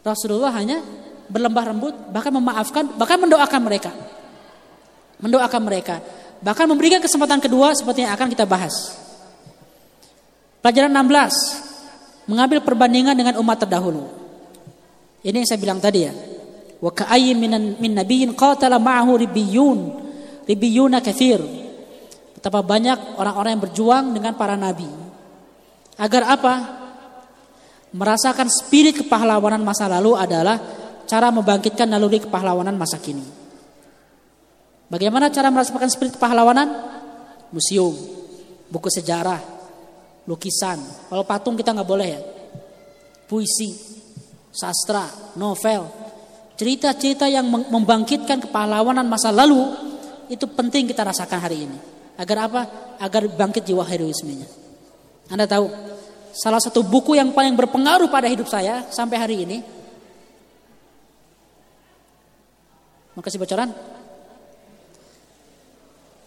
Rasulullah 0.00 0.52
hanya 0.56 0.80
berlembah 1.28 1.64
rembut, 1.68 1.94
bahkan 2.08 2.32
memaafkan, 2.32 2.84
bahkan 2.96 3.20
mendoakan 3.20 3.60
mereka. 3.60 3.92
Mendoakan 5.20 5.60
mereka. 5.62 6.00
Bahkan 6.40 6.64
memberikan 6.64 7.04
kesempatan 7.04 7.42
kedua 7.42 7.76
seperti 7.76 8.08
yang 8.08 8.16
akan 8.16 8.32
kita 8.32 8.48
bahas. 8.48 8.96
Pelajaran 10.64 10.90
16. 10.90 12.28
Mengambil 12.28 12.58
perbandingan 12.64 13.14
dengan 13.14 13.34
umat 13.40 13.60
terdahulu. 13.60 14.04
Ini 15.20 15.42
yang 15.42 15.48
saya 15.48 15.60
bilang 15.60 15.80
tadi 15.82 16.00
ya. 16.06 16.12
Wa 16.78 16.94
ka'ayyin 16.94 17.36
min 17.36 17.52
min 17.82 17.92
nabiyyin 17.92 18.32
qatala 18.38 18.78
ma'ahu 18.78 19.18
ribbiyun. 19.18 19.78
Ribbiyuna 20.46 21.02
katsir. 21.02 21.42
Betapa 22.38 22.62
banyak 22.62 23.18
orang-orang 23.18 23.58
yang 23.58 23.62
berjuang 23.66 24.04
dengan 24.14 24.32
para 24.38 24.54
nabi. 24.54 24.86
Agar 25.98 26.22
apa? 26.38 26.54
Merasakan 27.92 28.48
spirit 28.52 29.00
kepahlawanan 29.04 29.64
masa 29.64 29.88
lalu 29.88 30.12
adalah 30.12 30.60
cara 31.08 31.32
membangkitkan 31.32 31.88
naluri 31.88 32.20
kepahlawanan 32.20 32.76
masa 32.76 33.00
kini. 33.00 33.24
Bagaimana 34.92 35.32
cara 35.32 35.48
merasakan 35.48 35.88
spirit 35.88 36.16
kepahlawanan? 36.16 36.68
Museum, 37.48 37.96
buku 38.68 38.92
sejarah, 38.92 39.40
lukisan. 40.28 40.76
Kalau 41.08 41.24
patung 41.24 41.56
kita 41.56 41.72
nggak 41.72 41.88
boleh 41.88 42.08
ya. 42.12 42.20
Puisi, 43.24 43.72
sastra, 44.52 45.08
novel, 45.40 46.08
Cerita-cerita 46.58 47.30
yang 47.30 47.46
membangkitkan 47.46 48.42
kepahlawanan 48.42 49.06
masa 49.06 49.30
lalu 49.30 49.62
itu 50.26 50.42
penting 50.50 50.90
kita 50.90 51.06
rasakan 51.06 51.38
hari 51.38 51.70
ini. 51.70 51.78
Agar 52.18 52.50
apa? 52.50 52.62
Agar 52.98 53.30
bangkit 53.30 53.62
jiwa 53.62 53.86
heroismenya. 53.86 54.50
Anda 55.30 55.46
tahu, 55.46 55.70
salah 56.38 56.62
satu 56.62 56.86
buku 56.86 57.18
yang 57.18 57.34
paling 57.34 57.58
berpengaruh 57.58 58.06
pada 58.06 58.30
hidup 58.30 58.46
saya 58.46 58.86
sampai 58.94 59.18
hari 59.18 59.36
ini. 59.42 59.58
Mau 63.18 63.22
kasih 63.26 63.42
bocoran? 63.42 63.74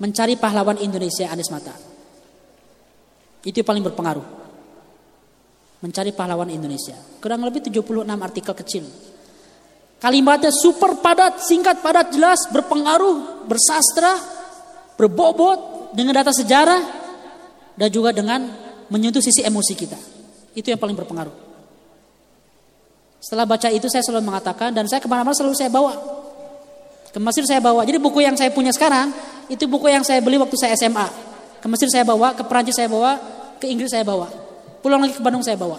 Mencari 0.04 0.36
pahlawan 0.36 0.76
Indonesia 0.84 1.32
Anies 1.32 1.48
Mata. 1.48 1.72
Itu 3.48 3.64
yang 3.64 3.70
paling 3.72 3.86
berpengaruh. 3.88 4.44
mencari 5.82 6.14
pahlawan 6.14 6.46
Indonesia. 6.54 6.94
Kurang 7.18 7.42
lebih 7.42 7.66
76 7.66 8.06
artikel 8.06 8.54
kecil. 8.54 8.86
Kalimatnya 9.98 10.54
super 10.54 11.02
padat, 11.02 11.42
singkat, 11.42 11.82
padat, 11.82 12.14
jelas, 12.14 12.46
berpengaruh, 12.54 13.50
bersastra, 13.50 14.14
berbobot 14.94 15.90
dengan 15.98 16.22
data 16.22 16.30
sejarah 16.30 16.82
dan 17.74 17.90
juga 17.90 18.14
dengan 18.14 18.46
menyentuh 18.92 19.24
sisi 19.24 19.42
emosi 19.42 19.74
kita. 19.74 19.98
Itu 20.52 20.68
yang 20.68 20.78
paling 20.78 20.94
berpengaruh. 21.00 21.32
Setelah 23.24 23.48
baca 23.48 23.72
itu 23.72 23.88
saya 23.88 24.04
selalu 24.04 24.28
mengatakan 24.28 24.76
dan 24.76 24.90
saya 24.92 25.00
ke 25.00 25.08
mana-mana 25.08 25.32
selalu 25.32 25.56
saya 25.56 25.72
bawa. 25.72 25.96
Ke 27.12 27.20
Mesir 27.24 27.48
saya 27.48 27.64
bawa. 27.64 27.88
Jadi 27.88 27.98
buku 27.98 28.20
yang 28.20 28.36
saya 28.36 28.52
punya 28.52 28.76
sekarang 28.76 29.16
itu 29.48 29.64
buku 29.68 29.88
yang 29.88 30.04
saya 30.04 30.20
beli 30.20 30.36
waktu 30.36 30.58
saya 30.60 30.76
SMA. 30.76 31.08
Ke 31.64 31.68
Mesir 31.72 31.88
saya 31.88 32.04
bawa, 32.04 32.36
ke 32.36 32.44
Perancis 32.44 32.76
saya 32.76 32.90
bawa, 32.92 33.16
ke 33.62 33.70
Inggris 33.70 33.94
saya 33.94 34.04
bawa. 34.04 34.28
Pulang 34.82 35.00
lagi 35.00 35.14
ke 35.16 35.22
Bandung 35.22 35.46
saya 35.46 35.56
bawa. 35.56 35.78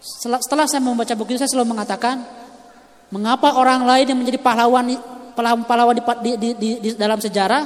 Setelah, 0.00 0.64
saya 0.64 0.80
membaca 0.80 1.12
buku 1.12 1.36
itu 1.36 1.40
saya 1.44 1.52
selalu 1.52 1.76
mengatakan 1.76 2.24
Mengapa 3.10 3.58
orang 3.58 3.82
lain 3.90 4.06
yang 4.06 4.18
menjadi 4.22 4.38
pahlawan 4.38 4.86
pahlawan, 5.34 5.98
di, 5.98 6.02
di, 6.22 6.30
di, 6.38 6.48
di, 6.54 6.68
di 6.78 6.88
dalam 6.94 7.18
sejarah, 7.18 7.62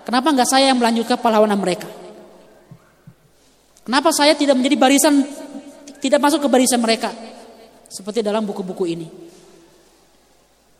kenapa 0.00 0.32
nggak 0.32 0.48
saya 0.48 0.72
yang 0.72 0.80
melanjutkan 0.80 1.20
pahlawanan 1.20 1.60
mereka? 1.60 1.84
Kenapa 3.88 4.12
saya 4.12 4.36
tidak 4.36 4.52
menjadi 4.60 4.76
barisan, 4.76 5.24
tidak 5.96 6.20
masuk 6.20 6.44
ke 6.44 6.48
barisan 6.52 6.76
mereka, 6.76 7.08
seperti 7.88 8.20
dalam 8.20 8.44
buku-buku 8.44 8.84
ini? 8.84 9.08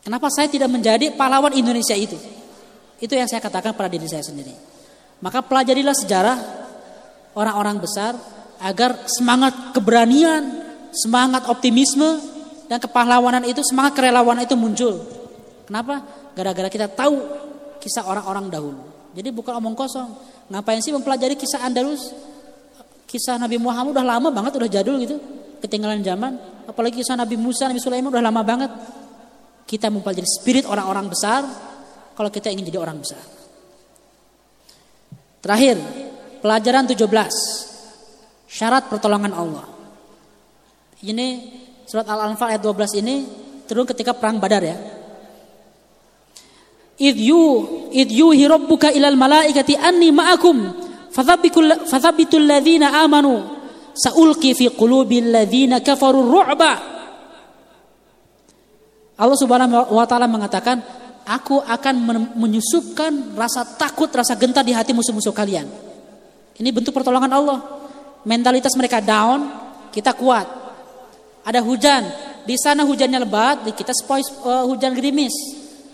Kenapa 0.05 0.29
saya 0.29 0.45
tidak 0.53 0.69
menjadi 0.69 1.17
pahlawan 1.17 1.57
Indonesia 1.57 1.97
itu? 1.97 2.21
Itu 3.01 3.17
yang 3.17 3.25
saya 3.25 3.41
katakan 3.41 3.73
pada 3.73 3.89
diri 3.89 4.05
saya 4.05 4.21
sendiri. 4.21 4.53
Maka 5.25 5.41
pelajarilah 5.41 5.97
sejarah 5.97 6.37
orang-orang 7.33 7.81
besar 7.81 8.13
agar 8.61 9.09
semangat 9.09 9.73
keberanian, 9.73 10.69
semangat 10.93 11.49
optimisme 11.49 12.21
dan 12.69 12.77
kepahlawanan 12.77 13.49
itu 13.49 13.65
semangat 13.65 13.97
kerelawanan 13.97 14.45
itu 14.45 14.53
muncul. 14.53 15.01
Kenapa? 15.65 16.05
Gara-gara 16.37 16.69
kita 16.69 16.93
tahu 16.93 17.25
kisah 17.81 18.05
orang-orang 18.05 18.53
dahulu. 18.53 18.85
Jadi 19.17 19.33
bukan 19.33 19.57
omong 19.65 19.73
kosong. 19.73 20.13
Ngapain 20.53 20.85
sih 20.85 20.93
mempelajari 20.93 21.41
kisah 21.41 21.65
Andalus? 21.65 22.13
Kisah 23.09 23.41
Nabi 23.41 23.57
Muhammad 23.57 23.97
udah 23.97 24.05
lama 24.05 24.29
banget, 24.29 24.53
udah 24.61 24.69
jadul 24.69 25.01
gitu. 25.01 25.17
Ketinggalan 25.65 26.05
zaman. 26.05 26.37
Apalagi 26.69 27.01
kisah 27.01 27.17
Nabi 27.17 27.41
Musa, 27.41 27.65
Nabi 27.65 27.81
Sulaiman 27.81 28.13
udah 28.13 28.21
lama 28.21 28.45
banget. 28.45 28.71
Kita 29.65 29.89
mempelajari 29.89 30.29
spirit 30.29 30.69
orang-orang 30.69 31.09
besar 31.09 31.41
kalau 32.13 32.29
kita 32.29 32.53
ingin 32.53 32.69
jadi 32.69 32.77
orang 32.85 33.01
besar. 33.01 33.21
Terakhir, 35.41 35.81
pelajaran 36.45 36.85
17. 36.85 37.01
Syarat 38.49 38.93
pertolongan 38.93 39.33
Allah. 39.33 39.65
Ini 41.01 41.27
Surat 41.89 42.05
Al-Anfal 42.05 42.53
ayat 42.53 42.61
12 42.61 43.01
ini 43.01 43.17
turun 43.65 43.89
ketika 43.89 44.13
perang 44.13 44.37
Badar 44.37 44.61
ya. 44.61 44.77
Id 46.99 47.17
yu 47.17 47.45
id 47.95 48.11
yuhi 48.13 48.45
rabbuka 48.45 48.93
ilal 48.93 49.17
malaikati 49.17 49.73
anni 49.79 50.13
ma'akum 50.13 50.88
fathabitul 51.19 52.47
ladzina 52.47 53.03
amanu 53.03 53.43
saulqi 53.99 54.55
fi 54.55 54.71
qulubil 54.71 55.35
ladzina 55.35 55.83
kafaru 55.83 56.23
ru'ba. 56.23 56.73
Allah 59.19 59.35
Subhanahu 59.35 59.99
wa 59.99 60.07
taala 60.07 60.31
mengatakan 60.31 60.79
aku 61.27 61.59
akan 61.59 61.95
menyusupkan 62.39 63.35
rasa 63.35 63.67
takut 63.75 64.07
rasa 64.15 64.39
gentar 64.39 64.63
di 64.63 64.71
hati 64.71 64.95
musuh-musuh 64.95 65.35
kalian. 65.35 65.67
Ini 66.55 66.71
bentuk 66.71 66.95
pertolongan 66.95 67.35
Allah. 67.35 67.59
Mentalitas 68.23 68.79
mereka 68.79 69.03
down 69.03 69.51
kita 69.91 70.15
kuat. 70.15 70.47
Ada 71.43 71.65
hujan, 71.65 72.03
di 72.47 72.55
sana 72.61 72.85
hujannya 72.85 73.19
lebat, 73.25 73.67
di 73.67 73.73
kita 73.75 73.91
sepoi 73.91 74.23
uh, 74.47 74.65
hujan 74.69 74.95
gerimis. 74.95 75.33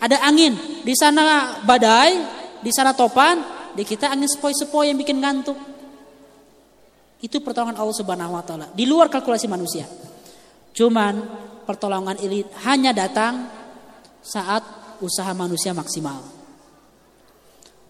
Ada 0.02 0.20
angin, 0.20 0.52
di 0.84 0.92
sana 0.92 1.56
badai, 1.62 2.12
di 2.60 2.68
sana 2.74 2.92
topan, 2.92 3.40
di 3.74 3.82
kita 3.82 4.10
angin 4.10 4.30
sepoi-sepoi 4.30 4.90
yang 4.90 4.98
bikin 4.98 5.18
ngantuk. 5.18 5.58
Itu 7.20 7.40
pertolongan 7.42 7.76
Allah 7.78 7.96
Subhanahu 7.96 8.32
wa 8.36 8.44
taala, 8.44 8.66
di 8.72 8.84
luar 8.86 9.10
kalkulasi 9.10 9.50
manusia. 9.50 9.88
Cuman 10.74 11.14
pertolongan 11.64 12.18
ini 12.20 12.44
hanya 12.66 12.92
datang 12.92 13.48
saat 14.20 14.62
usaha 15.00 15.30
manusia 15.32 15.70
maksimal. 15.72 16.20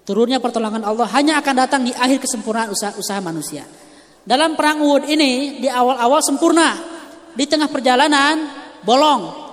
Turunnya 0.05 0.37
pertolongan 0.37 0.85
Allah 0.85 1.09
hanya 1.17 1.41
akan 1.41 1.55
datang 1.57 1.81
di 1.83 1.93
akhir 1.97 2.21
kesempurnaan 2.21 2.69
usaha, 2.69 2.93
usaha 3.01 3.21
manusia. 3.25 3.65
Dalam 4.25 4.53
perang 4.57 4.85
Uhud 4.85 5.09
ini 5.09 5.61
di 5.65 5.69
awal-awal 5.69 6.21
sempurna, 6.21 6.77
di 7.33 7.45
tengah 7.49 7.69
perjalanan 7.69 8.49
bolong. 8.85 9.45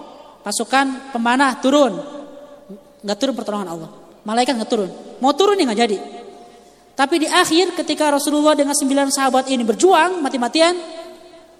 Pasukan 0.43 1.13
pemanah 1.15 1.57
turun. 1.61 1.93
Nggak 3.01 3.17
turun 3.17 3.35
pertolongan 3.37 3.69
Allah. 3.71 3.89
Malaikat 4.25 4.53
nggak 4.57 4.71
turun. 4.71 4.89
Mau 5.21 5.33
turun 5.33 5.57
ya 5.57 5.65
nggak 5.65 5.81
jadi. 5.87 5.97
Tapi 6.91 7.15
di 7.23 7.27
akhir 7.27 7.73
ketika 7.73 8.11
Rasulullah 8.11 8.53
dengan 8.53 8.75
sembilan 8.75 9.07
sahabat 9.09 9.47
ini 9.47 9.63
berjuang 9.63 10.19
mati-matian, 10.19 10.75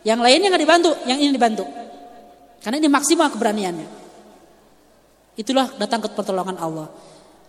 yang 0.04 0.20
lainnya 0.20 0.52
nggak 0.52 0.64
dibantu, 0.64 0.92
yang 1.08 1.18
ini 1.22 1.32
dibantu. 1.32 1.66
Karena 2.62 2.78
ini 2.78 2.90
maksimal 2.90 3.30
keberaniannya. 3.34 3.88
Itulah 5.38 5.74
datang 5.80 6.06
ke 6.06 6.10
pertolongan 6.14 6.58
Allah. 6.62 6.88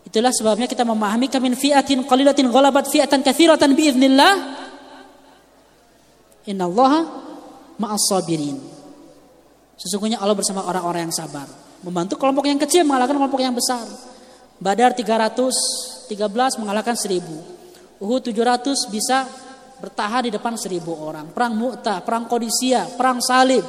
Itulah 0.03 0.33
sebabnya 0.35 0.67
kita 0.67 0.83
memahami 0.83 1.29
kamin 1.29 1.55
fiatin 1.55 2.03
qalilatin 2.09 2.49
ghalabat 2.49 2.89
fiatan 2.89 3.21
katsiratan 3.21 3.77
biiznillah. 3.77 4.35
Innallaha 6.49 7.01
ma'as 7.79 8.03
sabirin. 8.11 8.59
Sesungguhnya 9.79 10.19
Allah 10.23 10.35
bersama 10.39 10.67
orang-orang 10.67 11.11
yang 11.11 11.15
sabar. 11.15 11.47
Membantu 11.83 12.15
kelompok 12.19 12.47
yang 12.47 12.59
kecil 12.59 12.87
mengalahkan 12.87 13.19
kelompok 13.19 13.41
yang 13.43 13.55
besar. 13.55 13.83
Badar 14.63 14.95
313 14.95 16.63
mengalahkan 16.63 16.95
1000. 16.95 17.62
Uhud 18.03 18.19
700 18.19 18.91
bisa 18.91 19.31
bertahan 19.79 20.27
di 20.27 20.31
depan 20.35 20.59
1000 20.59 20.83
orang. 20.91 21.31
Perang 21.31 21.55
Mu'tah, 21.55 22.03
perang 22.03 22.27
Qadisiyah, 22.27 22.99
perang 22.99 23.23
Salib, 23.23 23.63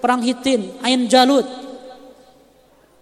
perang 0.00 0.24
Hitin, 0.24 0.80
Ain 0.80 1.04
Jalut. 1.04 1.44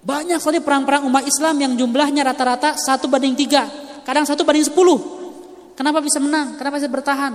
Banyak 0.04 0.36
sekali 0.42 0.58
perang-perang 0.60 1.06
umat 1.06 1.24
Islam 1.24 1.54
yang 1.62 1.72
jumlahnya 1.78 2.26
rata-rata 2.26 2.76
satu 2.76 3.08
banding 3.08 3.38
tiga, 3.38 3.70
kadang 4.02 4.26
satu 4.26 4.42
banding 4.42 4.66
sepuluh. 4.66 5.00
Kenapa 5.78 6.02
bisa 6.02 6.18
menang? 6.18 6.58
Kenapa 6.58 6.76
bisa 6.76 6.90
bertahan? 6.90 7.34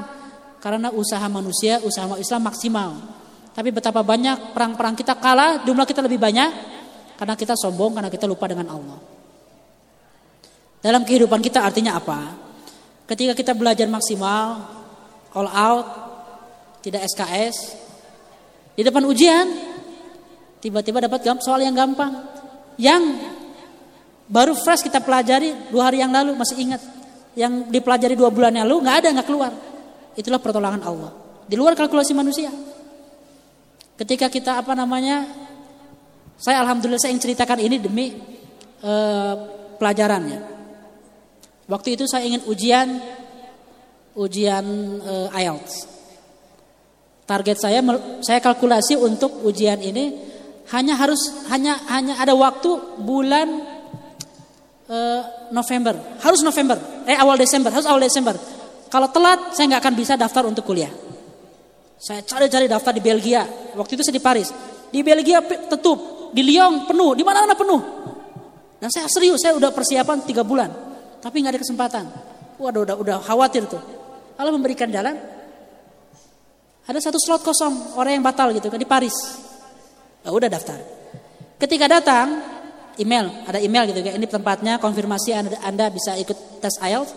Karena 0.59 0.91
usaha 0.91 1.23
manusia, 1.31 1.79
usaha 1.81 2.05
Islam 2.19 2.43
maksimal. 2.45 2.91
Tapi 3.55 3.71
betapa 3.71 4.03
banyak 4.03 4.53
perang-perang 4.53 4.93
kita 4.95 5.15
kalah, 5.17 5.63
jumlah 5.63 5.87
kita 5.87 6.03
lebih 6.03 6.19
banyak 6.19 6.51
karena 7.15 7.35
kita 7.35 7.55
sombong, 7.55 7.95
karena 7.99 8.11
kita 8.11 8.27
lupa 8.27 8.47
dengan 8.47 8.67
Allah. 8.71 8.99
Dalam 10.79 11.03
kehidupan 11.03 11.43
kita 11.43 11.63
artinya 11.65 11.99
apa? 11.99 12.48
Ketika 13.09 13.33
kita 13.33 13.57
belajar 13.57 13.89
maksimal, 13.89 14.69
all 15.33 15.49
out, 15.49 15.87
tidak 16.85 17.09
SKS, 17.09 17.73
di 18.77 18.85
depan 18.85 19.01
ujian, 19.09 19.49
tiba-tiba 20.61 21.01
dapat 21.01 21.25
soal 21.41 21.65
yang 21.65 21.73
gampang, 21.73 22.21
yang 22.77 23.01
baru 24.29 24.53
fresh 24.53 24.85
kita 24.85 25.01
pelajari 25.01 25.73
dua 25.73 25.89
hari 25.89 26.05
yang 26.05 26.13
lalu 26.13 26.37
masih 26.37 26.61
ingat, 26.61 26.85
yang 27.33 27.65
dipelajari 27.73 28.13
dua 28.13 28.29
bulan 28.29 28.53
yang 28.53 28.69
lalu 28.69 28.85
nggak 28.85 28.97
ada 29.01 29.07
nggak 29.17 29.27
keluar. 29.27 29.51
Itulah 30.13 30.37
pertolongan 30.37 30.85
Allah. 30.85 31.09
Di 31.49 31.57
luar 31.57 31.73
kalkulasi 31.73 32.13
manusia. 32.13 32.53
Ketika 33.97 34.29
kita 34.29 34.61
apa 34.61 34.77
namanya, 34.77 35.25
saya 36.37 36.61
alhamdulillah 36.61 37.01
saya 37.01 37.17
ingin 37.17 37.25
ceritakan 37.25 37.57
ini 37.57 37.81
demi 37.81 38.13
uh, 38.85 39.33
pelajarannya. 39.81 40.58
Waktu 41.69 41.93
itu 41.93 42.09
saya 42.09 42.25
ingin 42.25 42.41
ujian 42.49 42.87
ujian 44.17 44.65
uh, 45.05 45.29
IELTS. 45.37 45.85
Target 47.29 47.61
saya 47.61 47.79
saya 48.25 48.41
kalkulasi 48.41 48.97
untuk 48.97 49.45
ujian 49.45 49.77
ini 49.77 50.17
hanya 50.73 50.97
harus 50.97 51.45
hanya 51.53 51.77
hanya 51.93 52.17
ada 52.17 52.33
waktu 52.33 52.73
bulan 52.97 53.47
uh, 54.89 55.21
November, 55.53 55.93
harus 56.25 56.41
November, 56.41 57.05
eh 57.05 57.13
awal 57.13 57.37
Desember, 57.37 57.69
harus 57.69 57.85
awal 57.85 58.01
Desember. 58.01 58.33
Kalau 58.89 59.13
telat 59.13 59.53
saya 59.53 59.69
nggak 59.69 59.81
akan 59.85 59.93
bisa 59.93 60.17
daftar 60.17 60.49
untuk 60.49 60.65
kuliah. 60.65 60.89
Saya 62.01 62.25
cari-cari 62.25 62.65
daftar 62.65 62.97
di 62.97 63.03
Belgia. 63.03 63.45
Waktu 63.77 63.93
itu 63.93 64.01
saya 64.01 64.17
di 64.17 64.23
Paris. 64.23 64.49
Di 64.89 65.05
Belgia 65.05 65.45
tutup, 65.69 66.33
di 66.33 66.41
Lyon 66.41 66.89
penuh, 66.89 67.13
di 67.13 67.21
mana-mana 67.21 67.53
penuh. 67.53 67.81
Dan 68.81 68.89
saya 68.89 69.05
serius, 69.05 69.43
saya 69.43 69.53
udah 69.53 69.69
persiapan 69.69 70.23
tiga 70.25 70.41
bulan, 70.41 70.71
tapi 71.19 71.43
nggak 71.43 71.53
ada 71.55 71.61
kesempatan. 71.61 72.05
Waduh, 72.59 72.83
udah 72.83 72.95
udah 72.99 73.17
khawatir 73.23 73.63
tuh. 73.67 73.79
Allah 74.35 74.51
memberikan 74.51 74.87
jalan. 74.91 75.15
Ada 76.89 76.99
satu 77.11 77.21
slot 77.21 77.45
kosong, 77.45 77.95
orang 77.99 78.17
yang 78.17 78.25
batal 78.25 78.49
gitu 78.51 78.71
kan 78.71 78.79
di 78.81 78.89
Paris. 78.89 79.13
Oh, 80.25 80.33
udah 80.35 80.49
daftar. 80.49 80.79
Ketika 81.61 81.85
datang, 81.85 82.41
email, 82.97 83.29
ada 83.45 83.61
email 83.61 83.87
gitu 83.87 84.01
kan, 84.01 84.17
ini 84.17 84.27
tempatnya, 84.27 84.73
konfirmasi 84.81 85.29
anda, 85.37 85.57
anda 85.61 85.85
bisa 85.93 86.17
ikut 86.17 86.59
tes 86.59 86.75
IELTS 86.81 87.11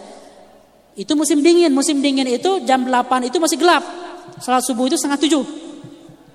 itu 0.93 1.12
musim 1.16 1.41
dingin, 1.41 1.73
musim 1.73 2.05
dingin 2.05 2.29
itu 2.29 2.61
jam 2.69 2.85
8 2.85 3.33
itu 3.33 3.41
masih 3.41 3.57
gelap. 3.57 3.81
salat 4.39 4.61
subuh 4.65 4.87
itu 4.91 4.99
setengah 4.99 5.19
tujuh 5.24 5.45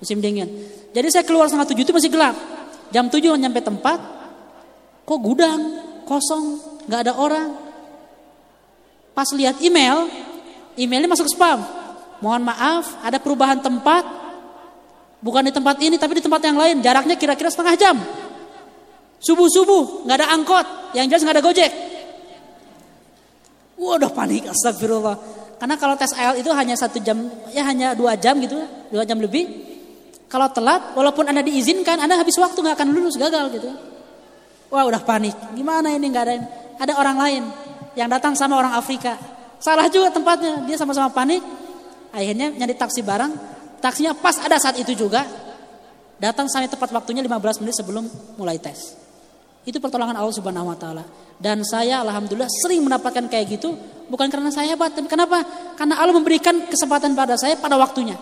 musim 0.02 0.18
dingin. 0.18 0.50
Jadi 0.96 1.08
saya 1.14 1.24
keluar 1.28 1.46
setengah 1.46 1.70
tujuh 1.70 1.84
itu 1.86 1.94
masih 1.94 2.10
gelap. 2.10 2.36
Jam 2.90 3.12
tujuh 3.12 3.36
nyampe 3.38 3.62
tempat, 3.62 4.00
kok 5.06 5.20
gudang 5.22 5.62
kosong, 6.08 6.58
nggak 6.88 7.00
ada 7.08 7.14
orang. 7.14 7.48
Pas 9.12 9.28
lihat 9.36 9.60
email, 9.60 10.08
emailnya 10.80 11.10
masuk 11.12 11.28
spam. 11.30 11.62
Mohon 12.24 12.50
maaf, 12.50 12.98
ada 13.06 13.22
perubahan 13.22 13.62
tempat. 13.62 14.06
Bukan 15.22 15.46
di 15.46 15.54
tempat 15.54 15.78
ini, 15.82 15.98
tapi 15.98 16.18
di 16.18 16.24
tempat 16.24 16.42
yang 16.42 16.58
lain. 16.58 16.82
Jaraknya 16.82 17.18
kira-kira 17.18 17.50
setengah 17.50 17.76
jam. 17.78 17.96
Subuh-subuh, 19.18 20.06
nggak 20.06 20.18
ada 20.22 20.28
angkot. 20.34 20.66
Yang 20.94 21.06
jelas 21.14 21.22
nggak 21.26 21.36
ada 21.38 21.46
gojek. 21.46 21.72
Waduh 23.78 24.10
panik, 24.10 24.50
astagfirullah. 24.50 25.18
Karena 25.58 25.76
kalau 25.78 25.98
tes 25.98 26.14
IELTS 26.14 26.42
itu 26.46 26.50
hanya 26.54 26.78
satu 26.78 27.02
jam, 27.02 27.18
ya 27.50 27.66
hanya 27.66 27.98
dua 27.98 28.14
jam 28.18 28.38
gitu, 28.38 28.58
dua 28.94 29.06
jam 29.06 29.18
lebih. 29.18 29.66
Kalau 30.30 30.50
telat, 30.54 30.94
walaupun 30.94 31.26
anda 31.26 31.42
diizinkan, 31.42 31.98
anda 31.98 32.18
habis 32.18 32.38
waktu 32.38 32.58
nggak 32.62 32.78
akan 32.78 32.90
lulus, 32.94 33.18
gagal 33.18 33.50
gitu. 33.58 33.70
Wah 34.70 34.86
udah 34.86 35.02
panik, 35.02 35.34
gimana 35.58 35.94
ini 35.94 36.06
nggak 36.14 36.24
ada 36.30 36.36
ada 36.78 36.94
orang 36.98 37.18
lain 37.18 37.44
yang 37.98 38.10
datang 38.10 38.38
sama 38.38 38.58
orang 38.58 38.78
Afrika. 38.78 39.18
Salah 39.58 39.90
juga 39.90 40.14
tempatnya, 40.14 40.64
dia 40.70 40.78
sama-sama 40.78 41.10
panik. 41.10 41.42
Akhirnya 42.14 42.54
nyari 42.54 42.78
taksi 42.78 43.02
barang, 43.02 43.32
taksinya 43.82 44.14
pas 44.14 44.38
ada 44.42 44.58
saat 44.62 44.78
itu 44.78 44.94
juga. 44.94 45.26
Datang 46.18 46.50
sampai 46.50 46.70
tepat 46.70 46.90
waktunya 46.94 47.22
15 47.22 47.62
menit 47.62 47.78
sebelum 47.78 48.10
mulai 48.42 48.58
tes. 48.58 48.98
Itu 49.68 49.78
pertolongan 49.78 50.18
Allah 50.18 50.34
Subhanahu 50.34 50.72
wa 50.72 50.78
taala. 50.78 51.06
Dan 51.38 51.62
saya 51.62 52.02
alhamdulillah 52.02 52.50
sering 52.50 52.82
mendapatkan 52.82 53.30
kayak 53.30 53.46
gitu 53.60 53.78
bukan 54.10 54.26
karena 54.32 54.50
saya 54.50 54.74
hebat, 54.74 54.96
tapi 54.96 55.06
kenapa? 55.06 55.44
Karena 55.78 56.02
Allah 56.02 56.16
memberikan 56.16 56.66
kesempatan 56.66 57.14
pada 57.14 57.38
saya 57.38 57.60
pada 57.60 57.78
waktunya. 57.78 58.18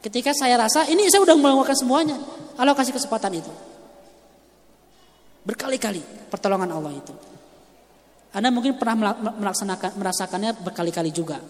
Ketika 0.00 0.32
saya 0.32 0.56
rasa 0.56 0.88
ini 0.88 1.06
saya 1.12 1.22
udah 1.22 1.36
melakukan 1.36 1.76
semuanya, 1.76 2.16
Allah 2.56 2.72
kasih 2.72 2.96
kesempatan 2.96 3.36
itu. 3.36 3.52
Berkali-kali 5.44 6.00
pertolongan 6.32 6.72
Allah 6.72 6.96
itu. 6.96 7.12
Anda 8.30 8.54
mungkin 8.54 8.78
pernah 8.78 9.14
melaksanakan 9.34 9.98
merasakannya 9.98 10.50
berkali-kali 10.62 11.10
juga. 11.10 11.42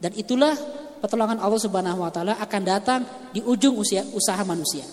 Dan 0.00 0.12
itulah 0.16 0.52
pertolongan 1.00 1.40
Allah 1.40 1.60
Subhanahu 1.60 2.04
wa 2.04 2.12
taala 2.12 2.36
akan 2.36 2.62
datang 2.64 3.00
di 3.32 3.40
ujung 3.40 3.80
usia 3.80 4.04
usaha 4.12 4.40
manusia. 4.44 4.84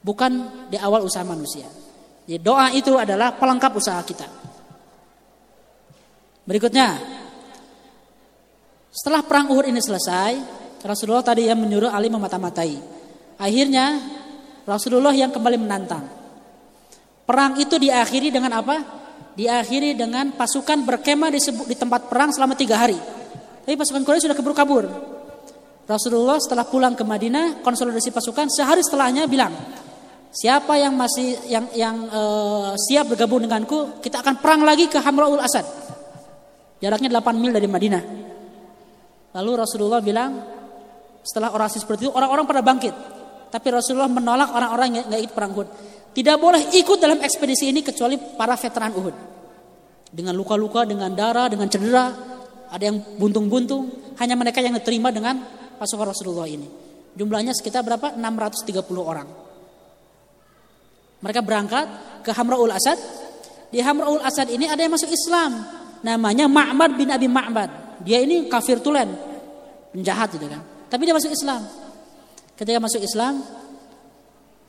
Bukan 0.00 0.64
di 0.72 0.80
awal 0.80 1.04
usaha 1.04 1.24
manusia. 1.24 1.68
Jadi 2.24 2.40
doa 2.40 2.72
itu 2.72 2.96
adalah 2.96 3.36
pelengkap 3.36 3.72
usaha 3.76 4.00
kita. 4.04 4.28
Berikutnya, 6.48 6.96
setelah 8.88 9.20
perang 9.20 9.52
Uhud 9.52 9.68
ini 9.68 9.80
selesai, 9.84 10.40
Rasulullah 10.80 11.24
tadi 11.24 11.48
yang 11.48 11.60
menyuruh 11.60 11.92
Ali 11.92 12.08
memata-matai. 12.08 12.80
Akhirnya 13.36 14.00
Rasulullah 14.64 15.12
yang 15.12 15.28
kembali 15.28 15.56
menantang. 15.60 16.04
Perang 17.28 17.60
itu 17.60 17.76
diakhiri 17.76 18.32
dengan 18.32 18.64
apa? 18.64 18.97
Diakhiri 19.38 19.94
dengan 19.94 20.34
pasukan 20.34 20.82
berkemah 20.82 21.30
di, 21.30 21.38
di 21.38 21.76
tempat 21.78 22.10
perang 22.10 22.34
selama 22.34 22.58
tiga 22.58 22.74
hari. 22.74 22.98
Tapi 23.62 23.78
pasukan 23.78 24.02
Quraisy 24.02 24.26
sudah 24.26 24.34
keburu-kabur. 24.34 24.90
Rasulullah 25.86 26.42
setelah 26.42 26.66
pulang 26.66 26.98
ke 26.98 27.06
Madinah, 27.06 27.62
konsolidasi 27.62 28.10
pasukan 28.10 28.50
sehari 28.50 28.82
setelahnya 28.82 29.30
bilang, 29.30 29.54
siapa 30.34 30.74
yang 30.76 30.98
masih 30.98 31.38
yang 31.46 31.70
yang 31.72 31.96
uh, 32.10 32.74
siap 32.74 33.14
bergabung 33.14 33.46
denganku, 33.46 34.02
kita 34.02 34.20
akan 34.20 34.42
perang 34.42 34.66
lagi 34.66 34.90
ke 34.90 34.98
Hamraul 34.98 35.38
Asad. 35.38 35.64
Jaraknya 36.82 37.22
8 37.22 37.38
mil 37.38 37.54
dari 37.54 37.70
Madinah. 37.70 38.02
Lalu 39.38 39.50
Rasulullah 39.54 40.02
bilang, 40.02 40.34
setelah 41.22 41.54
orasi 41.54 41.78
seperti 41.78 42.08
itu, 42.08 42.12
orang-orang 42.12 42.44
pada 42.44 42.62
bangkit. 42.64 42.94
Tapi 43.48 43.66
Rasulullah 43.72 44.10
menolak 44.10 44.50
orang-orang 44.50 44.88
yang 44.98 45.04
nggak 45.08 45.22
ikut 45.30 45.34
perang 45.34 45.52
Uhud. 45.56 45.68
Tidak 46.18 46.34
boleh 46.34 46.74
ikut 46.74 46.98
dalam 46.98 47.22
ekspedisi 47.22 47.70
ini 47.70 47.78
kecuali 47.78 48.18
para 48.18 48.58
veteran 48.58 48.90
Uhud. 48.90 49.16
Dengan 50.10 50.34
luka-luka, 50.34 50.82
dengan 50.82 51.14
darah, 51.14 51.46
dengan 51.46 51.70
cedera, 51.70 52.10
ada 52.74 52.82
yang 52.82 52.98
buntung-buntung, 53.22 53.86
hanya 54.18 54.34
mereka 54.34 54.58
yang 54.58 54.74
diterima 54.74 55.14
dengan 55.14 55.38
pasukan 55.78 56.10
Rasulullah 56.10 56.50
ini. 56.50 56.66
Jumlahnya 57.14 57.54
sekitar 57.54 57.86
berapa? 57.86 58.18
630 58.18 58.98
orang. 58.98 59.30
Mereka 61.22 61.38
berangkat 61.46 61.86
ke 62.26 62.34
Hamraul 62.34 62.74
Asad. 62.74 62.98
Di 63.70 63.78
Hamraul 63.78 64.18
Asad 64.18 64.50
ini 64.50 64.66
ada 64.66 64.82
yang 64.82 64.98
masuk 64.98 65.14
Islam. 65.14 65.54
Namanya 66.02 66.50
Ma'mad 66.50 66.98
bin 66.98 67.14
Abi 67.14 67.30
Ma'mad. 67.30 68.02
Dia 68.02 68.18
ini 68.26 68.50
kafir 68.50 68.82
tulen. 68.82 69.06
Penjahat 69.94 70.34
gitu 70.34 70.50
kan. 70.50 70.66
Tapi 70.90 71.02
dia 71.06 71.14
masuk 71.14 71.30
Islam. 71.30 71.62
Ketika 72.58 72.82
masuk 72.82 73.06
Islam, 73.06 73.38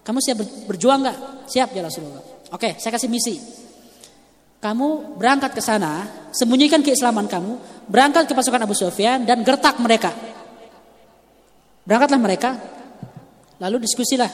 kamu 0.09 0.25
siap 0.25 0.41
berjuang 0.65 1.05
nggak? 1.05 1.17
Siap 1.45 1.69
ya 1.69 1.85
Rasulullah. 1.85 2.25
Oke, 2.49 2.81
saya 2.81 2.97
kasih 2.97 3.13
misi. 3.13 3.37
Kamu 4.57 5.13
berangkat 5.21 5.53
ke 5.53 5.61
sana, 5.61 6.01
sembunyikan 6.33 6.81
keislaman 6.81 7.29
kamu, 7.29 7.85
berangkat 7.85 8.25
ke 8.25 8.33
pasukan 8.33 8.65
Abu 8.65 8.73
Sufyan 8.73 9.21
dan 9.21 9.45
gertak 9.45 9.77
mereka. 9.77 10.09
Berangkatlah 11.85 12.17
mereka, 12.17 12.57
lalu 13.61 13.85
diskusilah. 13.85 14.33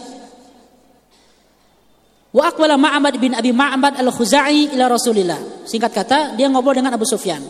Wa 2.31 2.55
aqbala 2.55 2.79
Ma'bad 2.79 3.19
bin 3.19 3.35
Abi 3.35 3.51
Ma'bad 3.51 3.99
al-Khuzai 3.99 4.79
ila 4.79 4.87
Rasulillah. 4.87 5.67
Singkat 5.67 5.91
kata, 5.91 6.19
dia 6.39 6.47
ngobrol 6.47 6.79
dengan 6.79 6.95
Abu 6.95 7.03
Sufyan. 7.03 7.43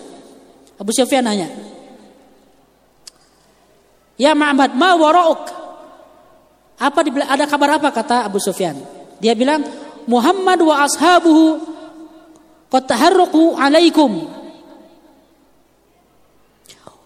Abu 0.82 0.90
Sufyan 0.98 1.30
nanya, 1.30 1.54
"Ya 4.18 4.34
Ma'bad, 4.34 4.74
ma 4.74 4.98
wara'uk?" 4.98 5.65
Apa 6.76 7.08
ada 7.08 7.46
kabar 7.48 7.80
apa 7.80 7.90
kata 7.92 8.28
Abu 8.28 8.40
Sufyan? 8.44 8.76
Dia 9.24 9.32
bilang 9.32 9.64
Muhammad 10.06 10.60
wa 10.60 10.84
ashabuhu 10.84 11.64
qad 12.68 12.84
taharruqu 12.84 13.56
alaikum 13.56 14.28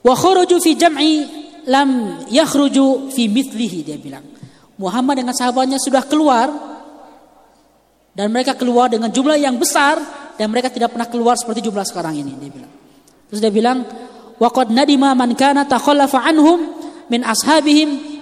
wa 0.01 0.13
kharaju 0.17 0.57
fi 0.57 0.73
jam'i 0.73 1.27
lam 1.69 2.23
yakhruju 2.33 3.13
fi 3.13 3.29
mithlihi 3.29 3.79
dia 3.85 3.97
bilang. 4.01 4.25
Muhammad 4.79 5.21
dengan 5.21 5.35
sahabatnya 5.35 5.77
sudah 5.77 6.01
keluar 6.07 6.49
dan 8.15 8.31
mereka 8.33 8.55
keluar 8.57 8.89
dengan 8.89 9.11
jumlah 9.11 9.37
yang 9.37 9.59
besar 9.59 9.99
dan 10.39 10.49
mereka 10.49 10.71
tidak 10.73 10.95
pernah 10.95 11.05
keluar 11.05 11.35
seperti 11.37 11.61
jumlah 11.67 11.85
sekarang 11.85 12.17
ini 12.17 12.33
dia 12.41 12.49
bilang. 12.49 12.73
Terus 13.29 13.39
dia 13.43 13.53
bilang 13.53 13.85
wa 14.39 14.49
qad 14.49 14.73
nadima 14.73 15.13
man 15.13 15.37
kana 15.37 15.69
takhallafa 15.69 16.25
anhum 16.25 16.73
min 17.11 17.21
ashabihim 17.21 18.18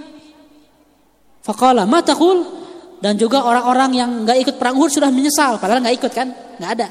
Faqala 1.48 1.88
ma 1.88 2.04
taqul? 2.04 2.60
Dan 2.98 3.16
juga 3.16 3.46
orang-orang 3.46 3.92
yang 3.94 4.10
nggak 4.26 4.38
ikut 4.44 4.56
perang 4.58 4.76
Uhud 4.76 4.90
sudah 4.90 5.08
menyesal 5.14 5.62
padahal 5.62 5.86
nggak 5.86 5.96
ikut 6.02 6.12
kan? 6.12 6.28
Nggak 6.60 6.72
ada. 6.76 6.88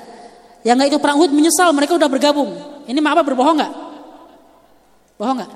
Yang 0.65 0.75
nggak 0.81 0.89
ikut 0.97 1.03
perang 1.03 1.19
Uhud 1.21 1.33
menyesal 1.35 1.69
mereka 1.77 1.93
udah 1.99 2.09
bergabung. 2.09 2.51
Ini 2.87 2.99
apa 3.03 3.23
berbohong 3.27 3.57
nggak? 3.59 3.73
Bohong 5.19 5.37
nggak? 5.43 5.53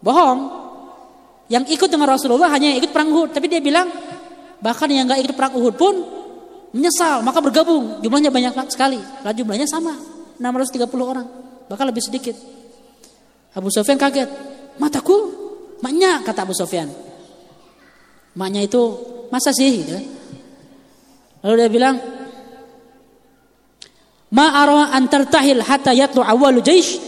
Bohong. 0.00 0.38
Yang 1.50 1.74
ikut 1.74 1.90
dengan 1.90 2.14
Rasulullah 2.14 2.48
hanya 2.54 2.72
yang 2.72 2.78
ikut 2.80 2.94
perang 2.94 3.10
Uhud. 3.10 3.34
Tapi 3.34 3.50
dia 3.50 3.58
bilang 3.58 3.90
bahkan 4.62 4.86
yang 4.86 5.04
nggak 5.10 5.26
ikut 5.26 5.34
perang 5.34 5.58
Uhud 5.58 5.74
pun 5.74 5.94
menyesal 6.70 7.26
maka 7.26 7.42
bergabung. 7.42 7.98
Jumlahnya 8.00 8.30
banyak 8.30 8.54
sekali. 8.70 9.02
Lah 9.26 9.34
jumlahnya 9.34 9.66
sama. 9.66 9.92
630 10.38 10.86
orang. 11.02 11.26
Bahkan 11.66 11.86
lebih 11.90 12.00
sedikit. 12.00 12.38
Abu 13.58 13.68
Sofyan 13.74 13.98
kaget. 13.98 14.30
Mataku 14.78 15.34
maknya 15.82 16.22
kata 16.22 16.46
Abu 16.46 16.54
Sofyan 16.54 17.09
Maknya 18.38 18.66
itu 18.66 18.82
masa 19.30 19.50
sih 19.50 19.82
gitu. 19.82 19.96
Lalu 21.42 21.54
dia 21.56 21.70
bilang 21.70 21.96
Ma 24.30 24.62
ara 24.62 24.94
an 24.94 25.10
tartahil 25.10 25.58
hatta 25.58 25.90
yatlu 25.90 26.22
awwalu 26.22 26.62
jaysh 26.62 27.02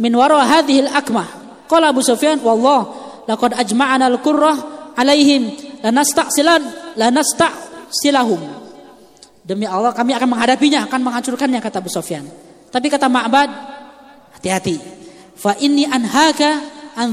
min 0.00 0.16
wara 0.16 0.40
hadhihi 0.40 0.88
al-akmah. 0.88 1.28
Qala 1.68 1.92
Abu 1.92 2.00
Sufyan 2.00 2.40
wallah 2.40 2.88
laqad 3.28 3.52
ajma'ana 3.52 4.08
al-qurrah 4.08 4.56
alaihim 4.96 5.52
lanasta'silan 5.84 6.96
lanasta'silahum. 6.96 8.40
Demi 9.42 9.66
Allah 9.68 9.92
kami 9.92 10.14
akan 10.16 10.38
menghadapinya, 10.38 10.86
akan 10.88 11.00
menghancurkannya 11.02 11.60
kata 11.60 11.82
Abu 11.82 11.90
Sufyan. 11.92 12.24
Tapi 12.72 12.86
kata 12.88 13.10
Ma'bad, 13.10 13.50
hati-hati. 14.38 14.80
Fa 15.36 15.52
inni 15.60 15.84
anhaka 15.84 16.62
an. 16.96 17.12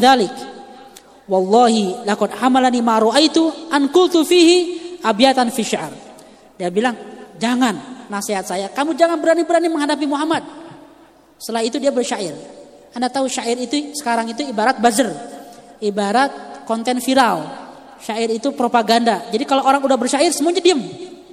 Wallahi 1.30 2.10
laqad 2.10 2.34
hamalani 2.42 2.82
ma 2.82 2.98
raaitu 2.98 3.46
an 3.70 3.94
qultu 3.94 4.26
fihi 4.26 4.58
abyatan 5.06 5.54
fi 5.54 5.62
sya'r. 5.62 5.94
Dia 6.58 6.74
bilang, 6.74 6.98
"Jangan 7.38 8.10
nasihat 8.10 8.44
saya, 8.44 8.68
kamu 8.74 8.98
jangan 8.98 9.22
berani-berani 9.22 9.70
menghadapi 9.70 10.10
Muhammad." 10.10 10.42
Setelah 11.38 11.64
itu 11.64 11.78
dia 11.78 11.94
bersyair. 11.94 12.36
Anda 12.92 13.08
tahu 13.08 13.30
syair 13.30 13.56
itu 13.62 13.96
sekarang 13.96 14.34
itu 14.34 14.44
ibarat 14.44 14.82
buzzer. 14.82 15.08
Ibarat 15.80 16.66
konten 16.68 17.00
viral. 17.00 17.48
Syair 18.02 18.28
itu 18.34 18.52
propaganda. 18.52 19.30
Jadi 19.32 19.46
kalau 19.48 19.64
orang 19.64 19.80
udah 19.80 19.96
bersyair 19.96 20.34
semuanya 20.36 20.60
diem. 20.60 20.82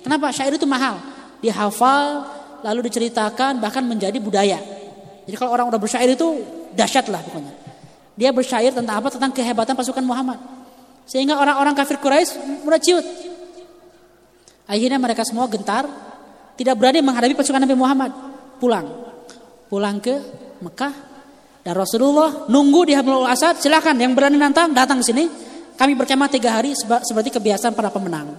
Kenapa? 0.04 0.30
Syair 0.30 0.54
itu 0.54 0.68
mahal. 0.68 1.00
Dihafal, 1.42 2.22
lalu 2.62 2.86
diceritakan 2.86 3.58
bahkan 3.58 3.82
menjadi 3.82 4.20
budaya. 4.22 4.60
Jadi 5.26 5.34
kalau 5.34 5.50
orang 5.50 5.66
udah 5.66 5.80
bersyair 5.82 6.14
itu 6.14 6.38
dahsyat 6.76 7.10
lah 7.10 7.18
pokoknya. 7.26 7.65
Dia 8.16 8.32
bersyair 8.32 8.72
tentang 8.72 8.98
apa? 8.98 9.12
Tentang 9.12 9.30
kehebatan 9.30 9.76
pasukan 9.76 10.02
Muhammad. 10.02 10.40
Sehingga 11.06 11.38
orang-orang 11.38 11.76
kafir 11.76 12.00
Quraisy 12.00 12.64
mulai 12.64 12.80
ciut. 12.82 13.04
Akhirnya 14.66 14.98
mereka 14.98 15.22
semua 15.22 15.46
gentar, 15.46 15.86
tidak 16.58 16.74
berani 16.74 17.04
menghadapi 17.04 17.36
pasukan 17.36 17.62
Nabi 17.62 17.76
Muhammad. 17.78 18.10
Pulang. 18.58 18.86
Pulang 19.70 20.00
ke 20.02 20.16
Mekah. 20.64 20.94
Dan 21.62 21.74
Rasulullah 21.76 22.48
nunggu 22.50 22.88
di 22.88 22.94
Hablul 22.96 23.28
Asad, 23.28 23.60
silakan 23.60 24.00
yang 24.00 24.16
berani 24.16 24.40
nantang 24.40 24.72
datang 24.72 24.98
ke 25.02 25.06
sini. 25.06 25.24
Kami 25.76 25.92
berkemah 25.92 26.32
tiga 26.32 26.56
hari 26.56 26.72
seperti 26.78 27.28
kebiasaan 27.36 27.76
para 27.76 27.92
pemenang. 27.92 28.32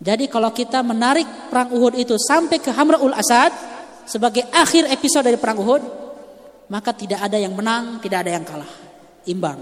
Jadi 0.00 0.30
kalau 0.30 0.48
kita 0.54 0.80
menarik 0.80 1.26
perang 1.50 1.74
Uhud 1.74 1.98
itu 1.98 2.14
sampai 2.16 2.62
ke 2.62 2.70
Hamraul 2.70 3.12
Asad 3.12 3.50
sebagai 4.08 4.46
akhir 4.54 4.88
episode 4.88 5.26
dari 5.26 5.36
perang 5.36 5.58
Uhud, 5.60 5.82
maka 6.68 6.92
tidak 6.92 7.24
ada 7.24 7.40
yang 7.40 7.56
menang, 7.56 8.00
tidak 8.00 8.24
ada 8.24 8.30
yang 8.36 8.44
kalah, 8.44 8.72
imbang. 9.24 9.58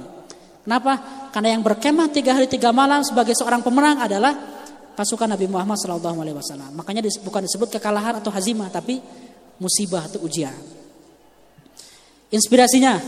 Kenapa? 0.67 0.93
Karena 1.31 1.55
yang 1.55 1.63
berkemah 1.63 2.11
tiga 2.11 2.35
hari 2.35 2.51
tiga 2.51 2.75
malam 2.75 3.07
sebagai 3.07 3.39
seorang 3.39 3.63
pemenang 3.63 4.03
adalah 4.03 4.35
pasukan 4.99 5.31
Nabi 5.31 5.47
Muhammad 5.47 5.79
SAW. 5.79 6.75
Makanya 6.75 7.07
bukan 7.23 7.47
disebut 7.47 7.71
kekalahan 7.79 8.19
atau 8.19 8.35
hazimah, 8.35 8.67
tapi 8.73 8.99
musibah 9.63 10.11
atau 10.11 10.27
ujian. 10.27 10.57
Inspirasinya, 12.35 12.99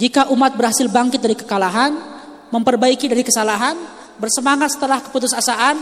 jika 0.00 0.32
umat 0.32 0.56
berhasil 0.56 0.88
bangkit 0.88 1.20
dari 1.20 1.36
kekalahan, 1.36 1.92
memperbaiki 2.48 3.12
dari 3.12 3.20
kesalahan, 3.20 3.76
bersemangat 4.16 4.72
setelah 4.72 5.04
keputusasaan, 5.04 5.76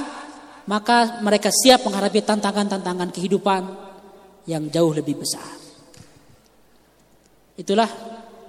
maka 0.66 1.22
mereka 1.22 1.55
siap 1.55 1.86
menghadapi 1.86 2.24
tantangan-tantangan 2.26 3.14
kehidupan 3.14 3.62
yang 4.51 4.66
jauh 4.72 4.90
lebih 4.90 5.22
besar. 5.22 5.64
Itulah 7.55 7.86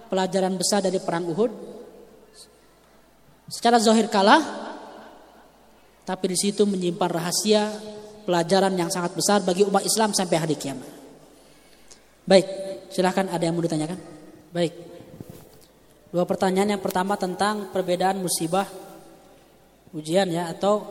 pelajaran 0.09 0.57
besar 0.57 0.81
dari 0.81 0.97
perang 0.97 1.25
Uhud. 1.29 1.51
Secara 3.45 3.77
zahir 3.77 4.09
kalah, 4.09 4.41
tapi 6.01 6.33
di 6.33 6.37
situ 6.37 6.65
menyimpan 6.65 7.09
rahasia 7.09 7.69
pelajaran 8.25 8.73
yang 8.73 8.89
sangat 8.89 9.13
besar 9.13 9.45
bagi 9.45 9.61
umat 9.61 9.85
Islam 9.85 10.17
sampai 10.17 10.37
hari 10.41 10.57
kiamat. 10.57 10.89
Baik, 12.25 12.45
silahkan 12.89 13.29
ada 13.29 13.45
yang 13.45 13.53
mau 13.53 13.61
ditanyakan? 13.61 14.01
Baik. 14.49 14.73
Dua 16.09 16.25
pertanyaan 16.25 16.73
yang 16.73 16.81
pertama 16.81 17.13
tentang 17.21 17.69
perbedaan 17.69 18.17
musibah 18.17 18.65
ujian 19.93 20.25
ya 20.33 20.49
atau 20.49 20.81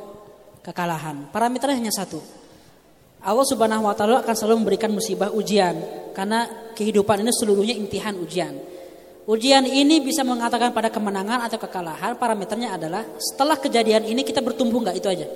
kekalahan. 0.62 1.32
Parameternya 1.34 1.80
hanya 1.82 1.90
satu. 1.90 2.43
Allah 3.24 3.46
Subhanahu 3.48 3.88
wa 3.88 3.96
taala 3.96 4.20
akan 4.20 4.34
selalu 4.36 4.56
memberikan 4.60 4.92
musibah 4.92 5.32
ujian 5.32 5.72
karena 6.12 6.44
kehidupan 6.76 7.24
ini 7.24 7.32
seluruhnya 7.32 7.72
intihan 7.72 8.12
ujian. 8.20 8.52
Ujian 9.24 9.64
ini 9.64 10.04
bisa 10.04 10.20
mengatakan 10.20 10.76
pada 10.76 10.92
kemenangan 10.92 11.48
atau 11.48 11.56
kekalahan. 11.56 12.20
Parameternya 12.20 12.76
adalah 12.76 13.00
setelah 13.16 13.56
kejadian 13.56 14.04
ini 14.04 14.20
kita 14.20 14.44
bertumbuh 14.44 14.84
nggak 14.84 14.96
itu 15.00 15.08
aja. 15.08 15.26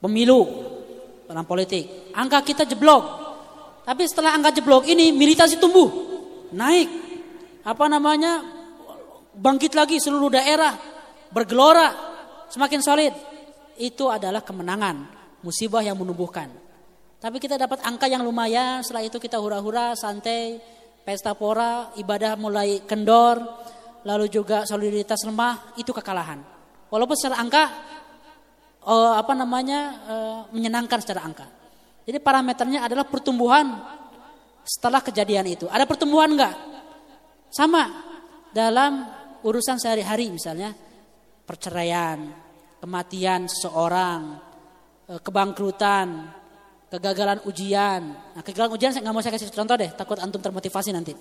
Pemilu 0.00 0.40
dalam 1.28 1.44
politik, 1.44 2.12
angka 2.16 2.40
kita 2.40 2.64
jeblok. 2.64 3.04
Tapi 3.84 4.08
setelah 4.08 4.32
angka 4.32 4.56
jeblok 4.56 4.88
ini 4.88 5.12
militasi 5.12 5.60
tumbuh, 5.60 5.92
naik. 6.56 6.88
Apa 7.64 7.84
namanya? 7.92 8.40
Bangkit 9.36 9.76
lagi 9.76 10.00
seluruh 10.00 10.32
daerah, 10.32 10.72
bergelora, 11.28 11.92
semakin 12.48 12.80
solid. 12.80 13.33
Itu 13.78 14.10
adalah 14.10 14.40
kemenangan, 14.40 14.96
musibah 15.42 15.82
yang 15.82 15.98
menumbuhkan. 15.98 16.50
Tapi 17.18 17.40
kita 17.40 17.56
dapat 17.56 17.80
angka 17.82 18.04
yang 18.04 18.20
lumayan, 18.20 18.84
setelah 18.84 19.04
itu 19.04 19.16
kita 19.16 19.40
hura-hura, 19.40 19.96
santai, 19.96 20.60
pesta 21.04 21.32
pora, 21.32 21.92
ibadah 21.96 22.36
mulai 22.36 22.84
kendor, 22.84 23.40
lalu 24.04 24.28
juga 24.28 24.68
solidaritas 24.68 25.24
lemah, 25.24 25.76
itu 25.80 25.88
kekalahan. 25.92 26.44
Walaupun 26.92 27.16
secara 27.16 27.40
angka 27.40 27.64
uh, 28.84 29.16
apa 29.16 29.32
namanya 29.32 29.80
uh, 30.04 30.40
menyenangkan 30.52 31.00
secara 31.00 31.24
angka. 31.24 31.46
Jadi 32.04 32.20
parameternya 32.20 32.84
adalah 32.84 33.08
pertumbuhan 33.08 33.72
setelah 34.64 35.00
kejadian 35.00 35.48
itu. 35.48 35.64
Ada 35.68 35.88
pertumbuhan 35.88 36.36
enggak? 36.36 36.52
Sama 37.48 37.88
dalam 38.52 39.08
urusan 39.40 39.80
sehari-hari 39.80 40.28
misalnya 40.28 40.76
perceraian, 41.48 42.43
kematian 42.84 43.48
seseorang, 43.48 44.36
eh, 45.08 45.20
kebangkrutan, 45.24 46.28
kegagalan 46.92 47.40
ujian. 47.48 48.12
Nah, 48.36 48.44
kegagalan 48.44 48.76
ujian 48.76 48.92
saya 48.92 49.08
nggak 49.08 49.14
mau 49.16 49.24
saya 49.24 49.32
kasih 49.32 49.48
contoh 49.48 49.80
deh, 49.80 49.88
takut 49.96 50.20
antum 50.20 50.44
termotivasi 50.44 50.92
nanti. 50.92 51.16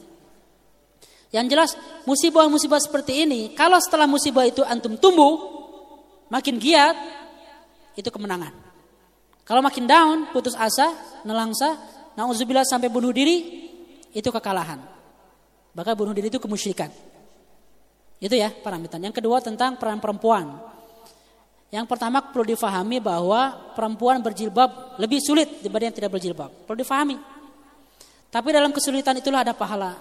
Yang 1.32 1.46
jelas 1.48 1.72
musibah-musibah 2.04 2.84
seperti 2.84 3.24
ini, 3.24 3.56
kalau 3.56 3.80
setelah 3.80 4.06
musibah 4.06 4.44
itu 4.44 4.60
antum 4.68 5.00
tumbuh, 5.00 5.40
makin 6.28 6.60
giat, 6.60 7.00
itu 7.96 8.12
kemenangan. 8.12 8.52
Kalau 9.48 9.64
makin 9.64 9.88
down, 9.88 10.18
putus 10.36 10.54
asa, 10.60 10.94
nelangsa, 11.24 11.80
nauzubillah 12.20 12.68
sampai 12.68 12.92
bunuh 12.92 13.16
diri, 13.16 13.72
itu 14.12 14.30
kekalahan. 14.30 14.84
Bahkan 15.74 15.94
bunuh 15.96 16.14
diri 16.14 16.30
itu 16.30 16.38
kemusyrikan. 16.38 16.92
Itu 18.22 18.36
ya 18.38 18.54
parameter. 18.54 19.02
Yang 19.02 19.20
kedua 19.20 19.42
tentang 19.42 19.82
peran 19.82 19.98
perempuan. 19.98 20.73
Yang 21.74 21.90
pertama 21.90 22.22
perlu 22.22 22.54
difahami 22.54 23.02
bahwa 23.02 23.74
perempuan 23.74 24.22
berjilbab 24.22 25.02
lebih 25.02 25.18
sulit 25.18 25.58
dibanding 25.66 25.90
yang 25.90 25.98
tidak 25.98 26.12
berjilbab. 26.14 26.70
Perlu 26.70 26.86
difahami. 26.86 27.18
Tapi 28.30 28.48
dalam 28.54 28.70
kesulitan 28.70 29.18
itulah 29.18 29.42
ada 29.42 29.58
pahala. 29.58 29.98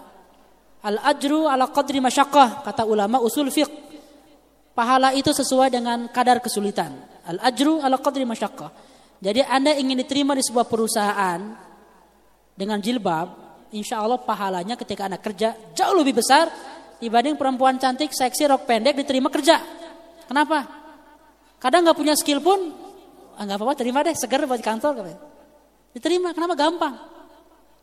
Al-ajru 0.85 1.49
ala 1.49 1.73
qadri 1.73 1.97
masyakkah 1.97 2.61
kata 2.61 2.85
ulama 2.85 3.25
usul 3.25 3.49
fiqh. 3.49 3.73
Pahala 4.77 5.17
itu 5.17 5.33
sesuai 5.33 5.73
dengan 5.73 6.13
kadar 6.13 6.45
kesulitan. 6.45 6.93
Al-ajru 7.25 7.81
ala 7.81 7.97
qadri 7.97 8.29
masyakkah. 8.29 8.69
Jadi 9.25 9.41
Anda 9.41 9.73
ingin 9.73 9.97
diterima 10.05 10.37
di 10.37 10.45
sebuah 10.45 10.69
perusahaan 10.69 11.41
dengan 12.53 12.85
jilbab, 12.85 13.33
insya 13.73 14.05
Allah 14.05 14.21
pahalanya 14.21 14.77
ketika 14.77 15.09
Anda 15.09 15.17
kerja 15.17 15.57
jauh 15.73 15.97
lebih 15.97 16.21
besar 16.21 16.53
dibanding 17.01 17.41
perempuan 17.41 17.81
cantik, 17.81 18.13
seksi, 18.13 18.45
rok 18.45 18.69
pendek 18.69 18.93
diterima 18.93 19.33
kerja. 19.33 19.57
Kenapa? 20.29 20.82
Kadang 21.63 21.87
nggak 21.87 21.95
punya 21.95 22.19
skill 22.19 22.43
pun, 22.43 22.75
ah, 23.39 23.43
nggak 23.47 23.55
apa-apa 23.55 23.75
terima 23.79 24.03
deh, 24.03 24.19
segar 24.19 24.43
buat 24.43 24.59
kantor. 24.59 25.15
Diterima, 25.95 26.35
kenapa? 26.35 26.59
Gampang. 26.59 26.95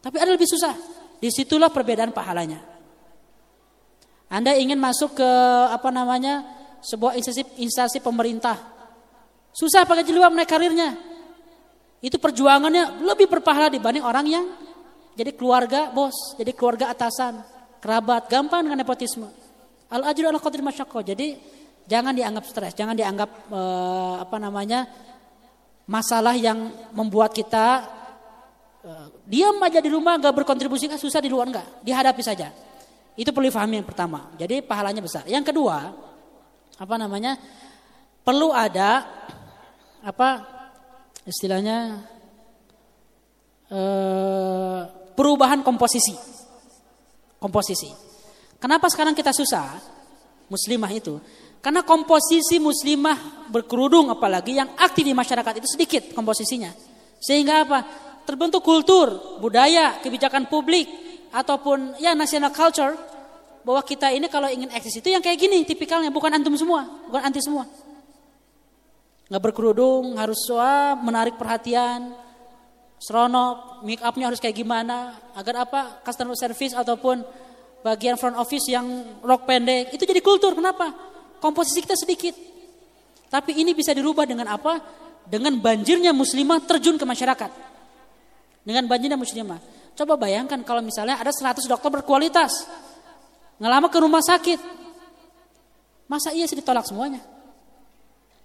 Tapi 0.03 0.19
ada 0.19 0.35
lebih 0.35 0.47
susah. 0.51 0.75
Di 1.19 1.31
situlah 1.31 1.71
perbedaan 1.71 2.11
pahalanya. 2.11 2.59
Anda 4.27 4.59
ingin 4.59 4.75
masuk 4.75 5.15
ke 5.15 5.31
apa 5.71 5.89
namanya 5.95 6.43
sebuah 6.83 7.15
instansi, 7.15 7.43
instansi 7.59 7.97
pemerintah, 8.03 8.55
susah 9.55 9.87
pakai 9.87 10.03
jilbab 10.03 10.35
naik 10.35 10.47
karirnya. 10.47 10.95
Itu 11.99 12.19
perjuangannya 12.19 13.03
lebih 13.03 13.27
berpahala 13.27 13.67
dibanding 13.71 14.03
orang 14.03 14.25
yang 14.27 14.45
jadi 15.15 15.35
keluarga 15.35 15.91
bos, 15.91 16.35
jadi 16.39 16.55
keluarga 16.55 16.91
atasan 16.91 17.43
kerabat, 17.79 18.27
gampang 18.27 18.67
dengan 18.67 18.83
nepotisme. 18.83 19.27
Al 19.89 20.05
ajru 20.05 20.29
ala 20.29 20.37
qadri 20.37 20.61
masyaqqa. 20.61 20.99
Jadi 21.01 21.27
jangan 21.89 22.13
dianggap 22.13 22.45
stres, 22.45 22.77
jangan 22.77 22.93
dianggap 22.93 23.49
uh, 23.49 24.21
apa 24.21 24.37
namanya 24.37 24.85
masalah 25.89 26.37
yang 26.37 26.69
membuat 26.93 27.33
kita 27.33 27.89
uh, 28.85 29.07
diam 29.25 29.57
aja 29.65 29.81
di 29.81 29.89
rumah 29.89 30.21
nggak 30.21 30.45
berkontribusi 30.45 30.85
kan 30.85 31.01
susah 31.01 31.17
di 31.17 31.33
luar 31.33 31.49
nggak, 31.49 31.81
dihadapi 31.81 32.21
saja. 32.21 32.53
Itu 33.17 33.33
perlu 33.33 33.49
difahami 33.49 33.81
yang 33.81 33.89
pertama. 33.89 34.31
Jadi 34.37 34.61
pahalanya 34.63 35.01
besar. 35.03 35.27
Yang 35.27 35.51
kedua, 35.51 35.91
apa 36.77 36.95
namanya? 36.95 37.35
Perlu 38.23 38.53
ada 38.53 39.03
apa 39.99 40.45
istilahnya 41.27 42.05
uh, 43.73 44.81
perubahan 45.17 45.59
komposisi 45.65 46.39
komposisi. 47.39 47.89
Kenapa 48.59 48.91
sekarang 48.91 49.15
kita 49.15 49.31
susah? 49.31 49.79
Muslimah 50.51 50.91
itu. 50.91 51.17
Karena 51.59 51.83
komposisi 51.83 52.55
muslimah 52.55 53.51
berkerudung 53.51 54.07
apalagi 54.07 54.55
yang 54.55 54.71
aktif 54.79 55.03
di 55.03 55.11
masyarakat 55.11 55.59
itu 55.59 55.67
sedikit 55.67 56.03
komposisinya. 56.15 56.71
Sehingga 57.19 57.67
apa? 57.67 57.79
Terbentuk 58.23 58.63
kultur, 58.63 59.39
budaya, 59.43 59.99
kebijakan 59.99 60.47
publik 60.47 60.87
ataupun 61.35 61.99
ya 61.99 62.15
national 62.15 62.53
culture 62.55 62.95
bahwa 63.67 63.83
kita 63.83 64.09
ini 64.15 64.31
kalau 64.31 64.47
ingin 64.47 64.71
eksis 64.71 65.03
itu 65.03 65.11
yang 65.11 65.19
kayak 65.19 65.35
gini 65.35 65.67
tipikalnya 65.67 66.09
bukan 66.13 66.31
antum 66.31 66.55
semua, 66.55 66.87
bukan 67.11 67.21
anti 67.27 67.43
semua. 67.43 67.67
Nggak 69.29 69.43
berkerudung, 69.51 70.17
harus 70.17 70.41
wah, 70.49 70.97
menarik 70.97 71.37
perhatian, 71.37 72.15
seronok, 72.97 73.85
make 73.85 74.01
upnya 74.01 74.31
harus 74.31 74.41
kayak 74.41 74.57
gimana, 74.57 75.19
agar 75.37 75.69
apa 75.69 76.01
customer 76.01 76.33
service 76.33 76.73
ataupun 76.73 77.21
bagian 77.85 78.17
front 78.17 78.35
office 78.35 78.67
yang 78.71 79.19
rok 79.21 79.45
pendek 79.45 79.93
itu 79.93 80.03
jadi 80.03 80.21
kultur. 80.23 80.57
Kenapa? 80.57 81.08
Komposisi 81.39 81.79
kita 81.83 81.95
sedikit. 81.95 82.35
Tapi 83.31 83.55
ini 83.63 83.71
bisa 83.71 83.95
dirubah 83.95 84.27
dengan 84.27 84.51
apa? 84.51 84.79
Dengan 85.23 85.55
banjirnya 85.59 86.11
muslimah 86.11 86.63
terjun 86.67 86.99
ke 86.99 87.05
masyarakat. 87.07 87.51
Dengan 88.63 88.85
banjirnya 88.85 89.15
muslimah. 89.15 89.59
Coba 89.95 90.19
bayangkan 90.19 90.59
kalau 90.67 90.83
misalnya 90.83 91.19
ada 91.19 91.31
100 91.31 91.63
dokter 91.67 91.89
berkualitas. 91.89 92.67
Ngelama 93.59 93.87
ke 93.87 93.97
rumah 93.99 94.23
sakit. 94.23 94.59
Masa 96.07 96.35
iya 96.35 96.47
sih 96.49 96.59
ditolak 96.59 96.87
semuanya? 96.87 97.23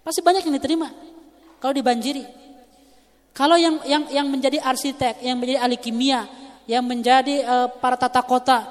Pasti 0.05 0.21
banyak 0.21 0.45
yang 0.47 0.55
diterima. 0.55 0.91
Kalau 1.59 1.73
dibanjiri. 1.73 2.23
Kalau 3.35 3.59
yang 3.59 3.83
yang 3.83 4.07
yang 4.11 4.27
menjadi 4.31 4.63
arsitek, 4.63 5.19
yang 5.19 5.35
menjadi 5.35 5.59
ahli 5.59 5.75
kimia, 5.75 6.23
yang 6.71 6.87
menjadi 6.87 7.43
uh, 7.43 7.67
para 7.67 7.99
tata 7.99 8.23
kota, 8.23 8.63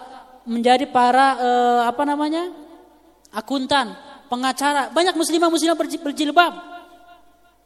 menjadi 0.49 0.89
para 0.89 1.37
uh, 1.37 1.83
apa 1.85 2.07
namanya? 2.09 2.65
akuntan, 3.35 3.99
pengacara, 4.35 4.91
banyak 4.91 5.15
muslimah 5.15 5.47
muslimah 5.47 5.79
berjilbab. 5.79 6.53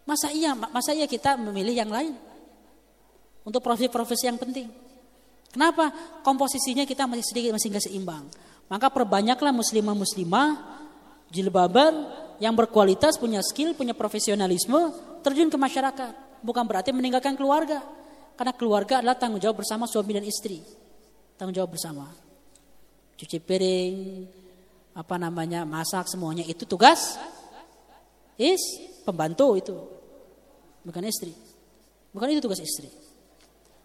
Masa 0.04 0.28
iya 0.32 0.52
masa 0.52 0.92
iya 0.92 1.08
kita 1.08 1.40
memilih 1.40 1.72
yang 1.72 1.88
lain? 1.88 2.12
Untuk 3.44 3.64
profesi-profesi 3.64 4.28
yang 4.28 4.36
penting. 4.36 4.68
Kenapa? 5.48 5.88
Komposisinya 6.20 6.84
kita 6.84 7.08
masih 7.08 7.24
sedikit 7.24 7.56
masih 7.56 7.72
nggak 7.72 7.84
seimbang. 7.88 8.24
Maka 8.68 8.92
perbanyaklah 8.92 9.48
muslimah-muslimah 9.56 10.60
jilbaban 11.32 12.04
yang 12.36 12.52
berkualitas, 12.52 13.16
punya 13.16 13.40
skill, 13.40 13.72
punya 13.72 13.96
profesionalisme, 13.96 14.92
terjun 15.24 15.48
ke 15.48 15.56
masyarakat. 15.56 16.44
Bukan 16.44 16.64
berarti 16.68 16.92
meninggalkan 16.92 17.32
keluarga. 17.32 17.80
Karena 18.36 18.52
keluarga 18.52 19.00
adalah 19.00 19.16
tanggung 19.16 19.40
jawab 19.40 19.64
bersama 19.64 19.88
suami 19.88 20.20
dan 20.20 20.24
istri. 20.28 20.60
Tanggung 21.40 21.56
jawab 21.56 21.74
bersama. 21.74 22.12
Cuci 23.18 23.40
piring, 23.42 23.96
apa 24.98 25.14
namanya, 25.14 25.62
masak 25.62 26.10
semuanya 26.10 26.42
itu 26.42 26.66
tugas 26.66 27.14
is 28.34 28.58
pembantu 29.06 29.54
itu. 29.54 29.76
Bukan 30.82 31.06
istri. 31.06 31.30
Bukan 32.10 32.34
itu 32.34 32.42
tugas 32.42 32.58
istri. 32.58 32.90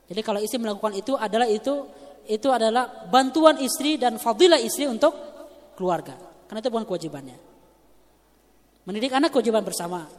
Jadi 0.10 0.22
kalau 0.26 0.42
istri 0.42 0.58
melakukan 0.58 0.98
itu 0.98 1.14
adalah 1.14 1.46
itu 1.46 1.86
itu 2.26 2.50
adalah 2.50 3.06
bantuan 3.14 3.62
istri 3.62 4.02
dan 4.02 4.18
fadilah 4.18 4.58
istri 4.58 4.90
untuk 4.90 5.14
keluarga. 5.78 6.18
Karena 6.50 6.60
itu 6.66 6.70
bukan 6.74 6.86
kewajibannya. 6.90 7.38
Mendidik 8.90 9.14
anak 9.14 9.30
kewajiban 9.30 9.62
bersama. 9.62 10.10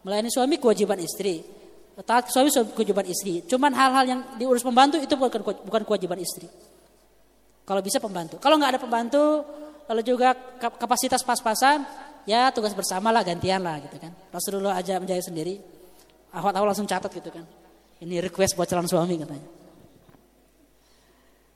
Melayani 0.00 0.32
suami 0.32 0.56
kewajiban 0.56 0.96
istri. 0.96 1.44
Taat 2.08 2.32
suami 2.32 2.48
kewajiban 2.72 3.04
istri. 3.04 3.44
Cuman 3.44 3.74
hal-hal 3.74 4.04
yang 4.06 4.20
diurus 4.40 4.64
pembantu 4.64 4.96
itu 4.96 5.12
bukan 5.12 5.44
bukan 5.44 5.82
kewajiban 5.84 6.16
istri. 6.22 6.48
Kalau 7.68 7.84
bisa 7.84 8.00
pembantu. 8.00 8.40
Kalau 8.40 8.56
nggak 8.56 8.78
ada 8.78 8.80
pembantu, 8.80 9.44
lalu 9.88 10.02
juga 10.04 10.36
kapasitas 10.60 11.24
pas-pasan, 11.24 11.82
ya 12.28 12.52
tugas 12.52 12.76
bersama 12.76 13.08
lah 13.08 13.24
gantian 13.24 13.64
lah 13.64 13.80
gitu 13.80 13.96
kan. 13.96 14.12
Rasulullah 14.28 14.76
aja 14.76 15.00
menjadi 15.00 15.24
sendiri. 15.24 15.56
Awal-awal 16.36 16.76
langsung 16.76 16.84
catat 16.84 17.08
gitu 17.08 17.32
kan. 17.32 17.44
Ini 18.04 18.20
request 18.20 18.54
buat 18.54 18.68
calon 18.68 18.84
suami 18.84 19.16
katanya. 19.16 19.48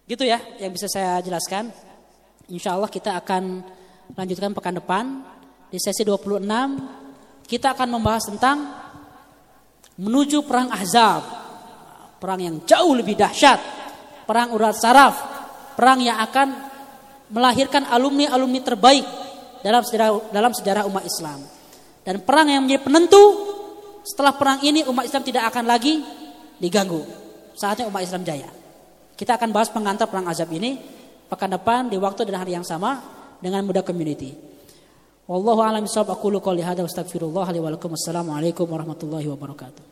Gitu 0.08 0.24
ya 0.24 0.40
yang 0.58 0.72
bisa 0.72 0.88
saya 0.88 1.20
jelaskan. 1.20 1.68
Insya 2.48 2.74
Allah 2.74 2.88
kita 2.88 3.20
akan 3.20 3.62
lanjutkan 4.16 4.50
pekan 4.56 4.74
depan 4.80 5.04
di 5.68 5.78
sesi 5.80 6.02
26 6.04 6.42
kita 7.46 7.76
akan 7.76 7.88
membahas 7.92 8.32
tentang 8.32 8.58
menuju 10.00 10.48
perang 10.48 10.72
Ahzab. 10.72 11.22
Perang 12.16 12.40
yang 12.40 12.56
jauh 12.64 12.96
lebih 12.96 13.12
dahsyat. 13.12 13.60
Perang 14.24 14.56
urat 14.56 14.72
saraf. 14.72 15.14
Perang 15.76 16.00
yang 16.00 16.16
akan 16.16 16.71
melahirkan 17.32 17.88
alumni-alumni 17.88 18.60
terbaik 18.60 19.06
dalam 19.64 19.82
sejarah 19.82 20.30
dalam 20.30 20.52
sejarah 20.52 20.84
umat 20.86 21.02
Islam. 21.08 21.40
Dan 22.04 22.20
perang 22.22 22.50
yang 22.50 22.62
menjadi 22.62 22.82
penentu 22.84 23.22
setelah 24.04 24.36
perang 24.36 24.60
ini 24.60 24.84
umat 24.86 25.08
Islam 25.08 25.22
tidak 25.24 25.48
akan 25.48 25.64
lagi 25.64 26.04
diganggu. 26.60 27.02
Saatnya 27.56 27.88
umat 27.88 28.04
Islam 28.04 28.22
jaya. 28.22 28.50
Kita 29.16 29.38
akan 29.40 29.48
bahas 29.54 29.70
pengantar 29.70 30.10
perang 30.10 30.28
azab 30.28 30.50
ini 30.52 30.76
pekan 31.30 31.48
depan 31.48 31.88
di 31.88 31.96
waktu 31.96 32.28
dan 32.28 32.42
hari 32.42 32.52
yang 32.52 32.66
sama 32.66 33.00
dengan 33.40 33.64
muda 33.64 33.80
community. 33.80 34.34
Wallahu 35.30 35.62
a'lam 35.62 35.86
bishawab. 35.86 36.18
Aku 36.18 36.28
qouli 36.42 36.60
hadza 36.60 36.82
wa. 36.82 36.90
Assalamualaikum 36.90 38.66
warahmatullahi 38.66 39.30
wabarakatuh. 39.30 39.91